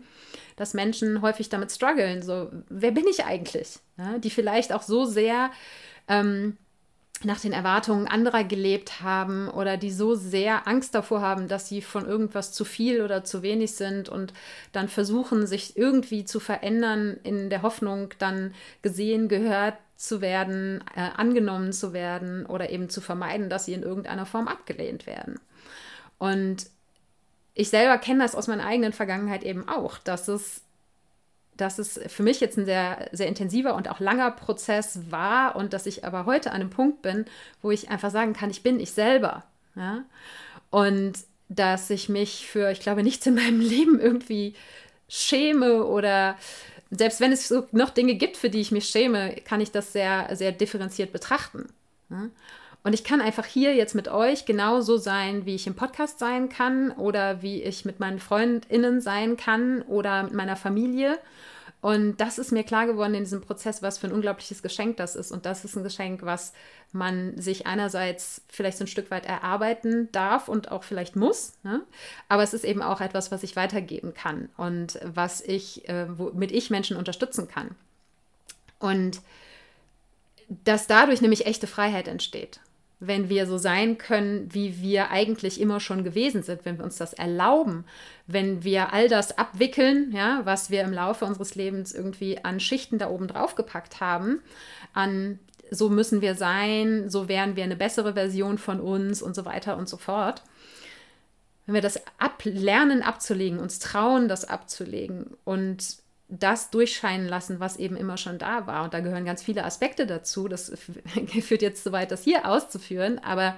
dass 0.57 0.74
Menschen 0.74 1.20
häufig 1.20 1.50
damit 1.50 1.70
strugglen, 1.70 2.22
so, 2.22 2.50
wer 2.68 2.90
bin 2.90 3.07
ich 3.07 3.24
eigentlich? 3.24 3.78
Ja, 3.98 4.18
die 4.18 4.31
vielleicht 4.31 4.72
auch 4.72 4.83
so 4.83 5.04
sehr 5.04 5.50
ähm, 6.09 6.57
nach 7.24 7.40
den 7.40 7.52
Erwartungen 7.52 8.07
anderer 8.07 8.44
gelebt 8.44 9.02
haben 9.02 9.48
oder 9.48 9.76
die 9.76 9.90
so 9.90 10.14
sehr 10.14 10.66
Angst 10.68 10.94
davor 10.94 11.20
haben, 11.20 11.48
dass 11.48 11.68
sie 11.68 11.83
von 11.83 12.07
irgendwas 12.07 12.52
zu 12.52 12.64
viel 12.64 13.02
oder 13.02 13.24
zu 13.24 13.42
wenig 13.42 13.72
sind 13.72 14.09
und 14.09 14.33
dann 14.72 14.88
versuchen, 14.88 15.46
sich 15.46 15.76
irgendwie 15.76 16.24
zu 16.24 16.40
verändern 16.40 17.18
in 17.24 17.50
der 17.50 17.62
Hoffnung, 17.62 18.14
dann 18.18 18.54
gesehen, 18.83 19.28
gehört 19.28 19.74
zu 19.96 20.20
werden, 20.20 20.85
äh, 20.94 21.11
angenommen 21.16 21.72
zu 21.72 21.92
werden 21.92 22.46
oder 22.46 22.70
eben 22.70 22.88
zu 22.88 23.00
vermeiden, 23.00 23.50
dass 23.50 23.64
sie 23.64 23.72
in 23.74 23.83
irgendeiner 23.83 24.26
Form 24.26 24.46
abgelehnt 24.46 25.07
werden. 25.07 25.40
Und 26.18 26.66
ich 27.54 27.70
selber 27.70 27.98
kenne 27.98 28.22
das 28.22 28.37
aus 28.37 28.46
meiner 28.46 28.64
eigenen 28.64 28.92
Vergangenheit 28.92 29.42
eben 29.42 29.68
auch, 29.68 29.98
dass 29.98 30.28
es 30.28 30.62
dass 31.59 31.79
es 31.79 32.01
für 32.07 32.23
mich 32.23 32.40
jetzt 32.40 32.57
ein 32.57 32.64
sehr, 32.64 33.09
sehr 33.12 33.27
intensiver 33.27 33.75
und 33.75 33.88
auch 33.90 34.01
langer 34.01 34.31
Prozess 34.31 35.11
war 35.11 35.57
und 35.57 35.73
dass 35.73 35.87
ich 35.87 36.05
aber 36.05 36.25
heute 36.25 36.51
an 36.51 36.61
einem 36.61 36.71
Punkt 36.71 37.03
bin, 37.03 37.27
wo 37.61 37.71
ich 37.71 37.90
einfach 37.90 38.11
sagen 38.11 38.33
kann, 38.33 38.51
ich 38.51 38.62
bin 38.62 38.81
ich 38.81 38.92
selber. 38.92 39.44
Ja? 39.75 40.05
Und 40.71 41.18
dass 41.49 41.90
ich 41.90 42.09
mich 42.09 42.47
für, 42.47 42.71
ich 42.71 42.81
glaube, 42.81 43.03
nichts 43.03 43.27
in 43.27 43.35
meinem 43.35 43.61
Leben 43.61 44.01
irgendwie 44.01 44.55
schäme 45.09 45.85
oder 45.85 46.37
selbst 46.90 47.21
wenn 47.21 47.33
es 47.33 47.49
so 47.49 47.66
noch 47.73 47.90
Dinge 47.90 48.14
gibt, 48.14 48.37
für 48.37 48.51
die 48.51 48.61
ich 48.61 48.71
mich 48.71 48.87
schäme, 48.87 49.35
kann 49.44 49.61
ich 49.61 49.71
das 49.71 49.92
sehr, 49.92 50.35
sehr 50.37 50.53
differenziert 50.53 51.12
betrachten. 51.12 51.68
Ja? 52.09 52.29
Und 52.88 52.94
ich 52.94 53.05
kann 53.05 53.20
einfach 53.20 53.44
hier 53.44 53.74
jetzt 53.74 53.94
mit 53.94 54.09
euch 54.09 54.46
genauso 54.46 54.96
sein, 54.96 55.44
wie 55.44 55.55
ich 55.55 55.66
im 55.66 55.74
Podcast 55.74 56.18
sein 56.18 56.48
kann 56.48 56.90
oder 56.92 57.42
wie 57.42 57.62
ich 57.62 57.85
mit 57.85 58.01
meinen 58.01 58.18
FreundInnen 58.18 59.03
sein 59.03 59.37
kann 59.37 59.83
oder 59.83 60.22
mit 60.22 60.33
meiner 60.33 60.57
Familie. 60.57 61.18
Und 61.83 62.16
das 62.16 62.38
ist 62.38 62.51
mir 62.51 62.64
klar 62.64 62.87
geworden 62.87 63.12
in 63.12 63.24
diesem 63.24 63.42
Prozess, 63.42 63.83
was 63.83 63.98
für 63.98 64.07
ein 64.07 64.14
unglaubliches 64.14 64.62
Geschenk 64.62 64.96
das 64.96 65.16
ist. 65.16 65.33
Und 65.33 65.44
das 65.44 65.66
ist 65.66 65.77
ein 65.77 65.83
Geschenk, 65.83 66.22
was 66.22 66.55
man 66.90 67.38
sich 67.38 67.66
einerseits 67.66 68.40
vielleicht 68.48 68.79
so 68.79 68.85
ein 68.85 68.88
Stück 68.88 69.11
weit 69.11 69.27
erarbeiten 69.27 70.11
darf 70.12 70.48
und 70.48 70.72
auch 70.72 70.83
vielleicht 70.83 71.14
muss. 71.14 71.59
Ne? 71.64 71.83
Aber 72.31 72.42
es 72.42 72.55
ist 72.55 72.64
eben 72.64 72.81
auch 72.81 73.03
etwas, 73.03 73.31
was 73.31 73.42
ich 73.42 73.55
weitergeben 73.55 74.14
kann 74.14 74.48
und 74.57 74.98
was 75.05 75.42
ich, 75.42 75.87
äh, 75.90 76.07
womit 76.09 76.53
ich 76.53 76.70
Menschen 76.70 76.96
unterstützen 76.96 77.48
kann. 77.48 77.72
Und 78.79 79.20
dass 80.48 80.87
dadurch 80.87 81.20
nämlich 81.20 81.44
echte 81.44 81.66
Freiheit 81.66 82.09
entsteht 82.09 82.61
wenn 83.01 83.29
wir 83.29 83.47
so 83.47 83.59
sein 83.59 83.97
können, 83.97 84.53
wie 84.53 84.81
wir 84.81 85.11
eigentlich 85.11 85.61
immer 85.61 85.79
schon 85.79 86.03
gewesen 86.03 86.43
sind, 86.43 86.65
wenn 86.65 86.79
wir 86.79 86.85
uns 86.85 86.97
das 86.97 87.13
erlauben, 87.13 87.85
wenn 88.27 88.65
wir 88.65 88.93
all 88.93 89.09
das 89.09 89.39
abwickeln, 89.39 90.13
ja, 90.13 90.41
was 90.45 90.71
wir 90.71 90.83
im 90.83 90.93
Laufe 90.93 91.25
unseres 91.25 91.55
Lebens 91.55 91.93
irgendwie 91.93 92.45
an 92.45 92.59
Schichten 92.59 92.99
da 92.99 93.09
oben 93.09 93.29
drauf 93.29 93.55
gepackt 93.55 94.01
haben, 94.01 94.41
an 94.95 95.39
so 95.71 95.91
müssen 95.91 96.23
wir 96.23 96.35
sein, 96.35 97.09
so 97.11 97.29
wären 97.29 97.55
wir 97.55 97.65
eine 97.65 97.77
bessere 97.77 98.15
Version 98.15 98.59
von 98.59 98.81
uns 98.81 99.23
und 99.23 99.35
so 99.35 99.45
weiter 99.45 99.77
und 99.77 99.89
so 99.89 99.97
fort. 99.97 100.43
Wenn 101.67 101.75
wir 101.75 101.83
das 101.83 102.01
ablernen 102.19 103.03
abzulegen, 103.03 103.59
uns 103.59 103.79
trauen, 103.79 104.29
das 104.29 104.47
abzulegen 104.47 105.37
und 105.45 105.99
das 106.29 106.71
durchscheinen 106.71 107.27
lassen, 107.27 107.59
was 107.59 107.77
eben 107.77 107.97
immer 107.97 108.17
schon 108.17 108.38
da 108.38 108.67
war. 108.67 108.85
Und 108.85 108.95
da 108.95 109.01
gehören 109.01 109.25
ganz 109.25 109.43
viele 109.43 109.64
Aspekte 109.64 110.07
dazu. 110.07 110.49
Das 110.49 110.73
führt 111.43 111.62
jetzt 111.62 111.85
zu 111.85 111.93
weit, 111.93 112.11
das 112.11 112.23
hier 112.23 112.47
auszuführen. 112.47 113.19
Aber 113.19 113.57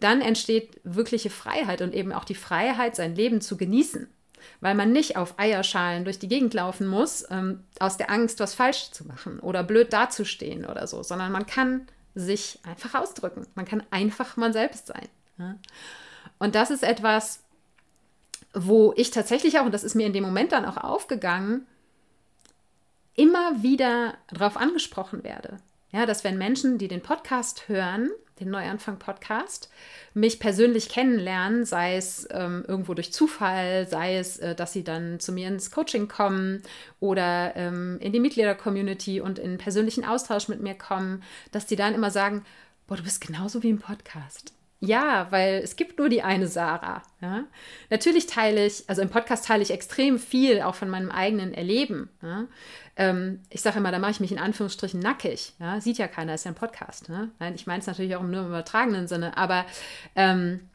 dann 0.00 0.20
entsteht 0.20 0.80
wirkliche 0.84 1.30
Freiheit 1.30 1.82
und 1.82 1.94
eben 1.94 2.12
auch 2.12 2.24
die 2.24 2.36
Freiheit, 2.36 2.94
sein 2.94 3.14
Leben 3.14 3.40
zu 3.40 3.56
genießen. 3.56 4.08
Weil 4.60 4.76
man 4.76 4.92
nicht 4.92 5.16
auf 5.16 5.38
Eierschalen 5.38 6.04
durch 6.04 6.20
die 6.20 6.28
Gegend 6.28 6.54
laufen 6.54 6.86
muss, 6.86 7.24
ähm, 7.30 7.64
aus 7.80 7.96
der 7.96 8.10
Angst, 8.10 8.38
was 8.38 8.54
falsch 8.54 8.92
zu 8.92 9.04
machen 9.04 9.40
oder 9.40 9.64
blöd 9.64 9.92
dazustehen 9.92 10.64
oder 10.64 10.86
so, 10.86 11.02
sondern 11.02 11.32
man 11.32 11.46
kann 11.46 11.88
sich 12.14 12.60
einfach 12.62 13.00
ausdrücken. 13.00 13.46
Man 13.56 13.64
kann 13.64 13.82
einfach 13.90 14.36
man 14.36 14.52
selbst 14.52 14.86
sein. 14.86 15.08
Und 16.38 16.54
das 16.54 16.70
ist 16.70 16.84
etwas, 16.84 17.42
wo 18.54 18.92
ich 18.96 19.10
tatsächlich 19.10 19.58
auch, 19.58 19.66
und 19.66 19.74
das 19.74 19.84
ist 19.84 19.94
mir 19.94 20.06
in 20.06 20.12
dem 20.12 20.24
Moment 20.24 20.52
dann 20.52 20.64
auch 20.64 20.76
aufgegangen, 20.76 21.66
immer 23.18 23.62
wieder 23.62 24.14
darauf 24.28 24.56
angesprochen 24.56 25.24
werde. 25.24 25.58
Ja, 25.90 26.06
dass 26.06 26.22
wenn 26.22 26.38
Menschen, 26.38 26.78
die 26.78 26.86
den 26.86 27.02
Podcast 27.02 27.68
hören, 27.68 28.10
den 28.38 28.50
Neuanfang-Podcast, 28.50 29.70
mich 30.14 30.38
persönlich 30.38 30.88
kennenlernen, 30.88 31.64
sei 31.64 31.96
es 31.96 32.28
ähm, 32.30 32.64
irgendwo 32.68 32.94
durch 32.94 33.12
Zufall, 33.12 33.88
sei 33.88 34.18
es, 34.18 34.38
äh, 34.38 34.54
dass 34.54 34.72
sie 34.72 34.84
dann 34.84 35.18
zu 35.18 35.32
mir 35.32 35.48
ins 35.48 35.70
Coaching 35.70 36.06
kommen 36.06 36.62
oder 37.00 37.56
ähm, 37.56 37.98
in 38.00 38.12
die 38.12 38.20
Mitglieder-Community 38.20 39.20
und 39.20 39.40
in 39.40 39.58
persönlichen 39.58 40.04
Austausch 40.04 40.46
mit 40.46 40.60
mir 40.60 40.74
kommen, 40.74 41.24
dass 41.50 41.66
die 41.66 41.76
dann 41.76 41.94
immer 41.94 42.10
sagen, 42.10 42.44
boah, 42.86 42.96
du 42.96 43.02
bist 43.02 43.20
genauso 43.20 43.62
wie 43.64 43.70
im 43.70 43.80
Podcast. 43.80 44.52
Ja, 44.80 45.26
weil 45.30 45.60
es 45.64 45.74
gibt 45.74 45.98
nur 45.98 46.08
die 46.08 46.22
eine 46.22 46.46
Sarah. 46.46 47.02
Ja? 47.20 47.44
Natürlich 47.90 48.26
teile 48.26 48.64
ich, 48.64 48.88
also 48.88 49.02
im 49.02 49.10
Podcast 49.10 49.46
teile 49.46 49.62
ich 49.62 49.72
extrem 49.72 50.20
viel 50.20 50.62
auch 50.62 50.76
von 50.76 50.88
meinem 50.88 51.10
eigenen 51.10 51.52
Erleben. 51.52 52.10
Ja? 52.22 52.46
Ähm, 52.98 53.40
ich 53.48 53.62
sage 53.62 53.78
immer, 53.78 53.92
da 53.92 54.00
mache 54.00 54.10
ich 54.10 54.20
mich 54.20 54.32
in 54.32 54.40
Anführungsstrichen 54.40 55.00
nackig. 55.00 55.54
Ja? 55.60 55.80
Sieht 55.80 55.98
ja 55.98 56.08
keiner, 56.08 56.34
ist 56.34 56.44
ja 56.44 56.50
ein 56.50 56.56
Podcast. 56.56 57.08
Ne? 57.08 57.30
Nein, 57.38 57.54
ich 57.54 57.66
meine 57.66 57.80
es 57.80 57.86
natürlich 57.86 58.16
auch 58.16 58.22
nur 58.22 58.42
im 58.42 58.48
übertragenen 58.48 59.06
Sinne, 59.06 59.36
aber 59.36 59.64
ähm, 60.16 60.68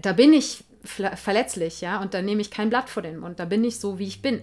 da 0.00 0.14
bin 0.14 0.32
ich 0.32 0.64
verletzlich, 0.82 1.82
ja, 1.82 2.00
und 2.00 2.14
da 2.14 2.22
nehme 2.22 2.40
ich 2.40 2.50
kein 2.50 2.70
Blatt 2.70 2.88
vor 2.88 3.02
den 3.02 3.18
Mund. 3.18 3.38
Da 3.38 3.44
bin 3.44 3.62
ich 3.64 3.78
so, 3.78 3.98
wie 3.98 4.06
ich 4.06 4.22
bin. 4.22 4.40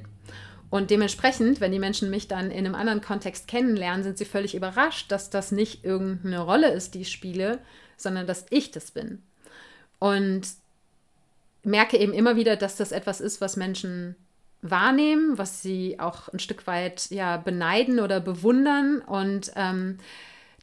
Und 0.69 0.91
dementsprechend, 0.91 1.61
wenn 1.61 1.71
die 1.71 1.79
Menschen 1.79 2.11
mich 2.11 2.27
dann 2.27 2.51
in 2.51 2.65
einem 2.65 2.75
anderen 2.75 3.01
Kontext 3.01 3.47
kennenlernen, 3.47 4.03
sind 4.03 4.19
sie 4.19 4.25
völlig 4.25 4.53
überrascht, 4.53 5.11
dass 5.11 5.31
das 5.31 5.51
nicht 5.51 5.83
irgendeine 5.83 6.39
Rolle 6.39 6.69
ist, 6.69 6.93
die 6.93 7.01
ich 7.01 7.11
spiele, 7.11 7.59
sondern 7.95 8.27
dass 8.27 8.45
ich 8.51 8.69
das 8.69 8.91
bin. 8.91 9.23
Und 9.97 10.47
merke 11.63 11.97
eben 11.97 12.13
immer 12.13 12.35
wieder, 12.35 12.55
dass 12.55 12.75
das 12.75 12.91
etwas 12.91 13.19
ist, 13.19 13.41
was 13.41 13.55
Menschen 13.55 14.15
wahrnehmen, 14.71 15.37
was 15.37 15.61
sie 15.61 15.99
auch 15.99 16.27
ein 16.29 16.39
Stück 16.39 16.67
weit 16.67 17.09
ja 17.09 17.37
beneiden 17.37 17.99
oder 17.99 18.19
bewundern. 18.19 18.99
Und 18.99 19.51
ähm, 19.55 19.97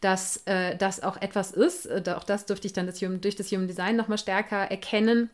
dass 0.01 0.43
äh, 0.47 0.77
das 0.77 1.03
auch 1.03 1.17
etwas 1.21 1.51
ist, 1.51 1.87
äh, 1.87 2.03
auch 2.15 2.25
das 2.25 2.47
durfte 2.47 2.67
ich 2.67 2.75
dann 2.75 2.87
das 2.87 2.99
durch 2.99 3.37
das 3.37 3.51
Human 3.51 3.69
Design 3.69 3.97
nochmal 3.97 4.19
stärker 4.19 4.71
erkennen, 4.71 5.31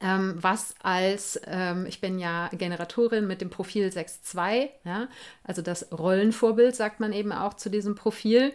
ähm, 0.00 0.34
was 0.36 0.74
als, 0.82 1.40
ähm, 1.46 1.86
ich 1.86 2.00
bin 2.00 2.18
ja 2.18 2.48
Generatorin 2.52 3.26
mit 3.26 3.40
dem 3.40 3.50
Profil 3.50 3.88
6.2, 3.88 4.68
ja, 4.84 5.08
also 5.42 5.62
das 5.62 5.90
Rollenvorbild 5.90 6.76
sagt 6.76 7.00
man 7.00 7.12
eben 7.12 7.32
auch 7.32 7.54
zu 7.54 7.70
diesem 7.70 7.94
Profil. 7.94 8.52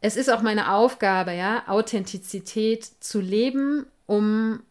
Es 0.00 0.16
ist 0.16 0.30
auch 0.30 0.42
meine 0.42 0.72
Aufgabe, 0.72 1.32
ja, 1.32 1.64
Authentizität 1.66 2.84
zu 2.84 3.20
leben, 3.20 3.86
um 4.06 4.62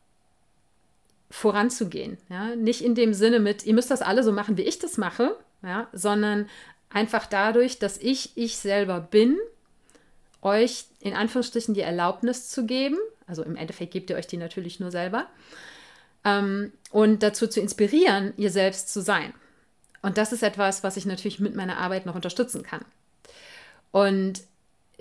voranzugehen. 1.33 2.19
Ja? 2.29 2.55
Nicht 2.55 2.81
in 2.81 2.93
dem 2.93 3.13
Sinne 3.15 3.39
mit, 3.39 3.65
ihr 3.65 3.73
müsst 3.73 3.89
das 3.89 4.03
alle 4.03 4.23
so 4.23 4.31
machen, 4.31 4.55
wie 4.55 4.61
ich 4.61 4.77
das 4.77 4.97
mache, 4.97 5.35
ja? 5.63 5.87
sondern 5.91 6.47
einfach 6.91 7.25
dadurch, 7.25 7.79
dass 7.79 7.97
ich 7.97 8.37
ich 8.37 8.57
selber 8.57 8.99
bin, 9.01 9.37
euch 10.43 10.85
in 10.99 11.15
Anführungsstrichen 11.15 11.73
die 11.73 11.81
Erlaubnis 11.81 12.49
zu 12.49 12.67
geben, 12.67 12.99
also 13.25 13.41
im 13.43 13.55
Endeffekt 13.55 13.93
gebt 13.93 14.11
ihr 14.11 14.15
euch 14.15 14.27
die 14.27 14.37
natürlich 14.37 14.79
nur 14.79 14.91
selber, 14.91 15.25
ähm, 16.23 16.71
und 16.91 17.23
dazu 17.23 17.47
zu 17.47 17.59
inspirieren, 17.59 18.33
ihr 18.37 18.51
selbst 18.51 18.93
zu 18.93 19.01
sein. 19.01 19.33
Und 20.03 20.19
das 20.19 20.33
ist 20.33 20.43
etwas, 20.43 20.83
was 20.83 20.97
ich 20.97 21.07
natürlich 21.07 21.39
mit 21.39 21.55
meiner 21.55 21.79
Arbeit 21.79 22.05
noch 22.05 22.15
unterstützen 22.15 22.61
kann. 22.61 22.85
Und 23.91 24.43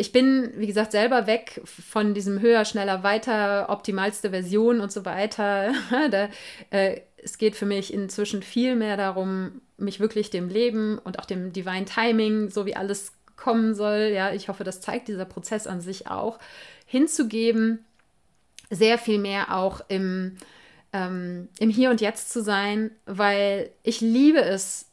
ich 0.02 0.10
bin, 0.10 0.50
wie 0.56 0.66
gesagt, 0.66 0.90
selber 0.90 1.28
weg 1.28 1.62
von 1.64 2.12
diesem 2.12 2.40
höher, 2.40 2.64
schneller, 2.64 3.04
weiter, 3.04 3.66
optimalste 3.68 4.30
Version 4.30 4.80
und 4.80 4.90
so 4.90 5.04
weiter. 5.04 5.72
da, 6.10 6.28
äh, 6.70 7.02
es 7.18 7.38
geht 7.38 7.54
für 7.54 7.66
mich 7.66 7.94
inzwischen 7.94 8.42
viel 8.42 8.74
mehr 8.74 8.96
darum, 8.96 9.60
mich 9.76 10.00
wirklich 10.00 10.30
dem 10.30 10.48
Leben 10.48 10.98
und 10.98 11.20
auch 11.20 11.24
dem 11.24 11.52
Divine 11.52 11.84
Timing, 11.84 12.50
so 12.50 12.66
wie 12.66 12.74
alles 12.74 13.12
kommen 13.36 13.76
soll, 13.76 14.10
ja, 14.12 14.32
ich 14.32 14.48
hoffe, 14.48 14.64
das 14.64 14.80
zeigt 14.80 15.06
dieser 15.06 15.24
Prozess 15.24 15.68
an 15.68 15.80
sich 15.80 16.08
auch, 16.08 16.40
hinzugeben, 16.84 17.84
sehr 18.70 18.98
viel 18.98 19.18
mehr 19.18 19.56
auch 19.56 19.82
im, 19.86 20.36
ähm, 20.92 21.48
im 21.60 21.70
Hier 21.70 21.90
und 21.90 22.00
Jetzt 22.00 22.32
zu 22.32 22.42
sein, 22.42 22.90
weil 23.06 23.70
ich 23.84 24.00
liebe 24.00 24.40
es, 24.40 24.90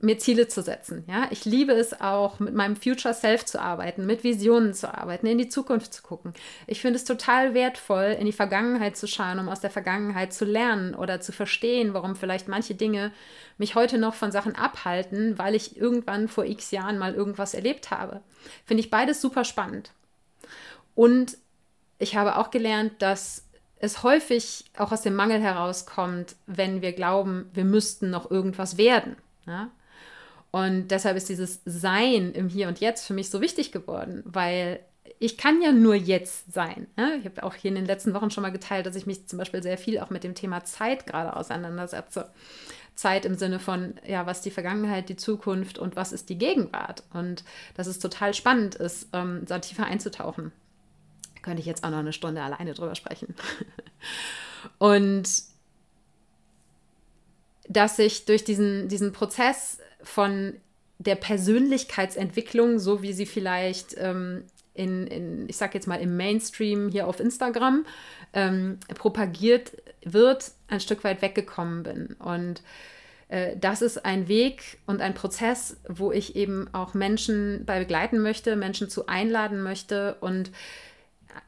mir 0.00 0.18
Ziele 0.18 0.48
zu 0.48 0.62
setzen. 0.62 1.04
Ja, 1.06 1.28
ich 1.30 1.44
liebe 1.44 1.72
es 1.72 2.00
auch, 2.00 2.38
mit 2.40 2.54
meinem 2.54 2.76
Future 2.76 3.14
Self 3.14 3.44
zu 3.44 3.60
arbeiten, 3.60 4.06
mit 4.06 4.24
Visionen 4.24 4.74
zu 4.74 4.92
arbeiten, 4.92 5.26
in 5.26 5.38
die 5.38 5.48
Zukunft 5.48 5.94
zu 5.94 6.02
gucken. 6.02 6.34
Ich 6.66 6.80
finde 6.80 6.96
es 6.96 7.04
total 7.04 7.54
wertvoll, 7.54 8.16
in 8.18 8.26
die 8.26 8.32
Vergangenheit 8.32 8.96
zu 8.96 9.06
schauen, 9.06 9.38
um 9.38 9.48
aus 9.48 9.60
der 9.60 9.70
Vergangenheit 9.70 10.32
zu 10.32 10.44
lernen 10.44 10.94
oder 10.94 11.20
zu 11.20 11.32
verstehen, 11.32 11.94
warum 11.94 12.16
vielleicht 12.16 12.48
manche 12.48 12.74
Dinge 12.74 13.12
mich 13.58 13.74
heute 13.74 13.98
noch 13.98 14.14
von 14.14 14.32
Sachen 14.32 14.54
abhalten, 14.54 15.38
weil 15.38 15.54
ich 15.54 15.76
irgendwann 15.76 16.28
vor 16.28 16.44
x 16.44 16.70
Jahren 16.70 16.98
mal 16.98 17.14
irgendwas 17.14 17.54
erlebt 17.54 17.90
habe. 17.90 18.20
Finde 18.64 18.82
ich 18.82 18.90
beides 18.90 19.20
super 19.20 19.44
spannend. 19.44 19.92
Und 20.94 21.38
ich 21.98 22.16
habe 22.16 22.36
auch 22.36 22.50
gelernt, 22.50 23.00
dass 23.00 23.44
es 23.78 24.02
häufig 24.02 24.64
auch 24.78 24.92
aus 24.92 25.02
dem 25.02 25.14
Mangel 25.14 25.40
herauskommt, 25.40 26.36
wenn 26.46 26.82
wir 26.82 26.92
glauben, 26.92 27.50
wir 27.52 27.64
müssten 27.64 28.10
noch 28.10 28.30
irgendwas 28.30 28.78
werden. 28.78 29.16
Ja? 29.46 29.70
Und 30.54 30.92
deshalb 30.92 31.16
ist 31.16 31.28
dieses 31.28 31.62
Sein 31.64 32.30
im 32.30 32.48
Hier 32.48 32.68
und 32.68 32.78
Jetzt 32.78 33.08
für 33.08 33.12
mich 33.12 33.28
so 33.28 33.40
wichtig 33.40 33.72
geworden, 33.72 34.22
weil 34.24 34.78
ich 35.18 35.36
kann 35.36 35.60
ja 35.60 35.72
nur 35.72 35.96
jetzt 35.96 36.52
sein. 36.52 36.86
Ne? 36.96 37.16
Ich 37.18 37.24
habe 37.24 37.42
auch 37.42 37.56
hier 37.56 37.70
in 37.70 37.74
den 37.74 37.86
letzten 37.86 38.14
Wochen 38.14 38.30
schon 38.30 38.42
mal 38.42 38.52
geteilt, 38.52 38.86
dass 38.86 38.94
ich 38.94 39.04
mich 39.04 39.26
zum 39.26 39.40
Beispiel 39.40 39.64
sehr 39.64 39.78
viel 39.78 39.98
auch 39.98 40.10
mit 40.10 40.22
dem 40.22 40.36
Thema 40.36 40.62
Zeit 40.62 41.08
gerade 41.08 41.34
auseinandersetze. 41.34 42.30
Zeit 42.94 43.24
im 43.24 43.34
Sinne 43.34 43.58
von, 43.58 43.94
ja, 44.06 44.26
was 44.26 44.42
die 44.42 44.52
Vergangenheit, 44.52 45.08
die 45.08 45.16
Zukunft 45.16 45.76
und 45.76 45.96
was 45.96 46.12
ist 46.12 46.28
die 46.28 46.38
Gegenwart. 46.38 47.02
Und 47.12 47.42
dass 47.74 47.88
es 47.88 47.98
total 47.98 48.32
spannend 48.32 48.76
ist, 48.76 49.08
ähm, 49.12 49.42
da 49.46 49.58
tiefer 49.58 49.86
einzutauchen. 49.86 50.52
Könnte 51.42 51.58
ich 51.62 51.66
jetzt 51.66 51.82
auch 51.82 51.90
noch 51.90 51.98
eine 51.98 52.12
Stunde 52.12 52.42
alleine 52.42 52.74
drüber 52.74 52.94
sprechen. 52.94 53.34
und 54.78 55.28
dass 57.68 57.98
ich 57.98 58.24
durch 58.24 58.44
diesen, 58.44 58.86
diesen 58.88 59.12
Prozess 59.12 59.78
von 60.04 60.54
der 60.98 61.16
Persönlichkeitsentwicklung, 61.16 62.78
so 62.78 63.02
wie 63.02 63.12
sie 63.12 63.26
vielleicht 63.26 63.96
ähm, 63.98 64.44
in, 64.74 65.06
in, 65.06 65.48
ich 65.48 65.56
sag 65.56 65.74
jetzt 65.74 65.86
mal, 65.86 66.00
im 66.00 66.16
Mainstream 66.16 66.88
hier 66.88 67.06
auf 67.08 67.20
Instagram 67.20 67.84
ähm, 68.32 68.78
propagiert 68.94 69.72
wird, 70.04 70.52
ein 70.68 70.80
Stück 70.80 71.04
weit 71.04 71.22
weggekommen 71.22 71.82
bin. 71.82 72.16
Und 72.18 72.62
äh, 73.28 73.56
das 73.56 73.82
ist 73.82 74.04
ein 74.04 74.28
Weg 74.28 74.78
und 74.86 75.00
ein 75.00 75.14
Prozess, 75.14 75.78
wo 75.88 76.12
ich 76.12 76.36
eben 76.36 76.68
auch 76.72 76.94
Menschen 76.94 77.64
bei 77.64 77.78
begleiten 77.78 78.20
möchte, 78.20 78.56
Menschen 78.56 78.88
zu 78.88 79.06
einladen 79.06 79.62
möchte 79.62 80.16
und 80.20 80.50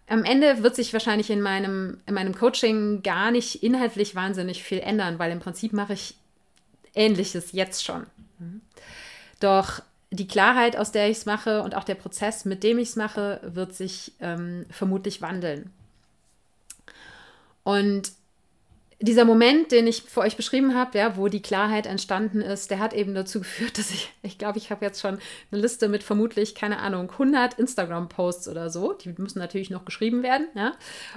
am 0.08 0.24
Ende 0.24 0.62
wird 0.62 0.74
sich 0.74 0.92
wahrscheinlich 0.92 1.30
in 1.30 1.40
meinem, 1.40 2.00
in 2.06 2.14
meinem 2.14 2.34
Coaching 2.34 3.02
gar 3.02 3.30
nicht 3.30 3.62
inhaltlich 3.62 4.14
wahnsinnig 4.14 4.62
viel 4.62 4.80
ändern, 4.80 5.18
weil 5.18 5.32
im 5.32 5.40
Prinzip 5.40 5.72
mache 5.72 5.92
ich 5.92 6.16
Ähnliches 6.94 7.52
jetzt 7.52 7.84
schon. 7.84 8.06
Doch 9.40 9.82
die 10.10 10.28
Klarheit, 10.28 10.76
aus 10.76 10.92
der 10.92 11.10
ich 11.10 11.18
es 11.18 11.26
mache 11.26 11.62
und 11.62 11.74
auch 11.74 11.84
der 11.84 11.94
Prozess, 11.94 12.44
mit 12.44 12.62
dem 12.62 12.78
ich 12.78 12.90
es 12.90 12.96
mache, 12.96 13.40
wird 13.42 13.74
sich 13.74 14.12
ähm, 14.20 14.66
vermutlich 14.70 15.20
wandeln. 15.20 15.70
Und 17.64 18.12
dieser 19.00 19.26
Moment, 19.26 19.72
den 19.72 19.86
ich 19.86 20.02
für 20.02 20.20
euch 20.20 20.36
beschrieben 20.36 20.74
habe, 20.74 20.96
ja, 20.96 21.16
wo 21.16 21.28
die 21.28 21.42
Klarheit 21.42 21.86
entstanden 21.86 22.40
ist, 22.40 22.70
der 22.70 22.78
hat 22.78 22.94
eben 22.94 23.14
dazu 23.14 23.40
geführt, 23.40 23.76
dass 23.76 23.90
ich, 23.90 24.12
ich 24.22 24.38
glaube, 24.38 24.58
ich 24.58 24.70
habe 24.70 24.84
jetzt 24.84 25.00
schon 25.00 25.18
eine 25.50 25.60
Liste 25.60 25.88
mit 25.88 26.02
vermutlich, 26.02 26.54
keine 26.54 26.78
Ahnung, 26.78 27.10
100 27.10 27.54
Instagram-Posts 27.54 28.48
oder 28.48 28.70
so. 28.70 28.94
Die 28.94 29.14
müssen 29.18 29.38
natürlich 29.38 29.70
noch 29.70 29.84
geschrieben 29.84 30.22
werden 30.22 30.46
ja, 30.54 30.72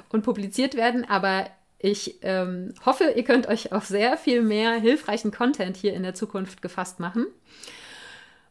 und 0.09 0.23
publiziert 0.23 0.75
werden, 0.75 1.05
aber 1.05 1.47
ich 1.79 2.19
ähm, 2.23 2.73
hoffe, 2.85 3.13
ihr 3.15 3.23
könnt 3.23 3.47
euch 3.47 3.71
auf 3.71 3.85
sehr 3.85 4.17
viel 4.17 4.41
mehr 4.41 4.73
hilfreichen 4.73 5.31
Content 5.31 5.77
hier 5.77 5.93
in 5.93 6.03
der 6.03 6.13
Zukunft 6.13 6.61
gefasst 6.61 6.99
machen. 6.99 7.25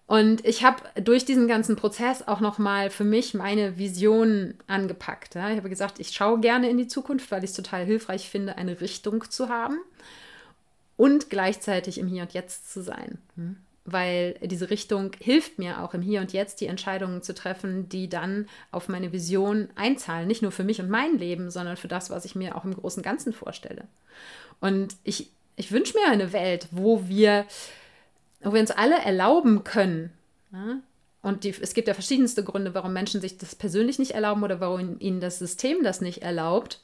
Und 0.07 0.43
ich 0.47 0.65
habe 0.65 0.83
durch 1.03 1.27
diesen 1.27 1.47
ganzen 1.47 1.77
Prozess 1.77 2.27
auch 2.27 2.41
nochmal 2.41 2.89
für 2.89 3.05
mich 3.05 3.35
meine 3.35 3.77
Vision 3.77 4.55
angepackt. 4.67 5.35
Ja. 5.35 5.51
Ich 5.51 5.59
habe 5.59 5.69
gesagt, 5.69 6.01
ich 6.01 6.13
schaue 6.13 6.41
gerne 6.41 6.71
in 6.71 6.79
die 6.79 6.87
Zukunft, 6.87 7.31
weil 7.31 7.45
ich 7.45 7.51
es 7.51 7.57
total 7.57 7.85
hilfreich 7.85 8.31
finde, 8.31 8.57
eine 8.57 8.81
Richtung 8.81 9.31
zu 9.31 9.51
haben 9.51 9.79
und 10.97 11.29
gleichzeitig 11.29 11.99
im 11.99 12.07
Hier 12.07 12.23
und 12.23 12.33
Jetzt 12.33 12.73
zu 12.73 12.83
sein. 12.83 13.19
Hm 13.37 13.57
weil 13.93 14.35
diese 14.43 14.71
Richtung 14.71 15.13
hilft 15.21 15.59
mir 15.59 15.83
auch 15.83 15.95
im 15.95 16.03
Hier 16.03 16.21
und 16.21 16.33
Jetzt 16.33 16.61
die 16.61 16.67
Entscheidungen 16.67 17.23
zu 17.23 17.35
treffen, 17.35 17.89
die 17.89 18.09
dann 18.09 18.49
auf 18.71 18.89
meine 18.89 19.13
Vision 19.13 19.69
einzahlen. 19.75 20.29
Nicht 20.29 20.43
nur 20.43 20.53
für 20.53 20.65
mich 20.65 20.81
und 20.81 20.91
mein 20.91 21.19
Leben, 21.19 21.51
sondern 21.51 21.77
für 21.77 21.89
das, 21.89 22.11
was 22.11 22.25
ich 22.25 22.35
mir 22.35 22.57
auch 22.57 22.65
im 22.65 22.75
großen 22.75 23.03
Ganzen 23.03 23.33
vorstelle. 23.33 23.85
Und 24.61 24.97
ich, 25.05 25.31
ich 25.57 25.73
wünsche 25.73 25.97
mir 25.97 26.11
eine 26.11 26.33
Welt, 26.33 26.69
wo 26.71 27.09
wir, 27.09 27.47
wo 28.43 28.53
wir 28.53 28.61
uns 28.61 28.71
alle 28.71 28.99
erlauben 28.99 29.65
können. 29.65 30.13
Ja? 30.53 30.81
Und 31.23 31.45
die, 31.45 31.55
es 31.61 31.75
gibt 31.75 31.89
ja 31.89 31.95
verschiedenste 31.95 32.45
Gründe, 32.45 32.75
warum 32.75 32.93
Menschen 32.93 33.21
sich 33.21 33.39
das 33.39 33.55
persönlich 33.55 33.99
nicht 33.99 34.13
erlauben 34.13 34.43
oder 34.43 34.61
warum 34.61 34.99
ihnen 35.01 35.21
das 35.21 35.39
System 35.39 35.83
das 35.83 36.01
nicht 36.01 36.23
erlaubt, 36.23 36.81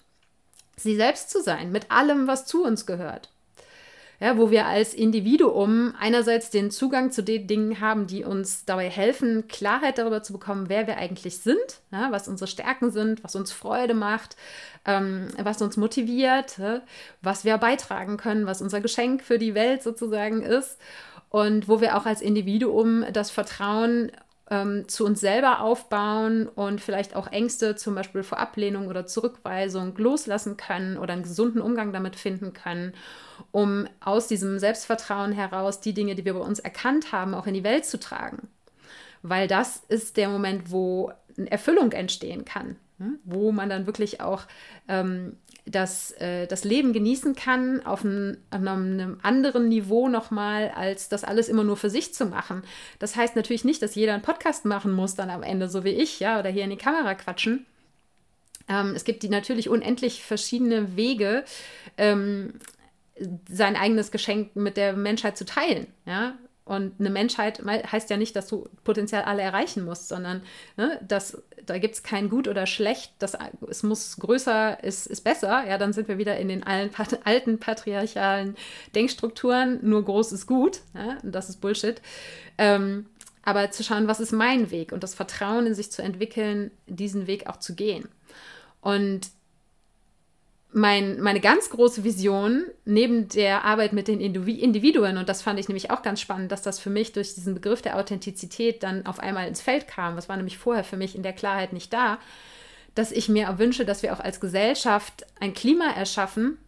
sie 0.76 0.96
selbst 0.96 1.30
zu 1.30 1.42
sein, 1.42 1.70
mit 1.70 1.90
allem, 1.90 2.26
was 2.26 2.46
zu 2.46 2.64
uns 2.64 2.84
gehört 2.84 3.30
ja, 4.24 4.38
wo 4.38 4.50
wir 4.50 4.64
als 4.64 4.94
Individuum 4.94 5.92
einerseits 6.00 6.48
den 6.48 6.70
Zugang 6.70 7.12
zu 7.12 7.22
den 7.22 7.46
Dingen 7.46 7.80
haben, 7.80 8.06
die 8.06 8.24
uns 8.24 8.64
dabei 8.64 8.88
helfen, 8.88 9.48
Klarheit 9.48 9.98
darüber 9.98 10.22
zu 10.22 10.32
bekommen, 10.32 10.70
wer 10.70 10.86
wir 10.86 10.96
eigentlich 10.96 11.40
sind, 11.40 11.82
ja, 11.92 12.10
was 12.10 12.26
unsere 12.26 12.48
Stärken 12.48 12.90
sind, 12.90 13.22
was 13.22 13.36
uns 13.36 13.52
Freude 13.52 13.92
macht, 13.92 14.36
ähm, 14.86 15.28
was 15.42 15.60
uns 15.60 15.76
motiviert, 15.76 16.56
ja, 16.56 16.80
was 17.20 17.44
wir 17.44 17.58
beitragen 17.58 18.16
können, 18.16 18.46
was 18.46 18.62
unser 18.62 18.80
Geschenk 18.80 19.22
für 19.22 19.38
die 19.38 19.54
Welt 19.54 19.82
sozusagen 19.82 20.40
ist. 20.40 20.78
Und 21.28 21.68
wo 21.68 21.82
wir 21.82 21.98
auch 21.98 22.06
als 22.06 22.22
Individuum 22.22 23.04
das 23.12 23.30
Vertrauen 23.30 24.10
ähm, 24.50 24.86
zu 24.88 25.06
uns 25.06 25.20
selber 25.20 25.60
aufbauen 25.60 26.48
und 26.48 26.80
vielleicht 26.80 27.16
auch 27.16 27.28
Ängste, 27.28 27.76
zum 27.76 27.94
Beispiel 27.94 28.22
vor 28.22 28.38
Ablehnung 28.38 28.88
oder 28.88 29.06
Zurückweisung, 29.06 29.96
loslassen 29.96 30.56
können 30.56 30.98
oder 30.98 31.14
einen 31.14 31.22
gesunden 31.22 31.62
Umgang 31.62 31.92
damit 31.92 32.16
finden 32.16 32.52
können, 32.52 32.92
um 33.52 33.88
aus 34.00 34.28
diesem 34.28 34.58
Selbstvertrauen 34.58 35.32
heraus 35.32 35.80
die 35.80 35.94
Dinge, 35.94 36.14
die 36.14 36.24
wir 36.24 36.34
bei 36.34 36.40
uns 36.40 36.58
erkannt 36.58 37.12
haben, 37.12 37.34
auch 37.34 37.46
in 37.46 37.54
die 37.54 37.64
Welt 37.64 37.86
zu 37.86 37.98
tragen. 37.98 38.48
Weil 39.22 39.48
das 39.48 39.82
ist 39.88 40.18
der 40.18 40.28
Moment, 40.28 40.70
wo 40.70 41.10
eine 41.38 41.50
Erfüllung 41.50 41.92
entstehen 41.92 42.44
kann, 42.44 42.76
hm? 42.98 43.18
wo 43.24 43.50
man 43.50 43.70
dann 43.70 43.86
wirklich 43.86 44.20
auch 44.20 44.42
ähm, 44.88 45.38
das, 45.66 46.12
äh, 46.12 46.46
das 46.46 46.64
Leben 46.64 46.92
genießen 46.92 47.34
kann 47.34 47.84
auf, 47.86 48.04
ein, 48.04 48.36
auf 48.50 48.60
einem 48.60 49.18
anderen 49.22 49.68
Niveau 49.68 50.08
nochmal, 50.08 50.70
als 50.70 51.08
das 51.08 51.24
alles 51.24 51.48
immer 51.48 51.64
nur 51.64 51.76
für 51.76 51.90
sich 51.90 52.12
zu 52.12 52.26
machen. 52.26 52.62
Das 52.98 53.16
heißt 53.16 53.34
natürlich 53.34 53.64
nicht, 53.64 53.80
dass 53.82 53.94
jeder 53.94 54.12
einen 54.12 54.22
Podcast 54.22 54.64
machen 54.66 54.92
muss, 54.92 55.14
dann 55.14 55.30
am 55.30 55.42
Ende, 55.42 55.68
so 55.68 55.84
wie 55.84 55.90
ich, 55.90 56.20
ja, 56.20 56.38
oder 56.38 56.50
hier 56.50 56.64
in 56.64 56.70
die 56.70 56.76
Kamera 56.76 57.14
quatschen. 57.14 57.64
Ähm, 58.68 58.92
es 58.94 59.04
gibt 59.04 59.22
die 59.22 59.28
natürlich 59.28 59.68
unendlich 59.68 60.22
verschiedene 60.22 60.96
Wege, 60.96 61.44
ähm, 61.96 62.54
sein 63.48 63.76
eigenes 63.76 64.10
Geschenk 64.10 64.56
mit 64.56 64.76
der 64.76 64.92
Menschheit 64.94 65.38
zu 65.38 65.44
teilen. 65.44 65.86
Ja? 66.04 66.36
Und 66.64 66.98
eine 66.98 67.10
Menschheit 67.10 67.62
heißt 67.62 68.08
ja 68.08 68.16
nicht, 68.16 68.34
dass 68.36 68.46
du 68.46 68.66
potenziell 68.84 69.22
alle 69.22 69.42
erreichen 69.42 69.84
musst, 69.84 70.08
sondern 70.08 70.42
ne, 70.78 70.98
dass, 71.06 71.42
da 71.66 71.76
gibt 71.76 71.94
es 71.94 72.02
kein 72.02 72.30
Gut 72.30 72.48
oder 72.48 72.66
Schlecht, 72.66 73.12
das, 73.18 73.36
es 73.68 73.82
muss 73.82 74.16
größer, 74.16 74.82
ist, 74.82 75.06
ist 75.06 75.22
besser. 75.22 75.66
Ja, 75.68 75.76
dann 75.76 75.92
sind 75.92 76.08
wir 76.08 76.16
wieder 76.16 76.38
in 76.38 76.48
den 76.48 76.62
alten 77.24 77.58
patriarchalen 77.58 78.56
Denkstrukturen, 78.94 79.78
nur 79.82 80.06
groß 80.06 80.32
ist 80.32 80.46
gut. 80.46 80.80
Ja, 80.94 81.18
das 81.22 81.50
ist 81.50 81.60
Bullshit. 81.60 82.00
Ähm, 82.56 83.06
aber 83.42 83.70
zu 83.70 83.82
schauen, 83.82 84.08
was 84.08 84.20
ist 84.20 84.32
mein 84.32 84.70
Weg 84.70 84.92
und 84.92 85.02
das 85.02 85.14
Vertrauen 85.14 85.66
in 85.66 85.74
sich 85.74 85.92
zu 85.92 86.00
entwickeln, 86.00 86.70
diesen 86.86 87.26
Weg 87.26 87.46
auch 87.46 87.58
zu 87.58 87.74
gehen. 87.74 88.08
Und 88.80 89.28
mein, 90.74 91.20
meine 91.20 91.40
ganz 91.40 91.70
große 91.70 92.02
Vision 92.02 92.64
neben 92.84 93.28
der 93.28 93.64
Arbeit 93.64 93.92
mit 93.92 94.08
den 94.08 94.20
Individuen, 94.20 95.18
und 95.18 95.28
das 95.28 95.40
fand 95.40 95.60
ich 95.60 95.68
nämlich 95.68 95.92
auch 95.92 96.02
ganz 96.02 96.20
spannend, 96.20 96.50
dass 96.50 96.62
das 96.62 96.80
für 96.80 96.90
mich 96.90 97.12
durch 97.12 97.34
diesen 97.34 97.54
Begriff 97.54 97.80
der 97.80 97.96
Authentizität 97.96 98.82
dann 98.82 99.06
auf 99.06 99.20
einmal 99.20 99.46
ins 99.46 99.60
Feld 99.60 99.86
kam. 99.86 100.16
Das 100.16 100.28
war 100.28 100.36
nämlich 100.36 100.58
vorher 100.58 100.82
für 100.82 100.96
mich 100.96 101.14
in 101.14 101.22
der 101.22 101.32
Klarheit 101.32 101.72
nicht 101.72 101.92
da, 101.92 102.18
dass 102.96 103.12
ich 103.12 103.28
mir 103.28 103.56
wünsche, 103.58 103.84
dass 103.84 104.02
wir 104.02 104.12
auch 104.12 104.18
als 104.18 104.40
Gesellschaft 104.40 105.24
ein 105.38 105.54
Klima 105.54 105.92
erschaffen, 105.92 106.58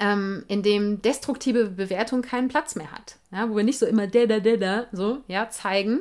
ähm, 0.00 0.44
in 0.48 0.64
dem 0.64 1.00
destruktive 1.00 1.66
Bewertung 1.66 2.22
keinen 2.22 2.48
Platz 2.48 2.74
mehr 2.74 2.90
hat. 2.90 3.18
Ja, 3.30 3.48
wo 3.48 3.56
wir 3.56 3.62
nicht 3.62 3.78
so 3.78 3.86
immer 3.86 4.08
da, 4.08 4.26
da, 4.26 4.40
da, 4.40 4.56
da 4.56 4.86
so 4.90 5.18
ja, 5.28 5.48
zeigen, 5.48 6.00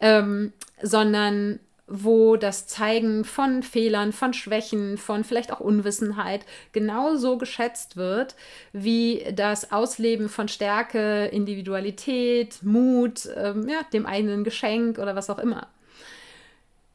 ähm, 0.00 0.52
sondern 0.82 1.60
wo 1.86 2.36
das 2.36 2.66
Zeigen 2.66 3.24
von 3.24 3.62
Fehlern, 3.62 4.12
von 4.12 4.32
Schwächen, 4.32 4.98
von 4.98 5.22
vielleicht 5.22 5.52
auch 5.52 5.60
Unwissenheit 5.60 6.44
genauso 6.72 7.38
geschätzt 7.38 7.96
wird 7.96 8.34
wie 8.72 9.24
das 9.32 9.70
Ausleben 9.70 10.28
von 10.28 10.48
Stärke, 10.48 11.26
Individualität, 11.26 12.58
Mut, 12.62 13.28
ähm, 13.36 13.68
ja, 13.68 13.82
dem 13.92 14.04
eigenen 14.04 14.42
Geschenk 14.42 14.98
oder 14.98 15.14
was 15.14 15.30
auch 15.30 15.38
immer. 15.38 15.68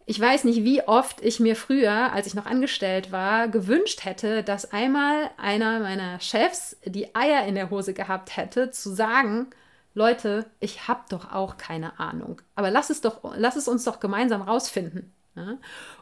Ich 0.06 0.20
weiß 0.20 0.44
nicht, 0.44 0.66
wie 0.66 0.82
oft 0.82 1.22
ich 1.22 1.40
mir 1.40 1.56
früher, 1.56 2.12
als 2.12 2.28
ich 2.28 2.34
noch 2.34 2.46
angestellt 2.46 3.14
war, 3.14 3.48
gewünscht 3.48 4.04
hätte, 4.04 4.44
dass 4.44 4.74
einmal 4.74 5.30
einer 5.38 5.80
meiner 5.80 6.20
Chefs 6.20 6.76
die 6.84 7.16
Eier 7.16 7.46
in 7.46 7.56
der 7.56 7.70
Hose 7.70 7.94
gehabt 7.94 8.36
hätte, 8.36 8.72
zu 8.72 8.90
sagen, 8.90 9.48
Leute, 9.94 10.46
ich 10.60 10.88
habe 10.88 11.02
doch 11.10 11.32
auch 11.32 11.58
keine 11.58 12.00
Ahnung. 12.00 12.42
Aber 12.56 12.72
lass 12.72 12.90
es, 12.90 13.02
doch, 13.02 13.36
lass 13.36 13.56
es 13.56 13.68
uns 13.68 13.84
doch 13.84 14.00
gemeinsam 14.00 14.42
rausfinden. 14.42 15.14
Ja? 15.36 15.58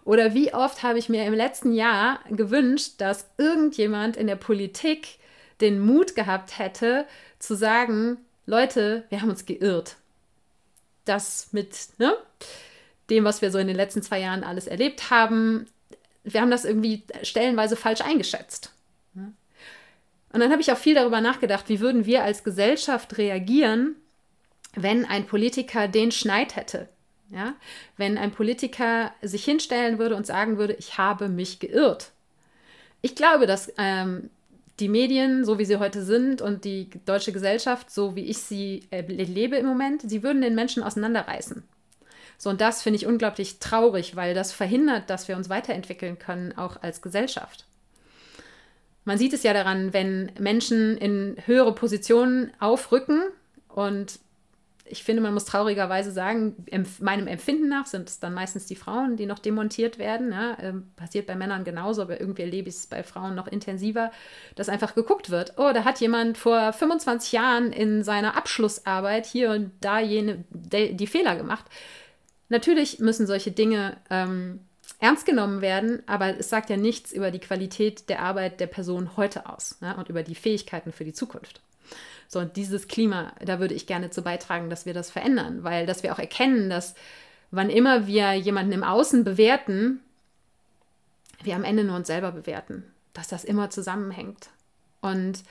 Oder 0.06 0.34
wie 0.34 0.54
oft 0.54 0.84
habe 0.84 1.00
ich 1.00 1.10
mir 1.10 1.26
im 1.26 1.34
letzten 1.34 1.72
Jahr 1.72 2.20
gewünscht, 2.30 2.96
dass 3.00 3.30
irgendjemand 3.38 4.18
in 4.18 4.28
der 4.28 4.36
Politik 4.36 5.20
den 5.62 5.80
Mut 5.80 6.16
gehabt 6.16 6.58
hätte, 6.58 7.06
zu 7.40 7.56
sagen, 7.56 8.18
Leute, 8.46 9.06
wir 9.10 9.22
haben 9.22 9.30
uns 9.30 9.46
geirrt. 9.46 9.96
Das 11.06 11.50
mit 11.52 11.76
ne, 11.98 12.16
dem, 13.10 13.24
was 13.24 13.42
wir 13.42 13.52
so 13.52 13.58
in 13.58 13.68
den 13.68 13.76
letzten 13.76 14.02
zwei 14.02 14.20
Jahren 14.20 14.44
alles 14.44 14.68
erlebt 14.68 15.10
haben, 15.10 15.68
wir 16.24 16.42
haben 16.42 16.52
das 16.52 16.66
irgendwie 16.66 17.04
stellenweise 17.24 17.76
falsch 17.76 18.02
eingeschätzt. 18.02 18.74
Und 20.32 20.40
dann 20.42 20.52
habe 20.52 20.62
ich 20.62 20.72
auch 20.72 20.78
viel 20.78 20.96
darüber 20.96 21.22
nachgedacht, 21.22 21.70
wie 21.70 21.80
würden 21.80 22.06
wir 22.06 22.24
als 22.24 22.44
Gesellschaft 22.44 23.18
reagieren, 23.18 23.96
wenn 24.76 25.06
ein 25.06 25.26
Politiker 25.26 25.88
den 25.88 26.12
Schneid 26.12 26.56
hätte. 26.56 26.88
Ja? 27.32 27.56
Wenn 27.98 28.18
ein 28.18 28.32
Politiker 28.32 29.12
sich 29.22 29.44
hinstellen 29.46 29.98
würde 29.98 30.16
und 30.16 30.28
sagen 30.28 30.58
würde, 30.58 30.74
ich 30.74 30.98
habe 30.98 31.30
mich 31.30 31.60
geirrt. 31.60 32.12
Ich 33.02 33.16
glaube, 33.16 33.48
dass 33.48 33.74
ähm, 33.78 34.30
die 34.80 34.90
Medien, 34.90 35.46
so 35.46 35.58
wie 35.58 35.66
sie 35.66 35.78
heute 35.78 36.04
sind 36.04 36.42
und 36.42 36.64
die 36.64 36.90
deutsche 37.06 37.32
Gesellschaft, 37.32 37.92
so 37.92 38.16
wie 38.16 38.26
ich 38.26 38.40
sie 38.40 38.84
erlebe 38.92 39.58
im 39.58 39.66
Moment, 39.66 40.02
sie 40.04 40.24
würden 40.24 40.42
den 40.42 40.56
Menschen 40.56 40.84
auseinanderreißen. 40.84 41.64
So, 42.38 42.50
und 42.50 42.62
das 42.62 42.82
finde 42.82 42.98
ich 42.98 43.06
unglaublich 43.06 43.60
traurig, 43.60 44.16
weil 44.16 44.34
das 44.34 44.54
verhindert, 44.54 45.10
dass 45.10 45.28
wir 45.28 45.36
uns 45.36 45.50
weiterentwickeln 45.50 46.20
können, 46.20 46.58
auch 46.58 46.82
als 46.82 47.02
Gesellschaft. 47.02 47.66
Man 49.10 49.18
sieht 49.18 49.34
es 49.34 49.42
ja 49.42 49.54
daran, 49.54 49.92
wenn 49.92 50.32
Menschen 50.38 50.96
in 50.96 51.36
höhere 51.48 51.74
Positionen 51.74 52.52
aufrücken 52.60 53.24
und 53.68 54.20
ich 54.86 55.04
finde, 55.04 55.24
man 55.24 55.34
muss 55.34 55.46
traurigerweise 55.46 56.12
sagen, 56.12 56.64
meinem 57.00 57.26
Empfinden 57.26 57.70
nach 57.70 57.88
sind 57.88 58.08
es 58.08 58.20
dann 58.20 58.36
meistens 58.36 58.68
die 58.68 58.76
Frauen, 58.76 59.18
die 59.18 59.26
noch 59.26 59.40
demontiert 59.40 59.98
werden. 59.98 60.32
Ja, 60.32 60.56
ähm, 60.62 60.92
passiert 60.96 61.26
bei 61.26 61.34
Männern 61.34 61.64
genauso, 61.64 62.04
aber 62.04 62.20
irgendwie 62.20 62.44
erlebe 62.44 62.70
ich 62.70 62.76
es 62.76 62.86
bei 62.86 63.02
Frauen 63.02 63.34
noch 63.34 63.48
intensiver, 63.48 64.12
dass 64.54 64.70
einfach 64.70 64.94
geguckt 64.94 65.32
wird. 65.32 65.54
Oh, 65.58 65.72
da 65.74 65.86
hat 65.86 66.00
jemand 66.00 66.38
vor 66.38 66.72
25 66.72 67.32
Jahren 67.32 67.74
in 67.74 68.04
seiner 68.04 68.38
Abschlussarbeit 68.38 69.26
hier 69.26 69.50
und 69.50 69.72
da 69.82 70.00
jene, 70.00 70.44
die, 70.52 71.08
Fehler 71.08 71.36
gemacht. 71.36 71.66
Natürlich 72.50 73.00
müssen 73.00 73.26
solche 73.26 73.50
Dinge 73.50 73.98
ähm, 74.12 74.60
ernst 75.00 75.26
genommen 75.26 75.62
werden, 75.62 76.04
aber 76.08 76.38
es 76.38 76.50
sagt 76.50 76.70
ja 76.70 76.78
nichts 76.78 77.12
über 77.12 77.32
die 77.32 77.40
Qualität 77.40 78.10
der 78.10 78.22
Arbeit 78.22 78.60
der 78.60 78.68
Person 78.68 79.16
heute 79.18 79.48
aus 79.50 79.78
ja, 79.82 79.94
und 79.94 80.10
über 80.10 80.24
die 80.24 80.36
Fähigkeiten 80.36 80.92
für 80.92 81.06
die 81.06 81.14
Zukunft. 81.14 81.62
So, 82.28 82.40
und 82.40 82.58
dieses 82.58 82.88
Klima, 82.88 83.34
da 83.44 83.60
würde 83.60 83.74
ich 83.74 83.88
gerne 83.88 84.12
zu 84.12 84.22
beitragen, 84.22 84.70
dass 84.70 84.86
wir 84.86 84.94
das 84.94 85.10
verändern, 85.10 85.64
weil 85.64 85.86
dass 85.86 86.04
wir 86.04 86.14
auch 86.14 86.20
erkennen, 86.20 86.70
dass 86.70 86.94
wann 87.50 87.70
immer 87.70 88.06
wir 88.06 88.34
jemanden 88.34 88.74
im 88.74 88.84
Außen 88.84 89.24
bewerten, 89.24 90.02
wir 91.42 91.56
am 91.56 91.64
Ende 91.64 91.84
nur 91.84 91.96
uns 91.96 92.08
selber 92.08 92.32
bewerten, 92.32 92.84
dass 93.14 93.30
das 93.30 93.44
immer 93.44 93.70
zusammenhängt. 93.70 94.50
Und 95.02 95.44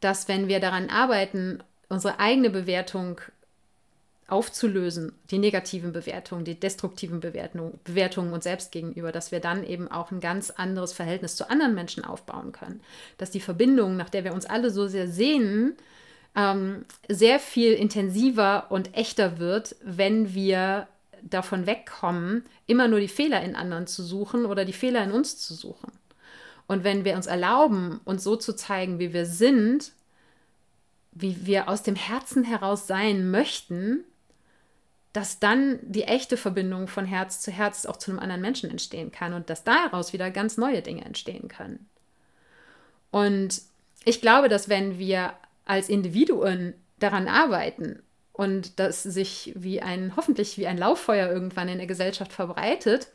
dass 0.00 0.28
wenn 0.28 0.46
wir 0.46 0.60
daran 0.60 0.90
arbeiten, 0.90 1.62
unsere 1.88 2.20
eigene 2.20 2.50
Bewertung 2.50 3.20
aufzulösen, 4.28 5.12
die 5.30 5.38
negativen 5.38 5.92
Bewertungen, 5.92 6.44
die 6.44 6.60
destruktiven 6.60 7.20
Bewertungen, 7.20 7.80
Bewertungen 7.84 8.32
uns 8.32 8.44
selbst 8.44 8.72
gegenüber, 8.72 9.10
dass 9.10 9.32
wir 9.32 9.40
dann 9.40 9.64
eben 9.64 9.90
auch 9.90 10.10
ein 10.10 10.20
ganz 10.20 10.50
anderes 10.50 10.92
Verhältnis 10.92 11.34
zu 11.34 11.48
anderen 11.50 11.74
Menschen 11.74 12.04
aufbauen 12.04 12.52
können. 12.52 12.80
Dass 13.16 13.30
die 13.30 13.40
Verbindung, 13.40 13.96
nach 13.96 14.10
der 14.10 14.24
wir 14.24 14.34
uns 14.34 14.44
alle 14.44 14.70
so 14.70 14.86
sehr 14.86 15.08
sehnen, 15.08 15.76
ähm, 16.36 16.84
sehr 17.08 17.40
viel 17.40 17.72
intensiver 17.72 18.66
und 18.70 18.94
echter 18.94 19.38
wird, 19.38 19.76
wenn 19.82 20.34
wir 20.34 20.88
davon 21.22 21.66
wegkommen, 21.66 22.44
immer 22.66 22.86
nur 22.86 23.00
die 23.00 23.08
Fehler 23.08 23.42
in 23.42 23.56
anderen 23.56 23.86
zu 23.86 24.02
suchen 24.02 24.44
oder 24.44 24.66
die 24.66 24.74
Fehler 24.74 25.02
in 25.04 25.10
uns 25.10 25.38
zu 25.38 25.54
suchen. 25.54 25.90
Und 26.66 26.84
wenn 26.84 27.06
wir 27.06 27.16
uns 27.16 27.26
erlauben, 27.26 28.00
uns 28.04 28.22
so 28.22 28.36
zu 28.36 28.54
zeigen, 28.54 28.98
wie 28.98 29.14
wir 29.14 29.24
sind, 29.24 29.92
wie 31.12 31.46
wir 31.46 31.68
aus 31.68 31.82
dem 31.82 31.96
Herzen 31.96 32.44
heraus 32.44 32.86
sein 32.86 33.30
möchten, 33.30 34.04
dass 35.18 35.40
dann 35.40 35.80
die 35.82 36.04
echte 36.04 36.36
Verbindung 36.36 36.86
von 36.86 37.04
Herz 37.04 37.40
zu 37.40 37.50
Herz 37.50 37.86
auch 37.86 37.96
zu 37.96 38.12
einem 38.12 38.20
anderen 38.20 38.40
Menschen 38.40 38.70
entstehen 38.70 39.10
kann 39.10 39.32
und 39.32 39.50
dass 39.50 39.64
daraus 39.64 40.12
wieder 40.12 40.30
ganz 40.30 40.58
neue 40.58 40.80
Dinge 40.80 41.04
entstehen 41.04 41.48
können. 41.48 41.88
Und 43.10 43.60
ich 44.04 44.20
glaube, 44.20 44.48
dass 44.48 44.68
wenn 44.68 44.96
wir 44.96 45.32
als 45.64 45.88
Individuen 45.88 46.74
daran 47.00 47.26
arbeiten 47.26 48.00
und 48.32 48.78
das 48.78 49.02
sich 49.02 49.52
wie 49.56 49.82
ein, 49.82 50.12
hoffentlich 50.14 50.56
wie 50.56 50.68
ein 50.68 50.78
Lauffeuer 50.78 51.28
irgendwann 51.28 51.68
in 51.68 51.78
der 51.78 51.88
Gesellschaft 51.88 52.32
verbreitet, 52.32 53.08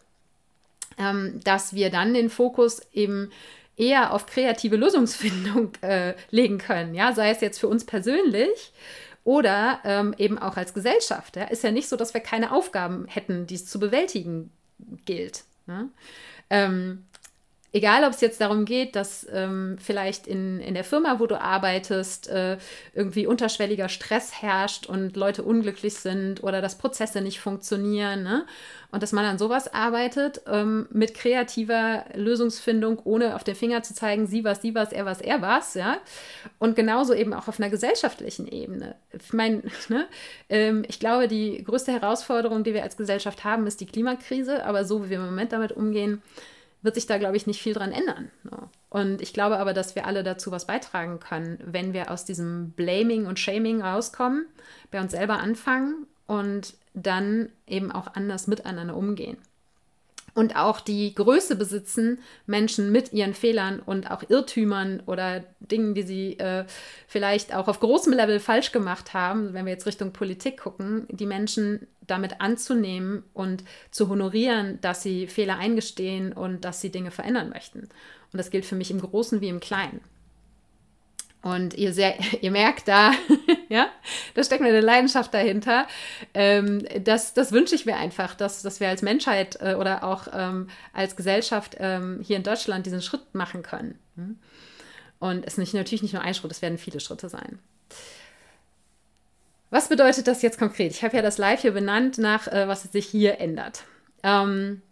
ähm, 0.97 1.39
dass 1.45 1.73
wir 1.73 1.89
dann 1.89 2.13
den 2.13 2.29
Fokus 2.29 2.81
eben 2.91 3.31
eher 3.77 4.11
auf 4.11 4.25
kreative 4.25 4.75
Lösungsfindung 4.75 5.71
äh, 5.81 6.15
legen 6.31 6.57
können. 6.57 6.95
Ja, 6.95 7.13
sei 7.13 7.29
es 7.29 7.39
jetzt 7.39 7.59
für 7.59 7.69
uns 7.69 7.85
persönlich 7.85 8.73
oder 9.23 9.79
ähm, 9.83 10.13
eben 10.17 10.37
auch 10.37 10.57
als 10.57 10.73
Gesellschaft. 10.73 11.35
Ja? 11.35 11.45
Ist 11.45 11.63
ja 11.63 11.71
nicht 11.71 11.89
so, 11.89 11.95
dass 11.95 12.13
wir 12.13 12.21
keine 12.21 12.51
Aufgaben 12.51 13.07
hätten, 13.07 13.47
die 13.47 13.55
es 13.55 13.65
zu 13.65 13.79
bewältigen 13.79 14.51
gilt. 15.05 15.43
Ne? 15.65 15.89
Ähm, 16.49 17.05
egal, 17.73 18.03
ob 18.03 18.11
es 18.11 18.21
jetzt 18.21 18.39
darum 18.39 18.65
geht, 18.65 18.95
dass 18.95 19.27
ähm, 19.31 19.77
vielleicht 19.79 20.27
in, 20.27 20.59
in 20.59 20.75
der 20.75 20.83
Firma, 20.83 21.19
wo 21.19 21.25
du 21.25 21.41
arbeitest, 21.41 22.29
äh, 22.29 22.57
irgendwie 22.93 23.25
unterschwelliger 23.25 23.89
Stress 23.89 24.41
herrscht 24.41 24.85
und 24.85 25.17
Leute 25.17 25.41
unglücklich 25.41 25.95
sind 25.95 26.43
oder 26.43 26.61
dass 26.61 26.77
Prozesse 26.77 27.21
nicht 27.21 27.39
funktionieren. 27.39 28.21
Ne? 28.21 28.45
Und 28.91 29.01
dass 29.01 29.11
man 29.11 29.25
an 29.25 29.39
sowas 29.39 29.73
arbeitet 29.73 30.41
ähm, 30.45 30.87
mit 30.91 31.15
kreativer 31.15 32.05
Lösungsfindung, 32.13 32.99
ohne 33.03 33.35
auf 33.35 33.43
den 33.43 33.55
Finger 33.55 33.81
zu 33.81 33.95
zeigen, 33.95 34.27
sie 34.27 34.43
was, 34.43 34.61
sie 34.61 34.75
was, 34.75 34.91
er 34.91 35.05
was, 35.05 35.19
er 35.19 35.41
was. 35.41 35.73
Ja? 35.73 35.97
Und 36.59 36.75
genauso 36.75 37.15
eben 37.15 37.33
auch 37.33 37.47
auf 37.47 37.59
einer 37.59 37.71
gesellschaftlichen 37.71 38.47
Ebene. 38.47 38.95
Ich 39.11 39.33
meine, 39.33 39.63
ne? 39.89 40.07
ähm, 40.49 40.85
ich 40.87 40.99
glaube, 40.99 41.27
die 41.27 41.63
größte 41.63 41.91
Herausforderung, 41.91 42.63
die 42.63 42.75
wir 42.75 42.83
als 42.83 42.97
Gesellschaft 42.97 43.43
haben, 43.43 43.65
ist 43.65 43.81
die 43.81 43.87
Klimakrise. 43.87 44.63
Aber 44.63 44.85
so 44.85 45.03
wie 45.03 45.09
wir 45.09 45.17
im 45.17 45.25
Moment 45.25 45.53
damit 45.53 45.71
umgehen, 45.71 46.21
wird 46.83 46.95
sich 46.95 47.07
da, 47.07 47.17
glaube 47.17 47.37
ich, 47.37 47.47
nicht 47.47 47.61
viel 47.61 47.73
dran 47.73 47.91
ändern. 47.91 48.29
Und 48.89 49.21
ich 49.21 49.33
glaube 49.33 49.57
aber, 49.57 49.73
dass 49.73 49.95
wir 49.95 50.05
alle 50.05 50.23
dazu 50.23 50.51
was 50.51 50.67
beitragen 50.67 51.19
können, 51.19 51.57
wenn 51.65 51.93
wir 51.93 52.11
aus 52.11 52.25
diesem 52.25 52.71
Blaming 52.71 53.25
und 53.25 53.39
Shaming 53.39 53.81
rauskommen, 53.81 54.45
bei 54.91 55.01
uns 55.01 55.11
selber 55.11 55.39
anfangen 55.39 56.05
und 56.27 56.75
dann 56.93 57.49
eben 57.65 57.91
auch 57.91 58.13
anders 58.13 58.47
miteinander 58.47 58.95
umgehen 58.95 59.37
und 60.33 60.55
auch 60.55 60.79
die 60.79 61.13
Größe 61.13 61.55
besitzen, 61.55 62.19
Menschen 62.45 62.91
mit 62.91 63.13
ihren 63.13 63.33
Fehlern 63.33 63.79
und 63.79 64.09
auch 64.09 64.23
Irrtümern 64.27 65.01
oder 65.05 65.43
Dingen, 65.59 65.93
die 65.93 66.03
sie 66.03 66.39
äh, 66.39 66.65
vielleicht 67.07 67.53
auch 67.53 67.67
auf 67.67 67.79
großem 67.79 68.13
Level 68.13 68.39
falsch 68.39 68.71
gemacht 68.71 69.13
haben, 69.13 69.53
wenn 69.53 69.65
wir 69.65 69.73
jetzt 69.73 69.85
Richtung 69.85 70.11
Politik 70.11 70.61
gucken, 70.61 71.05
die 71.09 71.25
Menschen 71.25 71.87
damit 72.07 72.41
anzunehmen 72.41 73.23
und 73.33 73.63
zu 73.91 74.09
honorieren, 74.09 74.79
dass 74.81 75.03
sie 75.03 75.27
Fehler 75.27 75.57
eingestehen 75.57 76.33
und 76.33 76.65
dass 76.65 76.81
sie 76.81 76.91
Dinge 76.91 77.11
verändern 77.11 77.49
möchten. 77.49 77.79
Und 77.79 78.37
das 78.37 78.49
gilt 78.49 78.65
für 78.65 78.75
mich 78.75 78.91
im 78.91 79.01
Großen 79.01 79.39
wie 79.41 79.49
im 79.49 79.59
Kleinen. 79.59 80.01
Und 81.43 81.75
ihr, 81.75 81.93
sehr, 81.93 82.15
ihr 82.41 82.51
merkt 82.51 82.87
da, 82.87 83.11
ja, 83.73 83.87
da 84.35 84.43
steckt 84.43 84.63
eine 84.63 84.81
Leidenschaft 84.81 85.33
dahinter. 85.33 85.87
Ähm, 86.35 86.85
das, 87.03 87.33
das 87.33 87.51
wünsche 87.51 87.73
ich 87.73 87.87
mir 87.87 87.97
einfach, 87.97 88.35
dass, 88.35 88.61
dass 88.61 88.79
wir 88.79 88.87
als 88.87 89.01
Menschheit 89.01 89.57
äh, 89.61 89.73
oder 89.73 90.03
auch 90.03 90.27
ähm, 90.31 90.69
als 90.93 91.15
Gesellschaft 91.15 91.75
ähm, 91.79 92.19
hier 92.21 92.37
in 92.37 92.43
Deutschland 92.43 92.85
diesen 92.85 93.01
Schritt 93.01 93.33
machen 93.33 93.63
können. 93.63 93.97
Hm? 94.15 94.37
Und 95.17 95.43
es 95.47 95.53
ist 95.53 95.57
nicht, 95.57 95.73
natürlich 95.73 96.03
nicht 96.03 96.13
nur 96.13 96.21
ein 96.21 96.35
Schritt, 96.35 96.51
es 96.51 96.61
werden 96.61 96.77
viele 96.77 96.99
Schritte 96.99 97.29
sein. 97.29 97.57
Was 99.71 99.89
bedeutet 99.89 100.27
das 100.27 100.43
jetzt 100.43 100.59
konkret? 100.59 100.91
Ich 100.91 101.03
habe 101.03 101.15
ja 101.15 101.23
das 101.23 101.39
Live 101.39 101.61
hier 101.61 101.71
benannt 101.71 102.19
nach, 102.19 102.47
äh, 102.47 102.67
was 102.67 102.83
sich 102.83 103.07
hier 103.07 103.39
ändert. 103.39 103.85
Ähm, 104.21 104.83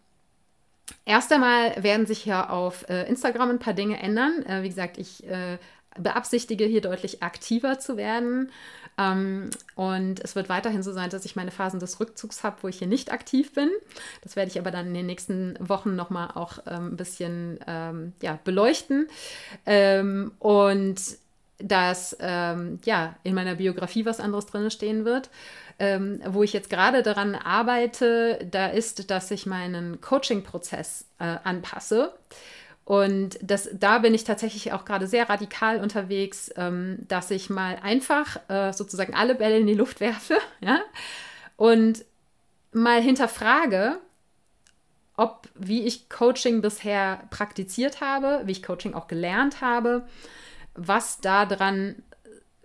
Erst 1.05 1.31
einmal 1.31 1.81
werden 1.81 2.05
sich 2.05 2.25
ja 2.25 2.49
auf 2.49 2.87
äh, 2.89 3.07
Instagram 3.07 3.51
ein 3.51 3.59
paar 3.59 3.73
Dinge 3.73 4.01
ändern. 4.01 4.45
Äh, 4.45 4.63
wie 4.63 4.69
gesagt, 4.69 4.97
ich 4.97 5.25
äh, 5.27 5.57
beabsichtige, 5.97 6.65
hier 6.65 6.81
deutlich 6.81 7.21
aktiver 7.23 7.79
zu 7.79 7.97
werden. 7.97 8.51
Ähm, 8.97 9.49
und 9.75 10.19
es 10.19 10.35
wird 10.35 10.49
weiterhin 10.49 10.83
so 10.83 10.91
sein, 10.93 11.09
dass 11.09 11.25
ich 11.25 11.35
meine 11.35 11.51
Phasen 11.51 11.79
des 11.79 11.99
Rückzugs 11.99 12.43
habe, 12.43 12.57
wo 12.61 12.67
ich 12.67 12.79
hier 12.79 12.87
nicht 12.87 13.11
aktiv 13.11 13.53
bin. 13.53 13.69
Das 14.21 14.35
werde 14.35 14.51
ich 14.51 14.59
aber 14.59 14.71
dann 14.71 14.87
in 14.87 14.93
den 14.93 15.05
nächsten 15.05 15.57
Wochen 15.59 15.95
nochmal 15.95 16.31
auch 16.35 16.59
ähm, 16.67 16.93
ein 16.93 16.97
bisschen 16.97 17.59
ähm, 17.67 18.13
ja, 18.21 18.39
beleuchten. 18.43 19.07
Ähm, 19.65 20.31
und 20.39 21.01
dass 21.63 22.17
ähm, 22.19 22.79
ja 22.85 23.15
in 23.23 23.35
meiner 23.35 23.55
Biografie 23.55 24.05
was 24.05 24.19
anderes 24.19 24.47
drin 24.47 24.71
stehen 24.71 25.05
wird. 25.05 25.29
Ähm, 25.79 26.21
wo 26.27 26.43
ich 26.43 26.53
jetzt 26.53 26.69
gerade 26.69 27.01
daran 27.01 27.33
arbeite, 27.33 28.45
da 28.51 28.67
ist, 28.67 29.09
dass 29.09 29.31
ich 29.31 29.47
meinen 29.47 29.99
Coaching-Prozess 29.99 31.05
äh, 31.17 31.37
anpasse 31.43 32.13
Und 32.83 33.37
das, 33.41 33.69
da 33.73 33.99
bin 33.99 34.13
ich 34.13 34.23
tatsächlich 34.23 34.73
auch 34.73 34.85
gerade 34.85 35.07
sehr 35.07 35.29
radikal 35.29 35.79
unterwegs, 35.79 36.51
ähm, 36.55 36.97
dass 37.07 37.31
ich 37.31 37.49
mal 37.49 37.77
einfach 37.81 38.39
äh, 38.49 38.73
sozusagen 38.73 39.13
alle 39.13 39.35
Bälle 39.35 39.59
in 39.59 39.67
die 39.67 39.75
Luft 39.75 39.99
werfe 39.99 40.37
ja? 40.61 40.81
und 41.57 42.03
mal 42.71 43.01
hinterfrage, 43.01 43.99
ob 45.15 45.47
wie 45.53 45.85
ich 45.85 46.09
Coaching 46.09 46.61
bisher 46.61 47.27
praktiziert 47.29 48.01
habe, 48.01 48.41
wie 48.45 48.51
ich 48.51 48.63
Coaching 48.63 48.93
auch 48.93 49.07
gelernt 49.07 49.61
habe, 49.61 50.07
was 50.73 51.21
daran 51.21 52.01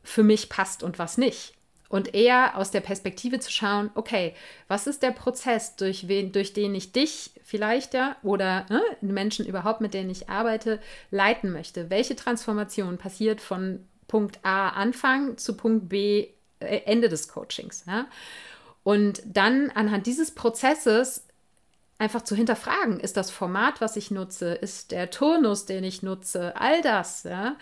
für 0.03 0.23
mich 0.23 0.49
passt 0.49 0.83
und 0.83 0.99
was 0.99 1.19
nicht. 1.19 1.56
Und 1.89 2.15
eher 2.15 2.57
aus 2.57 2.71
der 2.71 2.81
Perspektive 2.81 3.39
zu 3.39 3.51
schauen, 3.51 3.91
okay, 3.95 4.35
was 4.69 4.87
ist 4.87 5.03
der 5.03 5.13
Prozess, 5.13 5.77
durch, 5.77 6.09
wen, 6.09 6.33
durch 6.33 6.53
den 6.53 6.75
ich 6.75 6.93
dich 6.93 7.31
vielleicht 7.45 7.95
ja 7.95 8.17
oder 8.23 8.67
ne, 8.69 8.83
Menschen 9.01 9.47
überhaupt, 9.47 9.81
mit 9.81 9.95
denen 9.95 10.11
ich 10.11 10.29
arbeite, 10.29 10.81
leiten 11.11 11.53
möchte? 11.53 11.89
Welche 11.91 12.17
Transformation 12.17 12.99
passiert 12.99 13.41
von 13.41 13.87
Punkt 14.09 14.41
A 14.43 14.71
Anfang 14.71 15.37
zu 15.39 15.57
Punkt 15.57 15.89
B 15.89 16.29
äh, 16.59 16.81
Ende 16.87 17.09
des 17.09 17.29
Coachings? 17.29 17.85
Ja? 17.87 18.07
Und 18.83 19.23
dann 19.25 19.71
anhand 19.71 20.07
dieses 20.07 20.33
Prozesses 20.33 21.27
einfach 21.99 22.23
zu 22.23 22.37
hinterfragen, 22.37 23.01
ist 23.01 23.17
das 23.17 23.31
Format, 23.31 23.81
was 23.81 23.97
ich 23.97 24.11
nutze, 24.11 24.55
ist 24.55 24.91
der 24.91 25.11
Turnus, 25.11 25.67
den 25.67 25.85
ich 25.85 26.03
nutze, 26.03 26.55
all 26.57 26.83
das, 26.83 27.23
ja, 27.25 27.57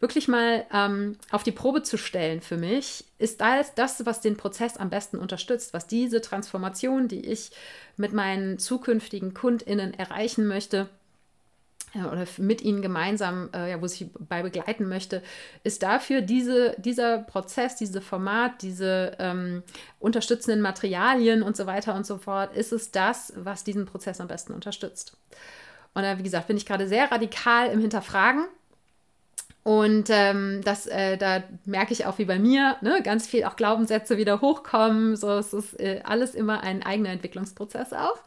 wirklich 0.00 0.28
mal 0.28 0.66
ähm, 0.72 1.16
auf 1.30 1.42
die 1.42 1.52
Probe 1.52 1.82
zu 1.82 1.96
stellen 1.96 2.40
für 2.40 2.56
mich, 2.56 3.04
ist 3.18 3.42
alles 3.42 3.74
das, 3.74 4.04
was 4.06 4.20
den 4.20 4.36
Prozess 4.36 4.76
am 4.76 4.90
besten 4.90 5.18
unterstützt, 5.18 5.72
was 5.72 5.86
diese 5.86 6.20
Transformation, 6.20 7.08
die 7.08 7.26
ich 7.26 7.50
mit 7.96 8.12
meinen 8.12 8.58
zukünftigen 8.58 9.34
KundInnen 9.34 9.94
erreichen 9.94 10.46
möchte, 10.46 10.88
oder 11.94 12.26
mit 12.38 12.62
ihnen 12.62 12.82
gemeinsam, 12.82 13.50
äh, 13.54 13.70
ja, 13.70 13.80
wo 13.80 13.86
ich 13.86 14.06
bei 14.18 14.42
begleiten 14.42 14.88
möchte, 14.88 15.22
ist 15.62 15.82
dafür 15.82 16.22
diese, 16.22 16.74
dieser 16.78 17.18
Prozess, 17.18 17.76
dieses 17.76 18.04
Format, 18.04 18.62
diese 18.62 19.16
ähm, 19.18 19.62
unterstützenden 20.00 20.60
Materialien 20.60 21.42
und 21.42 21.56
so 21.56 21.66
weiter 21.66 21.94
und 21.94 22.04
so 22.04 22.18
fort, 22.18 22.56
ist 22.56 22.72
es 22.72 22.90
das, 22.90 23.32
was 23.36 23.64
diesen 23.64 23.86
Prozess 23.86 24.20
am 24.20 24.28
besten 24.28 24.52
unterstützt. 24.52 25.16
Und 25.94 26.02
da, 26.02 26.18
wie 26.18 26.24
gesagt, 26.24 26.48
bin 26.48 26.56
ich 26.56 26.66
gerade 26.66 26.88
sehr 26.88 27.10
radikal 27.10 27.68
im 27.68 27.80
Hinterfragen. 27.80 28.46
Und 29.64 30.10
ähm, 30.10 30.60
das, 30.62 30.86
äh, 30.86 31.16
da 31.16 31.42
merke 31.64 31.94
ich 31.94 32.04
auch 32.04 32.18
wie 32.18 32.26
bei 32.26 32.38
mir, 32.38 32.76
ne, 32.82 33.00
ganz 33.02 33.26
viel 33.26 33.44
auch 33.44 33.56
Glaubenssätze 33.56 34.18
wieder 34.18 34.42
hochkommen. 34.42 35.16
So, 35.16 35.30
es 35.32 35.54
ist 35.54 35.80
äh, 35.80 36.02
alles 36.04 36.34
immer 36.34 36.62
ein 36.62 36.84
eigener 36.84 37.10
Entwicklungsprozess 37.10 37.94
auch. 37.94 38.18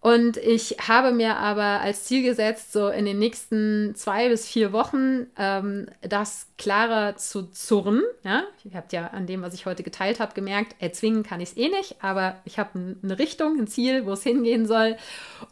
Und 0.00 0.36
ich 0.36 0.76
habe 0.86 1.10
mir 1.10 1.36
aber 1.36 1.80
als 1.80 2.04
Ziel 2.04 2.22
gesetzt, 2.22 2.72
so 2.72 2.88
in 2.88 3.06
den 3.06 3.18
nächsten 3.18 3.94
zwei 3.96 4.28
bis 4.28 4.46
vier 4.46 4.72
Wochen 4.72 5.26
ähm, 5.36 5.88
das 6.00 6.46
klarer 6.58 7.16
zu 7.16 7.42
zurren. 7.48 8.02
Ja? 8.22 8.44
Ihr 8.64 8.74
habt 8.74 8.92
ja 8.92 9.08
an 9.08 9.26
dem, 9.26 9.42
was 9.42 9.52
ich 9.52 9.66
heute 9.66 9.82
geteilt 9.82 10.20
habe, 10.20 10.32
gemerkt, 10.32 10.76
erzwingen 10.78 11.24
kann 11.24 11.40
ich 11.40 11.50
es 11.50 11.56
eh 11.56 11.68
nicht, 11.68 11.96
aber 12.04 12.36
ich 12.44 12.58
habe 12.58 12.96
eine 13.02 13.18
Richtung, 13.18 13.58
ein 13.58 13.66
Ziel, 13.66 14.06
wo 14.06 14.12
es 14.12 14.22
hingehen 14.22 14.66
soll. 14.66 14.96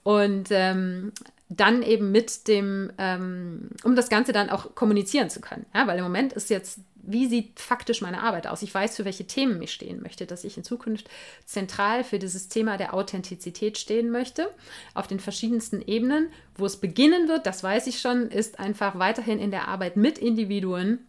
Und 0.04 0.48
ähm, 0.50 1.12
dann 1.56 1.82
eben 1.82 2.12
mit 2.12 2.48
dem, 2.48 2.92
ähm, 2.98 3.70
um 3.82 3.96
das 3.96 4.08
Ganze 4.08 4.32
dann 4.32 4.50
auch 4.50 4.74
kommunizieren 4.74 5.30
zu 5.30 5.40
können. 5.40 5.66
Ja? 5.74 5.86
Weil 5.86 5.98
im 5.98 6.04
Moment 6.04 6.32
ist 6.32 6.50
jetzt 6.50 6.80
wie 7.06 7.26
sieht 7.26 7.60
faktisch 7.60 8.00
meine 8.00 8.22
Arbeit 8.22 8.46
aus? 8.46 8.62
Ich 8.62 8.74
weiß, 8.74 8.96
für 8.96 9.04
welche 9.04 9.26
Themen 9.26 9.60
ich 9.62 9.72
stehen 9.72 10.02
möchte, 10.02 10.26
dass 10.26 10.44
ich 10.44 10.56
in 10.56 10.64
Zukunft 10.64 11.08
zentral 11.44 12.04
für 12.04 12.18
dieses 12.18 12.48
Thema 12.48 12.76
der 12.76 12.94
Authentizität 12.94 13.78
stehen 13.78 14.10
möchte, 14.10 14.50
auf 14.94 15.06
den 15.06 15.20
verschiedensten 15.20 15.82
Ebenen. 15.82 16.28
Wo 16.56 16.66
es 16.66 16.76
beginnen 16.76 17.28
wird, 17.28 17.46
das 17.46 17.62
weiß 17.62 17.86
ich 17.86 18.00
schon, 18.00 18.28
ist 18.30 18.58
einfach 18.58 18.98
weiterhin 18.98 19.38
in 19.38 19.50
der 19.50 19.68
Arbeit 19.68 19.96
mit 19.96 20.18
Individuen 20.18 21.00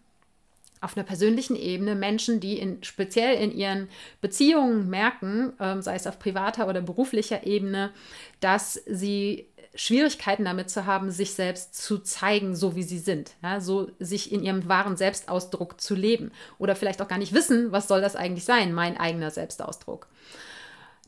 auf 0.81 0.95
einer 0.95 1.05
persönlichen 1.05 1.55
Ebene 1.55 1.95
Menschen, 1.95 2.39
die 2.39 2.59
in, 2.59 2.83
speziell 2.83 3.41
in 3.41 3.51
ihren 3.51 3.87
Beziehungen 4.21 4.89
merken, 4.89 5.53
ähm, 5.59 5.81
sei 5.81 5.95
es 5.95 6.05
auf 6.05 6.19
privater 6.19 6.67
oder 6.67 6.81
beruflicher 6.81 7.45
Ebene, 7.45 7.91
dass 8.39 8.73
sie 8.85 9.47
Schwierigkeiten 9.75 10.45
damit 10.45 10.69
zu 10.69 10.85
haben, 10.85 11.11
sich 11.11 11.33
selbst 11.33 11.75
zu 11.75 11.99
zeigen, 11.99 12.55
so 12.55 12.75
wie 12.75 12.83
sie 12.83 12.99
sind. 12.99 13.31
Ja, 13.43 13.61
so 13.61 13.91
sich 13.99 14.31
in 14.31 14.43
ihrem 14.43 14.67
wahren 14.67 14.97
Selbstausdruck 14.97 15.79
zu 15.79 15.95
leben. 15.95 16.31
Oder 16.57 16.75
vielleicht 16.75 17.01
auch 17.01 17.07
gar 17.07 17.17
nicht 17.17 17.33
wissen, 17.33 17.71
was 17.71 17.87
soll 17.87 18.01
das 18.01 18.15
eigentlich 18.15 18.45
sein, 18.45 18.73
mein 18.73 18.97
eigener 18.97 19.31
Selbstausdruck. 19.31 20.07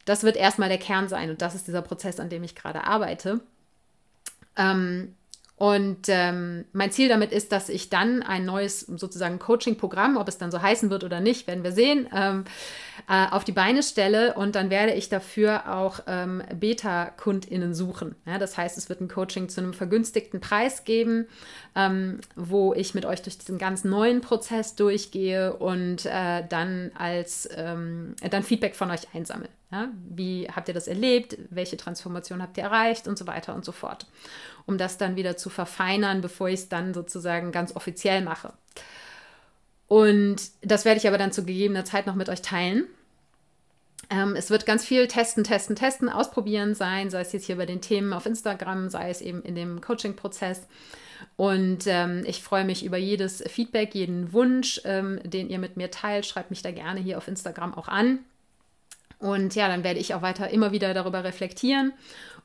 Das 0.05 0.23
wird 0.23 0.37
erstmal 0.37 0.69
der 0.69 0.77
Kern 0.77 1.09
sein 1.09 1.29
und 1.29 1.41
das 1.41 1.53
ist 1.53 1.67
dieser 1.67 1.81
Prozess, 1.81 2.19
an 2.19 2.29
dem 2.29 2.43
ich 2.43 2.55
gerade 2.55 2.85
arbeite. 2.85 3.41
Ähm, 4.55 5.16
und 5.57 6.07
ähm, 6.07 6.65
mein 6.71 6.91
Ziel 6.91 7.09
damit 7.09 7.31
ist, 7.31 7.51
dass 7.51 7.67
ich 7.69 7.89
dann 7.89 8.21
ein 8.21 8.45
neues 8.45 8.81
sozusagen 8.81 9.39
Coaching-Programm, 9.39 10.15
ob 10.15 10.27
es 10.27 10.37
dann 10.37 10.51
so 10.51 10.61
heißen 10.61 10.91
wird 10.91 11.03
oder 11.03 11.19
nicht, 11.19 11.47
werden 11.47 11.63
wir 11.63 11.71
sehen, 11.71 12.07
ähm, 12.15 12.45
äh, 13.09 13.25
auf 13.31 13.43
die 13.43 13.53
Beine 13.53 13.81
stelle 13.81 14.35
und 14.35 14.53
dann 14.53 14.69
werde 14.69 14.93
ich 14.93 15.09
dafür 15.09 15.75
auch 15.75 16.01
ähm, 16.05 16.43
Beta-KundInnen 16.53 17.73
suchen. 17.73 18.13
Ja, 18.27 18.37
das 18.37 18.55
heißt, 18.55 18.77
es 18.77 18.87
wird 18.87 19.01
ein 19.01 19.07
Coaching 19.07 19.49
zu 19.49 19.61
einem 19.61 19.73
vergünstigten 19.73 20.41
Preis 20.41 20.83
geben, 20.83 21.25
ähm, 21.75 22.21
wo 22.35 22.75
ich 22.75 22.93
mit 22.93 23.07
euch 23.07 23.23
durch 23.23 23.39
diesen 23.39 23.57
ganz 23.57 23.83
neuen 23.83 24.21
Prozess 24.21 24.75
durchgehe 24.75 25.55
und 25.55 26.05
äh, 26.05 26.43
dann 26.47 26.91
als 26.95 27.49
ähm, 27.55 28.15
dann 28.29 28.43
Feedback 28.43 28.75
von 28.75 28.91
euch 28.91 29.07
einsammle. 29.15 29.49
Ja, 29.71 29.89
wie 30.09 30.47
habt 30.49 30.69
ihr 30.69 30.73
das 30.73 30.87
erlebt? 30.87 31.37
Welche 31.49 31.75
Transformation 31.75 32.41
habt 32.41 32.57
ihr 32.57 32.63
erreicht 32.63 33.07
und 33.07 33.17
so 33.17 33.27
weiter 33.27 33.53
und 33.53 33.65
so 33.65 33.73
fort 33.73 34.07
um 34.67 34.77
das 34.77 34.97
dann 34.99 35.15
wieder 35.15 35.37
zu 35.37 35.49
verfeinern, 35.49 36.21
bevor 36.21 36.49
ich 36.49 36.59
es 36.59 36.69
dann 36.69 36.93
sozusagen 36.93 37.51
ganz 37.51 37.75
offiziell 37.75 38.21
mache. 38.21 38.53
Und 39.87 40.37
das 40.61 40.85
werde 40.85 40.99
ich 40.99 41.07
aber 41.07 41.17
dann 41.17 41.31
zu 41.31 41.45
gegebener 41.45 41.85
Zeit 41.85 42.05
noch 42.05 42.15
mit 42.15 42.29
euch 42.29 42.41
teilen. 42.41 42.83
Ähm, 44.09 44.35
es 44.35 44.49
wird 44.49 44.65
ganz 44.65 44.85
viel 44.85 45.07
testen, 45.07 45.45
testen, 45.45 45.77
testen, 45.77 46.09
ausprobieren 46.09 46.75
sein, 46.75 47.09
sei 47.09 47.21
es 47.21 47.31
jetzt 47.31 47.45
hier 47.45 47.55
bei 47.55 47.65
den 47.65 47.81
Themen 47.81 48.11
auf 48.11 48.25
Instagram, 48.25 48.89
sei 48.89 49.09
es 49.09 49.21
eben 49.21 49.41
in 49.41 49.55
dem 49.55 49.79
Coaching-Prozess. 49.79 50.67
Und 51.37 51.87
ähm, 51.87 52.23
ich 52.27 52.43
freue 52.43 52.65
mich 52.65 52.83
über 52.83 52.97
jedes 52.97 53.41
Feedback, 53.47 53.95
jeden 53.95 54.33
Wunsch, 54.33 54.81
ähm, 54.83 55.19
den 55.23 55.49
ihr 55.49 55.59
mit 55.59 55.77
mir 55.77 55.89
teilt. 55.89 56.25
Schreibt 56.25 56.49
mich 56.49 56.61
da 56.61 56.71
gerne 56.71 56.99
hier 56.99 57.17
auf 57.17 57.27
Instagram 57.29 57.73
auch 57.73 57.87
an. 57.87 58.19
Und 59.19 59.55
ja, 59.55 59.67
dann 59.67 59.83
werde 59.83 59.99
ich 59.99 60.13
auch 60.13 60.21
weiter 60.21 60.49
immer 60.49 60.71
wieder 60.71 60.93
darüber 60.93 61.23
reflektieren 61.23 61.93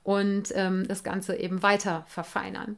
und 0.02 0.52
ähm, 0.54 0.86
das 0.88 1.04
Ganze 1.04 1.36
eben 1.36 1.62
weiter 1.62 2.04
verfeinern. 2.08 2.76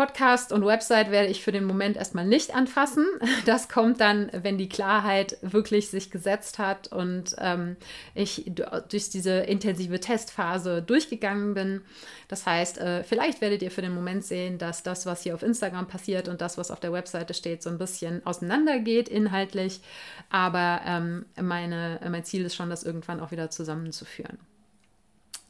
Podcast 0.00 0.50
und 0.50 0.64
Website 0.64 1.10
werde 1.10 1.28
ich 1.28 1.44
für 1.44 1.52
den 1.52 1.64
Moment 1.64 1.98
erstmal 1.98 2.24
nicht 2.24 2.54
anfassen. 2.54 3.04
Das 3.44 3.68
kommt 3.68 4.00
dann, 4.00 4.30
wenn 4.32 4.56
die 4.56 4.68
Klarheit 4.68 5.36
wirklich 5.42 5.90
sich 5.90 6.10
gesetzt 6.10 6.58
hat 6.58 6.90
und 6.90 7.36
ähm, 7.36 7.76
ich 8.14 8.50
durch 8.54 9.10
diese 9.10 9.40
intensive 9.40 10.00
Testphase 10.00 10.80
durchgegangen 10.80 11.52
bin. 11.52 11.82
Das 12.28 12.46
heißt, 12.46 12.78
äh, 12.78 13.04
vielleicht 13.04 13.42
werdet 13.42 13.60
ihr 13.60 13.70
für 13.70 13.82
den 13.82 13.94
Moment 13.94 14.24
sehen, 14.24 14.56
dass 14.56 14.82
das, 14.82 15.04
was 15.04 15.22
hier 15.22 15.34
auf 15.34 15.42
Instagram 15.42 15.86
passiert 15.86 16.28
und 16.28 16.40
das, 16.40 16.56
was 16.56 16.70
auf 16.70 16.80
der 16.80 16.94
Webseite 16.94 17.34
steht, 17.34 17.62
so 17.62 17.68
ein 17.68 17.76
bisschen 17.76 18.24
auseinandergeht 18.24 19.06
inhaltlich. 19.06 19.82
Aber 20.30 20.80
ähm, 20.86 21.26
meine, 21.38 22.00
mein 22.08 22.24
Ziel 22.24 22.46
ist 22.46 22.54
schon, 22.54 22.70
das 22.70 22.84
irgendwann 22.84 23.20
auch 23.20 23.32
wieder 23.32 23.50
zusammenzuführen. 23.50 24.38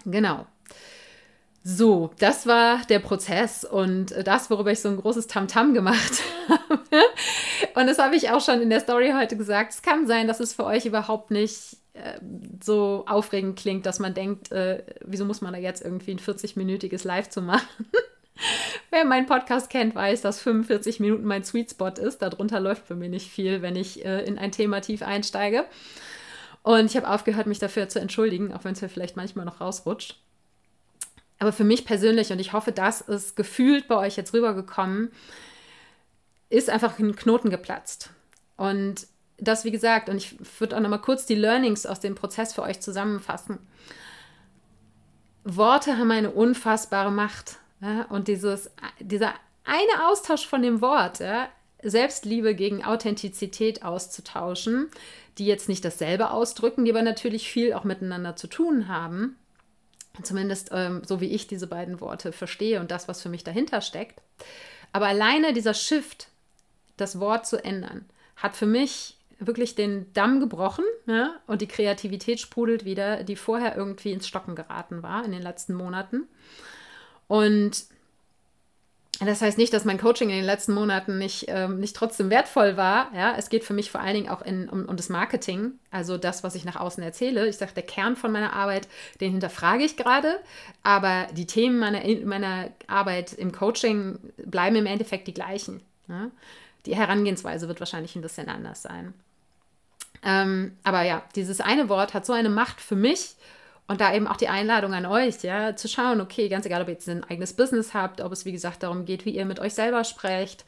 Genau. 0.05 0.45
So, 1.63 2.11
das 2.19 2.47
war 2.47 2.81
der 2.89 3.01
Prozess 3.01 3.65
und 3.65 4.15
das, 4.27 4.49
worüber 4.49 4.73
ich 4.73 4.81
so 4.81 4.89
ein 4.89 4.97
großes 4.97 5.27
Tamtam 5.27 5.71
-Tam 5.71 5.75
gemacht 5.75 6.23
habe. 6.49 6.81
Und 7.75 7.87
das 7.87 7.99
habe 7.99 8.17
ich 8.17 8.31
auch 8.31 8.41
schon 8.41 8.63
in 8.63 8.71
der 8.71 8.81
Story 8.81 9.13
heute 9.15 9.37
gesagt. 9.37 9.75
Es 9.75 9.83
kann 9.83 10.07
sein, 10.07 10.27
dass 10.27 10.41
es 10.41 10.55
für 10.55 10.65
euch 10.65 10.87
überhaupt 10.87 11.31
nicht 11.31 11.77
äh, 11.93 12.19
so 12.63 13.05
aufregend 13.07 13.59
klingt, 13.59 13.85
dass 13.85 13.99
man 13.99 14.15
denkt, 14.15 14.51
äh, 14.53 14.83
wieso 15.05 15.25
muss 15.25 15.43
man 15.43 15.53
da 15.53 15.59
jetzt 15.59 15.85
irgendwie 15.85 16.13
ein 16.13 16.19
40-minütiges 16.19 17.07
Live 17.07 17.29
zu 17.29 17.43
machen? 17.43 17.69
Wer 18.91 19.05
meinen 19.05 19.27
Podcast 19.27 19.69
kennt, 19.69 19.95
weiß, 19.95 20.23
dass 20.23 20.41
45 20.41 20.99
Minuten 20.99 21.25
mein 21.25 21.45
Sweet 21.45 21.73
Spot 21.73 21.89
ist. 21.89 22.23
Darunter 22.23 22.59
läuft 22.59 22.87
für 22.87 22.97
mich 22.97 23.11
nicht 23.11 23.31
viel, 23.31 23.61
wenn 23.61 23.77
ich 23.77 24.05
äh, 24.05 24.25
in 24.25 24.39
ein 24.39 24.51
Thema 24.51 24.81
tief 24.81 25.03
einsteige. 25.03 25.67
Und 26.63 26.87
ich 26.87 26.97
habe 26.97 27.09
aufgehört, 27.09 27.47
mich 27.47 27.59
dafür 27.59 27.89
zu 27.89 28.01
entschuldigen, 28.01 28.53
auch 28.55 28.65
wenn 28.65 28.73
es 28.73 28.81
mir 28.81 28.89
vielleicht 28.89 29.17
manchmal 29.17 29.45
noch 29.45 29.61
rausrutscht. 29.61 30.17
Aber 31.41 31.53
für 31.53 31.65
mich 31.65 31.85
persönlich, 31.85 32.33
und 32.33 32.39
ich 32.39 32.53
hoffe, 32.53 32.71
das 32.71 33.01
ist 33.01 33.35
gefühlt 33.35 33.89
bei 33.89 33.97
euch 33.97 34.17
jetzt 34.17 34.35
rübergekommen, 34.35 35.11
ist 36.51 36.69
einfach 36.71 36.99
ein 36.99 37.17
Knoten 37.17 37.49
geplatzt. 37.51 38.11
Und 38.57 39.07
das, 39.39 39.65
wie 39.65 39.71
gesagt, 39.71 40.11
und 40.11 40.19
ich 40.19 40.37
würde 40.61 40.77
auch 40.77 40.81
nochmal 40.81 41.01
kurz 41.01 41.25
die 41.25 41.35
Learnings 41.35 41.87
aus 41.87 41.99
dem 41.99 42.15
Prozess 42.15 42.53
für 42.53 42.63
euch 42.63 42.81
zusammenfassen. 42.81 43.59
Worte 45.45 45.97
haben 45.97 46.11
eine 46.11 46.31
unfassbare 46.31 47.11
Macht. 47.11 47.57
Ja? 47.81 48.03
Und 48.11 48.29
dieses, 48.29 48.71
dieser 49.01 49.33
eine 49.65 50.09
Austausch 50.09 50.47
von 50.47 50.61
dem 50.61 50.83
Wort, 50.83 51.21
ja? 51.21 51.49
Selbstliebe 51.83 52.55
gegen 52.55 52.85
Authentizität 52.85 53.83
auszutauschen, 53.83 54.91
die 55.39 55.47
jetzt 55.47 55.71
nicht 55.71 55.83
dasselbe 55.83 56.31
ausdrücken, 56.31 56.85
die 56.85 56.91
aber 56.91 57.01
natürlich 57.01 57.51
viel 57.51 57.73
auch 57.73 57.85
miteinander 57.85 58.37
zu 58.37 58.49
tun 58.49 58.89
haben, 58.89 59.39
Zumindest 60.23 60.71
ähm, 60.73 61.03
so 61.07 61.21
wie 61.21 61.31
ich 61.31 61.47
diese 61.47 61.67
beiden 61.67 62.01
Worte 62.01 62.33
verstehe 62.33 62.81
und 62.81 62.91
das, 62.91 63.09
was 63.09 63.23
für 63.23 63.29
mich 63.29 63.45
dahinter 63.45 63.81
steckt. 63.81 64.21
Aber 64.93 65.07
alleine 65.07 65.53
dieser 65.53 65.75
Shift, 65.75 66.29
das 66.97 67.21
Wort 67.21 67.47
zu 67.47 67.63
ändern, 67.63 68.05
hat 68.37 68.57
für 68.57 68.67
mich 68.67 69.17
wirklich 69.39 69.75
den 69.75 70.13
Damm 70.13 70.41
gebrochen 70.41 70.85
ne? 71.07 71.35
und 71.47 71.63
die 71.63 71.69
Kreativität 71.69 72.41
sprudelt 72.41 72.85
wieder, 72.85 73.25
die 73.25 73.37
vorher 73.37 73.77
irgendwie 73.77 74.13
ins 74.13 74.29
Stocken 74.29 74.55
geraten 74.55 75.03
war 75.03 75.25
in 75.25 75.33
den 75.33 75.43
letzten 75.43 75.75
Monaten. 75.75 76.29
Und 77.27 77.85
das 79.27 79.43
heißt 79.43 79.59
nicht, 79.59 79.73
dass 79.75 79.85
mein 79.85 79.99
Coaching 79.99 80.31
in 80.31 80.37
den 80.37 80.45
letzten 80.45 80.73
Monaten 80.73 81.19
nicht, 81.19 81.45
ähm, 81.49 81.79
nicht 81.79 81.95
trotzdem 81.95 82.31
wertvoll 82.31 82.79
war. 82.79 83.11
Ja, 83.15 83.35
es 83.37 83.51
geht 83.51 83.65
für 83.65 83.75
mich 83.75 83.91
vor 83.91 84.01
allen 84.01 84.15
Dingen 84.15 84.29
auch 84.31 84.41
in, 84.41 84.69
um, 84.69 84.87
um 84.87 84.97
das 84.97 85.11
Marketing, 85.11 85.73
also 85.91 86.17
das, 86.17 86.43
was 86.43 86.55
ich 86.55 86.65
nach 86.65 86.77
außen 86.77 87.03
erzähle. 87.03 87.47
Ich 87.47 87.59
sage, 87.59 87.73
der 87.75 87.83
Kern 87.83 88.17
von 88.17 88.33
meiner 88.33 88.55
Arbeit, 88.55 88.89
den 89.21 89.33
hinterfrage 89.33 89.85
ich 89.85 89.99
gerade, 89.99 90.41
aber 90.83 91.27
die 91.33 91.47
Themen 91.47 91.79
meiner, 91.79 92.01
meiner 92.25 92.71
Arbeit 92.87 93.35
im 93.35 93.53
Coaching 93.53 94.19
bleiben 94.39 94.77
im 94.77 94.87
Endeffekt 94.87 95.29
die 95.29 95.35
gleichen. 95.35 95.83
Ja? 96.09 96.31
Die 96.87 96.97
Herangehensweise 96.97 97.69
wird 97.69 97.81
wahrscheinlich 97.81 98.17
ein 98.17 98.23
bisschen 98.23 98.49
anders 98.49 98.81
sein. 98.81 99.13
Ähm, 100.23 100.77
aber 100.83 101.03
ja, 101.03 101.23
dieses 101.35 101.61
eine 101.61 101.89
Wort 101.89 102.15
hat 102.15 102.25
so 102.25 102.33
eine 102.33 102.51
Macht 102.51 102.81
für 102.81 102.97
mich 102.97 103.35
und 103.91 104.01
da 104.01 104.15
eben 104.15 104.29
auch 104.29 104.37
die 104.37 104.47
Einladung 104.47 104.95
an 104.95 105.05
euch, 105.05 105.43
ja, 105.43 105.75
zu 105.75 105.89
schauen, 105.89 106.21
okay, 106.21 106.49
ganz 106.49 106.65
egal, 106.65 106.81
ob 106.81 106.87
ihr 106.87 106.95
jetzt 106.95 107.09
ein 107.09 107.25
eigenes 107.25 107.55
Business 107.55 107.93
habt, 107.93 108.21
ob 108.21 108.31
es 108.31 108.45
wie 108.45 108.53
gesagt 108.53 108.85
darum 108.85 109.05
geht, 109.05 109.25
wie 109.25 109.35
ihr 109.35 109.45
mit 109.45 109.59
euch 109.59 109.75
selber 109.75 110.05
sprecht, 110.05 110.65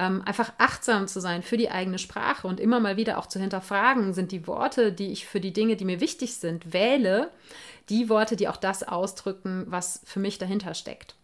ähm, 0.00 0.22
einfach 0.26 0.52
achtsam 0.58 1.06
zu 1.06 1.20
sein 1.20 1.44
für 1.44 1.56
die 1.56 1.70
eigene 1.70 1.98
Sprache 1.98 2.48
und 2.48 2.58
immer 2.58 2.80
mal 2.80 2.96
wieder 2.96 3.18
auch 3.18 3.26
zu 3.26 3.38
hinterfragen, 3.38 4.12
sind 4.12 4.32
die 4.32 4.48
Worte, 4.48 4.90
die 4.90 5.12
ich 5.12 5.24
für 5.24 5.38
die 5.38 5.52
Dinge, 5.52 5.76
die 5.76 5.84
mir 5.84 6.00
wichtig 6.00 6.34
sind, 6.34 6.72
wähle, 6.72 7.30
die 7.90 8.08
Worte, 8.08 8.34
die 8.34 8.48
auch 8.48 8.56
das 8.56 8.82
ausdrücken, 8.82 9.66
was 9.68 10.00
für 10.04 10.18
mich 10.18 10.38
dahinter 10.38 10.74
steckt. 10.74 11.14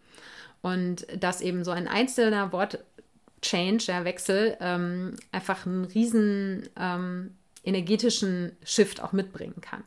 Und 0.63 1.05
dass 1.19 1.41
eben 1.41 1.65
so 1.65 1.73
ein 1.73 1.89
einzelner 1.89 2.53
Wort-Change, 2.53 3.87
ja, 3.89 4.05
Wechsel, 4.05 4.57
ähm, 4.61 5.17
einfach 5.33 5.67
einen 5.67 5.85
riesen 5.85 6.69
ähm, 6.79 7.35
energetischen 7.65 8.53
Shift 8.63 9.03
auch 9.03 9.11
mitbringen 9.11 9.61
kann. 9.61 9.83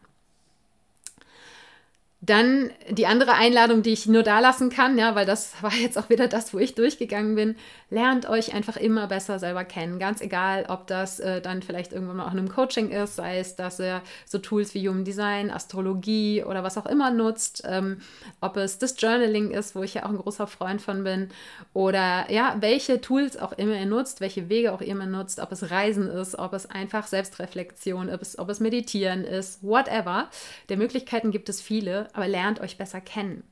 Dann 2.25 2.71
die 2.89 3.05
andere 3.05 3.33
Einladung, 3.33 3.81
die 3.81 3.91
ich 3.91 4.07
nur 4.07 4.23
da 4.23 4.39
lassen 4.39 4.69
kann, 4.69 4.97
ja, 4.97 5.13
weil 5.13 5.25
das 5.25 5.61
war 5.61 5.73
jetzt 5.73 5.97
auch 5.97 6.09
wieder 6.09 6.29
das, 6.29 6.53
wo 6.53 6.57
ich 6.57 6.73
durchgegangen 6.73 7.35
bin. 7.35 7.57
Lernt 7.89 8.29
euch 8.29 8.53
einfach 8.53 8.77
immer 8.77 9.07
besser 9.07 9.39
selber 9.39 9.65
kennen. 9.65 9.99
Ganz 9.99 10.21
egal, 10.21 10.65
ob 10.69 10.87
das 10.87 11.19
äh, 11.19 11.41
dann 11.41 11.61
vielleicht 11.61 11.91
irgendwann 11.91 12.15
mal 12.15 12.25
auch 12.25 12.31
in 12.31 12.39
einem 12.39 12.47
Coaching 12.47 12.91
ist, 12.91 13.17
sei 13.17 13.39
es, 13.39 13.57
dass 13.57 13.77
ihr 13.77 14.01
so 14.25 14.37
Tools 14.37 14.73
wie 14.73 14.87
Human 14.87 15.03
Design, 15.03 15.51
Astrologie 15.51 16.45
oder 16.45 16.63
was 16.63 16.77
auch 16.77 16.85
immer 16.85 17.11
nutzt, 17.11 17.63
ähm, 17.67 17.97
ob 18.39 18.55
es 18.55 18.77
das 18.77 18.95
Journaling 18.97 19.51
ist, 19.51 19.75
wo 19.75 19.83
ich 19.83 19.95
ja 19.95 20.05
auch 20.05 20.09
ein 20.09 20.17
großer 20.17 20.47
Freund 20.47 20.81
von 20.81 21.03
bin, 21.03 21.27
oder 21.73 22.31
ja, 22.31 22.55
welche 22.61 23.01
Tools 23.01 23.35
auch 23.35 23.51
immer 23.51 23.75
ihr 23.77 23.85
nutzt, 23.85 24.21
welche 24.21 24.47
Wege 24.47 24.71
auch 24.71 24.81
immer 24.81 25.07
nutzt, 25.07 25.41
ob 25.41 25.51
es 25.51 25.69
Reisen 25.71 26.07
ist, 26.07 26.39
ob 26.39 26.53
es 26.53 26.69
einfach 26.69 27.05
Selbstreflexion 27.05 28.07
ist, 28.07 28.39
ob 28.39 28.47
es 28.47 28.61
Meditieren 28.61 29.25
ist, 29.25 29.61
whatever. 29.61 30.29
Der 30.69 30.77
Möglichkeiten 30.77 31.31
gibt 31.31 31.49
es 31.49 31.59
viele 31.59 32.12
aber 32.13 32.27
lernt 32.27 32.59
euch 32.59 32.77
besser 32.77 33.01
kennen. 33.01 33.43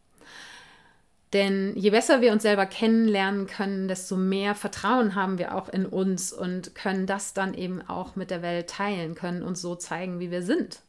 Denn 1.34 1.74
je 1.78 1.92
besser 1.92 2.20
wir 2.20 2.34
uns 2.34 2.44
selber 2.44 2.66
kennenlernen 2.66 3.48
können, 3.48 3.88
desto 3.88 4.18
mehr 4.18 4.54
Vertrauen 4.54 5.16
haben 5.16 5.38
wir 5.38 5.56
auch 5.56 5.70
in 5.70 5.86
uns 5.86 6.34
und 6.34 6.76
können 6.76 7.06
das 7.06 7.34
dann 7.34 7.54
eben 7.54 7.82
auch 7.82 8.16
mit 8.18 8.32
der 8.32 8.42
Welt 8.42 8.70
teilen, 8.70 9.16
können 9.16 9.42
uns 9.42 9.62
so 9.62 9.76
zeigen, 9.76 10.20
wie 10.20 10.30
wir 10.30 10.44
sind. 10.44 10.82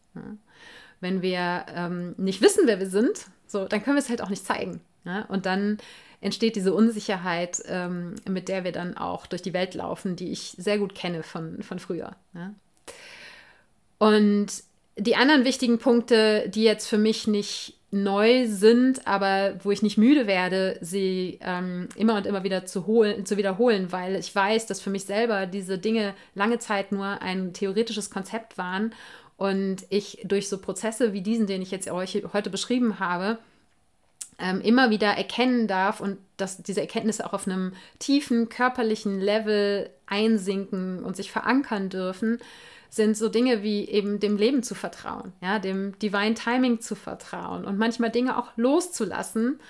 Wenn 1.00 1.22
wir 1.22 1.66
ähm, 1.74 2.14
nicht 2.16 2.42
wissen, 2.42 2.66
wer 2.66 2.80
wir 2.80 2.88
sind, 2.88 3.26
so, 3.46 3.66
dann 3.66 3.82
können 3.84 3.96
wir 3.96 4.02
es 4.02 4.08
halt 4.08 4.20
auch 4.20 4.30
nicht 4.30 4.44
zeigen. 4.44 4.80
Ja? 5.04 5.22
Und 5.26 5.46
dann 5.46 5.78
entsteht 6.20 6.56
diese 6.56 6.74
Unsicherheit, 6.74 7.62
ähm, 7.66 8.16
mit 8.28 8.48
der 8.48 8.64
wir 8.64 8.72
dann 8.72 8.96
auch 8.96 9.26
durch 9.26 9.42
die 9.42 9.52
Welt 9.52 9.74
laufen, 9.74 10.16
die 10.16 10.32
ich 10.32 10.54
sehr 10.58 10.78
gut 10.78 10.94
kenne 10.94 11.22
von, 11.22 11.62
von 11.62 11.78
früher. 11.78 12.16
Ja? 12.34 12.52
Und 13.98 14.64
die 14.96 15.16
anderen 15.16 15.44
wichtigen 15.44 15.78
Punkte, 15.78 16.48
die 16.48 16.64
jetzt 16.64 16.88
für 16.88 16.98
mich 16.98 17.26
nicht 17.26 17.74
neu 17.90 18.46
sind, 18.46 19.06
aber 19.06 19.54
wo 19.62 19.70
ich 19.70 19.82
nicht 19.82 19.98
müde 19.98 20.26
werde, 20.26 20.78
sie 20.80 21.38
ähm, 21.42 21.90
immer 21.94 22.16
und 22.16 22.26
immer 22.26 22.42
wieder 22.42 22.64
zu, 22.64 22.86
holen, 22.86 23.26
zu 23.26 23.36
wiederholen, 23.36 23.92
weil 23.92 24.16
ich 24.16 24.34
weiß, 24.34 24.66
dass 24.66 24.80
für 24.80 24.88
mich 24.88 25.04
selber 25.04 25.44
diese 25.44 25.76
Dinge 25.78 26.14
lange 26.34 26.58
Zeit 26.58 26.90
nur 26.90 27.20
ein 27.20 27.52
theoretisches 27.52 28.10
Konzept 28.10 28.56
waren 28.56 28.94
und 29.36 29.84
ich 29.90 30.20
durch 30.24 30.48
so 30.48 30.56
Prozesse 30.56 31.12
wie 31.12 31.20
diesen, 31.20 31.46
den 31.46 31.60
ich 31.60 31.70
jetzt 31.70 31.90
euch 31.90 32.22
heute 32.32 32.48
beschrieben 32.48 32.98
habe, 32.98 33.38
ähm, 34.38 34.62
immer 34.62 34.88
wieder 34.88 35.08
erkennen 35.08 35.68
darf 35.68 36.00
und 36.00 36.16
dass 36.38 36.62
diese 36.62 36.80
Erkenntnisse 36.80 37.26
auch 37.26 37.34
auf 37.34 37.46
einem 37.46 37.74
tiefen 37.98 38.48
körperlichen 38.48 39.20
Level 39.20 39.90
einsinken 40.06 41.04
und 41.04 41.14
sich 41.14 41.30
verankern 41.30 41.90
dürfen, 41.90 42.38
sind 42.92 43.16
so 43.16 43.30
Dinge 43.30 43.62
wie 43.62 43.88
eben 43.88 44.20
dem 44.20 44.36
Leben 44.36 44.62
zu 44.62 44.74
vertrauen, 44.74 45.32
ja, 45.40 45.58
dem 45.58 45.98
Divine 46.00 46.34
Timing 46.34 46.82
zu 46.82 46.94
vertrauen 46.94 47.64
und 47.64 47.78
manchmal 47.78 48.10
Dinge 48.10 48.36
auch 48.36 48.48
loszulassen, 48.56 49.60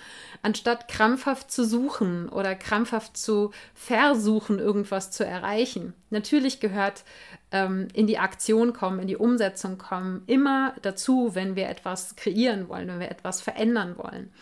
anstatt 0.43 0.89
krampfhaft 0.89 1.49
zu 1.49 1.65
suchen 1.65 2.29
oder 2.29 2.57
krampfhaft 2.57 3.17
zu 3.17 3.53
versuchen, 3.75 4.59
irgendwas 4.59 5.13
zu 5.13 5.25
erreichen. 5.25 5.95
Natürlich 6.11 6.59
gehört 6.59 7.05
ähm, 7.53 7.87
in 7.95 8.09
die 8.09 8.19
Aktion 8.19 8.73
kommen, 8.73 8.99
in 8.99 9.07
die 9.07 9.17
Umsetzung 9.17 9.79
kommen, 9.79 10.25
immer 10.27 10.75
dazu, 10.83 11.37
wenn 11.37 11.55
wir 11.55 11.69
etwas 11.69 12.17
kreieren 12.17 12.69
wollen, 12.69 12.89
wenn 12.89 12.99
wir 12.99 13.13
etwas 13.13 13.41
verändern 13.41 13.97
wollen. 13.99 14.33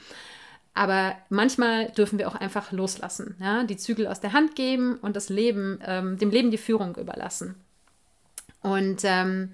Aber 0.72 1.16
manchmal 1.28 1.91
dürfen 1.91 2.18
wir 2.18 2.28
auch 2.28 2.35
einfach 2.35 2.72
loslassen, 2.72 3.37
ja? 3.41 3.62
die 3.64 3.76
Zügel 3.76 4.07
aus 4.07 4.20
der 4.20 4.33
Hand 4.33 4.57
geben 4.57 4.97
und 5.03 5.16
das 5.16 5.28
Leben, 5.28 5.81
ähm, 5.85 6.16
dem 6.16 6.31
Leben 6.31 6.51
die 6.51 6.57
Führung 6.57 6.97
überlassen. 6.97 7.57
Und 8.62 9.00
ähm, 9.04 9.52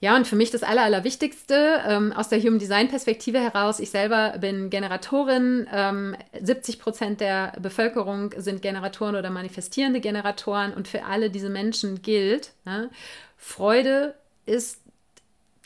ja, 0.00 0.14
und 0.14 0.26
für 0.26 0.36
mich 0.36 0.50
das 0.50 0.62
Aller, 0.62 0.82
Allerwichtigste 0.82 1.82
ähm, 1.86 2.12
aus 2.12 2.28
der 2.28 2.40
Human 2.40 2.58
Design 2.58 2.88
Perspektive 2.88 3.40
heraus, 3.40 3.80
ich 3.80 3.90
selber 3.90 4.36
bin 4.38 4.68
Generatorin, 4.68 5.66
ähm, 5.72 6.16
70 6.40 6.78
Prozent 6.78 7.20
der 7.20 7.54
Bevölkerung 7.60 8.34
sind 8.36 8.60
Generatoren 8.60 9.16
oder 9.16 9.30
manifestierende 9.30 10.00
Generatoren 10.00 10.74
und 10.74 10.86
für 10.86 11.04
alle 11.04 11.30
diese 11.30 11.48
Menschen 11.48 12.02
gilt, 12.02 12.52
ja, 12.66 12.88
Freude 13.38 14.14
ist 14.44 14.82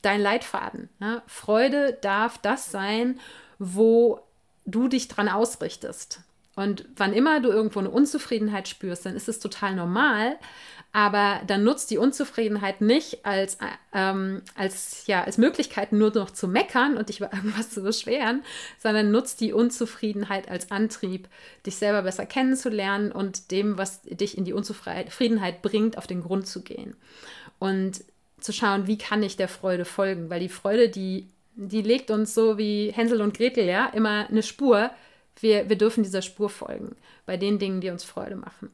dein 0.02 0.20
Leitfaden. 0.20 0.88
Ja? 1.00 1.22
Freude 1.26 1.98
darf 2.00 2.38
das 2.38 2.70
sein, 2.70 3.18
wo 3.58 4.20
du 4.64 4.88
dich 4.88 5.08
dran 5.08 5.28
ausrichtest. 5.28 6.20
Und 6.56 6.84
wann 6.96 7.12
immer 7.12 7.40
du 7.40 7.48
irgendwo 7.48 7.78
eine 7.78 7.90
Unzufriedenheit 7.90 8.68
spürst, 8.68 9.06
dann 9.06 9.16
ist 9.16 9.28
es 9.28 9.40
total 9.40 9.74
normal, 9.74 10.36
aber 10.92 11.40
dann 11.46 11.62
nutzt 11.62 11.90
die 11.90 11.98
Unzufriedenheit 11.98 12.80
nicht 12.80 13.24
als, 13.24 13.58
ähm, 13.94 14.42
als, 14.56 15.06
ja, 15.06 15.22
als 15.22 15.38
Möglichkeit 15.38 15.92
nur 15.92 16.10
noch 16.12 16.30
zu 16.30 16.48
meckern 16.48 16.96
und 16.96 17.08
dich 17.08 17.18
über 17.18 17.32
irgendwas 17.34 17.70
zu 17.70 17.82
beschweren, 17.82 18.42
sondern 18.78 19.12
nutzt 19.12 19.40
die 19.40 19.52
Unzufriedenheit 19.52 20.48
als 20.48 20.70
Antrieb, 20.70 21.28
dich 21.64 21.76
selber 21.76 22.02
besser 22.02 22.26
kennenzulernen 22.26 23.12
und 23.12 23.52
dem, 23.52 23.78
was 23.78 24.02
dich 24.02 24.36
in 24.36 24.44
die 24.44 24.52
Unzufriedenheit 24.52 25.62
bringt, 25.62 25.96
auf 25.96 26.08
den 26.08 26.22
Grund 26.22 26.48
zu 26.48 26.62
gehen. 26.62 26.96
Und 27.60 28.02
zu 28.40 28.52
schauen, 28.52 28.86
wie 28.86 28.98
kann 28.98 29.22
ich 29.22 29.36
der 29.36 29.48
Freude 29.48 29.84
folgen, 29.84 30.30
weil 30.30 30.40
die 30.40 30.48
Freude, 30.48 30.88
die, 30.88 31.28
die 31.54 31.82
legt 31.82 32.10
uns 32.10 32.34
so 32.34 32.58
wie 32.58 32.90
Hänsel 32.90 33.20
und 33.20 33.36
Gretel, 33.36 33.66
ja, 33.66 33.86
immer 33.86 34.26
eine 34.28 34.42
Spur. 34.42 34.90
Wir, 35.38 35.68
wir 35.68 35.76
dürfen 35.76 36.02
dieser 36.02 36.22
Spur 36.22 36.50
folgen, 36.50 36.96
bei 37.26 37.36
den 37.36 37.58
Dingen, 37.58 37.80
die 37.80 37.90
uns 37.90 38.02
Freude 38.02 38.36
machen. 38.36 38.70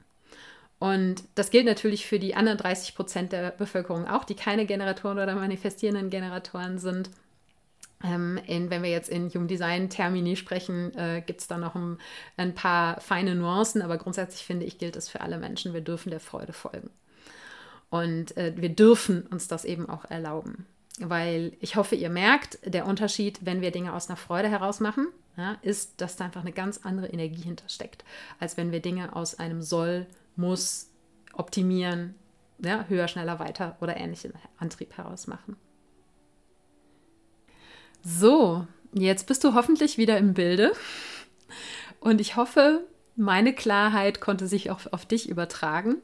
Und 0.78 1.22
das 1.34 1.50
gilt 1.50 1.64
natürlich 1.64 2.06
für 2.06 2.18
die 2.18 2.34
anderen 2.34 2.58
30 2.58 2.94
Prozent 2.94 3.32
der 3.32 3.50
Bevölkerung 3.50 4.06
auch, 4.06 4.24
die 4.24 4.34
keine 4.34 4.66
Generatoren 4.66 5.18
oder 5.18 5.34
manifestierenden 5.34 6.10
Generatoren 6.10 6.78
sind. 6.78 7.10
Ähm, 8.04 8.38
in, 8.46 8.68
wenn 8.68 8.82
wir 8.82 8.90
jetzt 8.90 9.08
in 9.08 9.30
Human 9.30 9.48
Design 9.48 9.88
Termini 9.88 10.36
sprechen, 10.36 10.94
äh, 10.96 11.22
gibt 11.24 11.40
es 11.40 11.46
da 11.46 11.56
noch 11.56 11.74
ein, 11.74 11.96
ein, 12.36 12.54
paar 12.54 13.00
feine 13.00 13.34
Nuancen, 13.34 13.80
aber 13.80 13.96
grundsätzlich 13.96 14.44
finde 14.44 14.66
ich, 14.66 14.76
gilt 14.76 14.96
es 14.96 15.08
für 15.08 15.22
alle 15.22 15.38
Menschen. 15.38 15.72
Wir 15.72 15.80
dürfen 15.80 16.10
der 16.10 16.20
Freude 16.20 16.52
folgen. 16.52 16.90
Und 17.88 18.36
äh, 18.36 18.52
wir 18.56 18.68
dürfen 18.68 19.22
uns 19.22 19.48
das 19.48 19.64
eben 19.64 19.88
auch 19.88 20.04
erlauben. 20.04 20.66
Weil 20.98 21.52
ich 21.60 21.76
hoffe, 21.76 21.94
ihr 21.94 22.10
merkt, 22.10 22.58
der 22.64 22.86
Unterschied, 22.86 23.38
wenn 23.42 23.62
wir 23.62 23.70
Dinge 23.70 23.94
aus 23.94 24.08
einer 24.08 24.16
Freude 24.16 24.48
heraus 24.48 24.80
machen, 24.80 25.08
ja, 25.38 25.56
ist, 25.62 26.00
dass 26.00 26.16
da 26.16 26.24
einfach 26.26 26.40
eine 26.40 26.52
ganz 26.52 26.80
andere 26.82 27.08
Energie 27.08 27.42
hintersteckt, 27.42 28.04
als 28.40 28.56
wenn 28.56 28.72
wir 28.72 28.80
Dinge 28.80 29.14
aus 29.14 29.38
einem 29.38 29.62
Soll 29.62 30.06
muss 30.36 30.90
optimieren, 31.32 32.14
ja, 32.58 32.84
höher, 32.88 33.08
schneller, 33.08 33.38
weiter 33.38 33.76
oder 33.80 33.96
ähnlichen 33.96 34.32
Antrieb 34.58 34.96
herausmachen. 34.96 35.56
So, 38.02 38.66
jetzt 38.92 39.26
bist 39.26 39.42
du 39.44 39.54
hoffentlich 39.54 39.98
wieder 39.98 40.16
im 40.18 40.34
Bilde 40.34 40.72
und 42.00 42.20
ich 42.20 42.36
hoffe, 42.36 42.86
meine 43.16 43.54
Klarheit 43.54 44.20
konnte 44.20 44.46
sich 44.46 44.70
auch 44.70 44.80
auf 44.92 45.06
dich 45.06 45.28
übertragen 45.28 45.96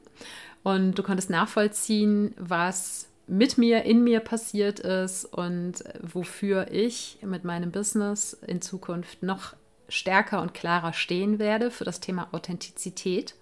und 0.63 0.97
du 0.97 1.03
konntest 1.03 1.29
nachvollziehen, 1.29 2.33
was 2.37 3.07
mit 3.27 3.57
mir, 3.57 3.83
in 3.83 4.03
mir 4.03 4.19
passiert 4.19 4.79
ist 4.79 5.25
und 5.25 5.83
wofür 6.01 6.71
ich 6.71 7.19
mit 7.21 7.43
meinem 7.43 7.71
Business 7.71 8.33
in 8.33 8.61
Zukunft 8.61 9.23
noch 9.23 9.55
stärker 9.87 10.41
und 10.41 10.53
klarer 10.53 10.93
stehen 10.93 11.39
werde 11.39 11.71
für 11.71 11.85
das 11.85 11.99
Thema 11.99 12.27
Authentizität. 12.31 13.35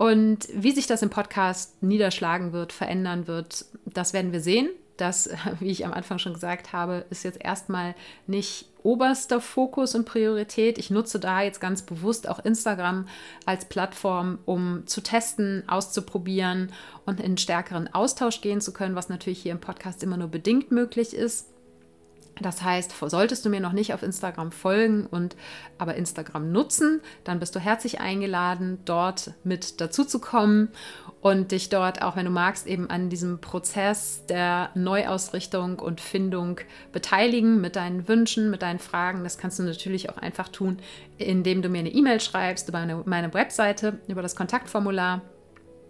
Und 0.00 0.48
wie 0.54 0.70
sich 0.70 0.86
das 0.86 1.02
im 1.02 1.10
Podcast 1.10 1.82
niederschlagen 1.82 2.54
wird, 2.54 2.72
verändern 2.72 3.26
wird, 3.26 3.66
das 3.84 4.14
werden 4.14 4.32
wir 4.32 4.40
sehen. 4.40 4.70
Das, 4.96 5.28
wie 5.60 5.68
ich 5.68 5.84
am 5.84 5.92
Anfang 5.92 6.18
schon 6.18 6.32
gesagt 6.32 6.72
habe, 6.72 7.04
ist 7.10 7.22
jetzt 7.22 7.38
erstmal 7.38 7.94
nicht 8.26 8.64
oberster 8.82 9.42
Fokus 9.42 9.94
und 9.94 10.06
Priorität. 10.06 10.78
Ich 10.78 10.88
nutze 10.88 11.20
da 11.20 11.42
jetzt 11.42 11.60
ganz 11.60 11.82
bewusst 11.82 12.30
auch 12.30 12.38
Instagram 12.38 13.08
als 13.44 13.66
Plattform, 13.66 14.38
um 14.46 14.86
zu 14.86 15.02
testen, 15.02 15.64
auszuprobieren 15.68 16.72
und 17.04 17.20
in 17.20 17.36
stärkeren 17.36 17.92
Austausch 17.92 18.40
gehen 18.40 18.62
zu 18.62 18.72
können, 18.72 18.94
was 18.94 19.10
natürlich 19.10 19.42
hier 19.42 19.52
im 19.52 19.60
Podcast 19.60 20.02
immer 20.02 20.16
nur 20.16 20.28
bedingt 20.28 20.70
möglich 20.70 21.12
ist. 21.12 21.46
Das 22.40 22.62
heißt, 22.62 22.94
solltest 23.06 23.44
du 23.44 23.50
mir 23.50 23.60
noch 23.60 23.72
nicht 23.72 23.92
auf 23.92 24.02
Instagram 24.02 24.52
folgen 24.52 25.06
und 25.06 25.36
aber 25.78 25.94
Instagram 25.94 26.52
nutzen, 26.52 27.00
dann 27.24 27.38
bist 27.38 27.54
du 27.54 27.60
herzlich 27.60 28.00
eingeladen, 28.00 28.78
dort 28.84 29.32
mit 29.44 29.80
dazu 29.80 30.04
zu 30.04 30.20
kommen 30.20 30.68
und 31.20 31.52
dich 31.52 31.68
dort, 31.68 32.02
auch 32.02 32.16
wenn 32.16 32.24
du 32.24 32.30
magst, 32.30 32.66
eben 32.66 32.88
an 32.88 33.10
diesem 33.10 33.40
Prozess 33.40 34.24
der 34.28 34.70
Neuausrichtung 34.74 35.78
und 35.78 36.00
Findung 36.00 36.60
beteiligen 36.92 37.60
mit 37.60 37.76
deinen 37.76 38.08
Wünschen, 38.08 38.50
mit 38.50 38.62
deinen 38.62 38.78
Fragen. 38.78 39.22
Das 39.22 39.36
kannst 39.36 39.58
du 39.58 39.62
natürlich 39.62 40.08
auch 40.08 40.16
einfach 40.16 40.48
tun, 40.48 40.78
indem 41.18 41.60
du 41.60 41.68
mir 41.68 41.80
eine 41.80 41.92
E-Mail 41.92 42.20
schreibst 42.20 42.68
über 42.68 42.78
meine, 42.78 43.02
meine 43.04 43.34
Webseite, 43.34 43.98
über 44.08 44.22
das 44.22 44.34
Kontaktformular. 44.34 45.20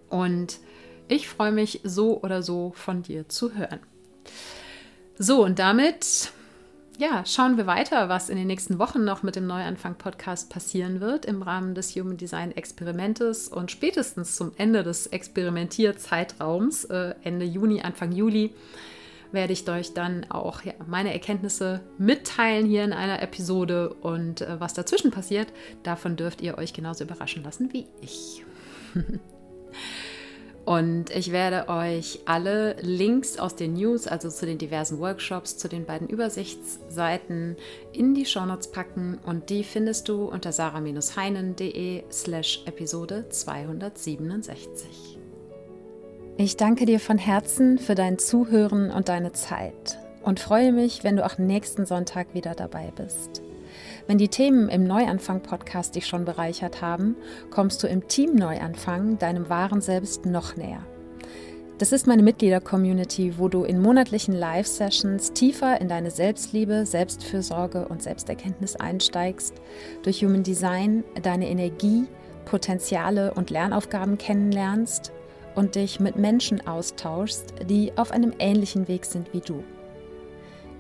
Und 0.08 0.58
ich 1.06 1.28
freue 1.28 1.52
mich 1.52 1.80
so 1.84 2.20
oder 2.22 2.42
so 2.42 2.72
von 2.74 3.02
dir 3.02 3.28
zu 3.28 3.54
hören. 3.54 3.80
So, 5.18 5.44
und 5.44 5.58
damit 5.58 6.32
ja, 7.00 7.24
schauen 7.24 7.56
wir 7.56 7.66
weiter, 7.66 8.10
was 8.10 8.28
in 8.28 8.36
den 8.36 8.46
nächsten 8.46 8.78
Wochen 8.78 9.04
noch 9.04 9.22
mit 9.22 9.34
dem 9.34 9.46
Neuanfang-Podcast 9.46 10.50
passieren 10.50 11.00
wird 11.00 11.24
im 11.24 11.40
Rahmen 11.40 11.74
des 11.74 11.96
Human 11.96 12.18
Design 12.18 12.52
Experimentes 12.52 13.48
und 13.48 13.70
spätestens 13.70 14.36
zum 14.36 14.52
Ende 14.58 14.82
des 14.82 15.06
Experimentierzeitraums, 15.06 16.84
äh, 16.84 17.14
Ende 17.22 17.46
Juni, 17.46 17.80
Anfang 17.80 18.12
Juli, 18.12 18.52
werde 19.32 19.54
ich 19.54 19.66
euch 19.66 19.94
dann 19.94 20.30
auch 20.30 20.60
ja, 20.62 20.74
meine 20.86 21.14
Erkenntnisse 21.14 21.80
mitteilen 21.96 22.66
hier 22.66 22.84
in 22.84 22.92
einer 22.92 23.22
Episode 23.22 23.94
und 23.94 24.42
äh, 24.42 24.60
was 24.60 24.74
dazwischen 24.74 25.10
passiert, 25.10 25.48
davon 25.82 26.16
dürft 26.16 26.42
ihr 26.42 26.58
euch 26.58 26.74
genauso 26.74 27.04
überraschen 27.04 27.42
lassen 27.42 27.72
wie 27.72 27.86
ich. 28.02 28.44
Und 30.64 31.10
ich 31.10 31.32
werde 31.32 31.68
euch 31.68 32.20
alle 32.26 32.76
Links 32.80 33.38
aus 33.38 33.56
den 33.56 33.74
News, 33.74 34.06
also 34.06 34.28
zu 34.28 34.46
den 34.46 34.58
diversen 34.58 34.98
Workshops, 34.98 35.56
zu 35.56 35.68
den 35.68 35.86
beiden 35.86 36.08
Übersichtsseiten 36.08 37.56
in 37.92 38.14
die 38.14 38.26
Shownotes 38.26 38.70
packen 38.70 39.18
und 39.24 39.50
die 39.50 39.64
findest 39.64 40.08
du 40.08 40.26
unter 40.26 40.52
sarah-heinen.de 40.52 42.04
slash 42.10 42.62
Episode 42.66 43.28
267. 43.30 45.18
Ich 46.36 46.56
danke 46.56 46.86
dir 46.86 47.00
von 47.00 47.18
Herzen 47.18 47.78
für 47.78 47.94
dein 47.94 48.18
Zuhören 48.18 48.90
und 48.90 49.08
deine 49.08 49.32
Zeit 49.32 49.98
und 50.22 50.40
freue 50.40 50.72
mich, 50.72 51.04
wenn 51.04 51.16
du 51.16 51.24
auch 51.24 51.38
nächsten 51.38 51.86
Sonntag 51.86 52.34
wieder 52.34 52.54
dabei 52.54 52.92
bist. 52.94 53.42
Wenn 54.10 54.18
die 54.18 54.26
Themen 54.26 54.68
im 54.68 54.82
Neuanfang-Podcast 54.88 55.94
dich 55.94 56.08
schon 56.08 56.24
bereichert 56.24 56.82
haben, 56.82 57.14
kommst 57.52 57.80
du 57.80 57.86
im 57.86 58.08
Team 58.08 58.34
Neuanfang 58.34 59.20
deinem 59.20 59.48
wahren 59.48 59.80
Selbst 59.80 60.26
noch 60.26 60.56
näher. 60.56 60.84
Das 61.78 61.92
ist 61.92 62.08
meine 62.08 62.24
Mitglieder-Community, 62.24 63.38
wo 63.38 63.46
du 63.46 63.62
in 63.62 63.80
monatlichen 63.80 64.34
Live-Sessions 64.34 65.32
tiefer 65.32 65.80
in 65.80 65.86
deine 65.86 66.10
Selbstliebe, 66.10 66.86
Selbstfürsorge 66.86 67.86
und 67.86 68.02
Selbsterkenntnis 68.02 68.74
einsteigst, 68.74 69.54
durch 70.02 70.24
Human 70.24 70.42
Design 70.42 71.04
deine 71.22 71.48
Energie, 71.48 72.08
Potenziale 72.46 73.32
und 73.34 73.50
Lernaufgaben 73.50 74.18
kennenlernst 74.18 75.12
und 75.54 75.76
dich 75.76 76.00
mit 76.00 76.16
Menschen 76.16 76.66
austauschst, 76.66 77.54
die 77.68 77.92
auf 77.94 78.10
einem 78.10 78.32
ähnlichen 78.40 78.88
Weg 78.88 79.04
sind 79.04 79.32
wie 79.32 79.40
du. 79.40 79.62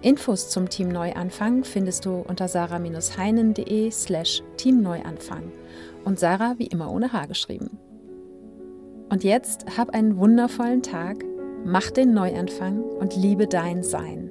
Infos 0.02 0.48
zum 0.48 0.70
Team 0.70 0.88
Neuanfang 0.88 1.62
findest 1.62 2.06
du 2.06 2.24
unter 2.26 2.48
sarah-heinen.de 2.48 3.90
slash 3.90 4.42
teamneuanfang 4.56 5.52
und 6.04 6.18
Sarah 6.18 6.54
wie 6.56 6.68
immer 6.68 6.90
ohne 6.90 7.12
H 7.12 7.26
geschrieben. 7.26 7.78
Und 9.10 9.24
jetzt 9.24 9.76
hab 9.76 9.90
einen 9.90 10.16
wundervollen 10.16 10.82
Tag, 10.82 11.24
mach 11.64 11.90
den 11.90 12.14
Neuanfang 12.14 12.82
und 12.82 13.14
liebe 13.14 13.46
dein 13.46 13.82
Sein. 13.82 14.30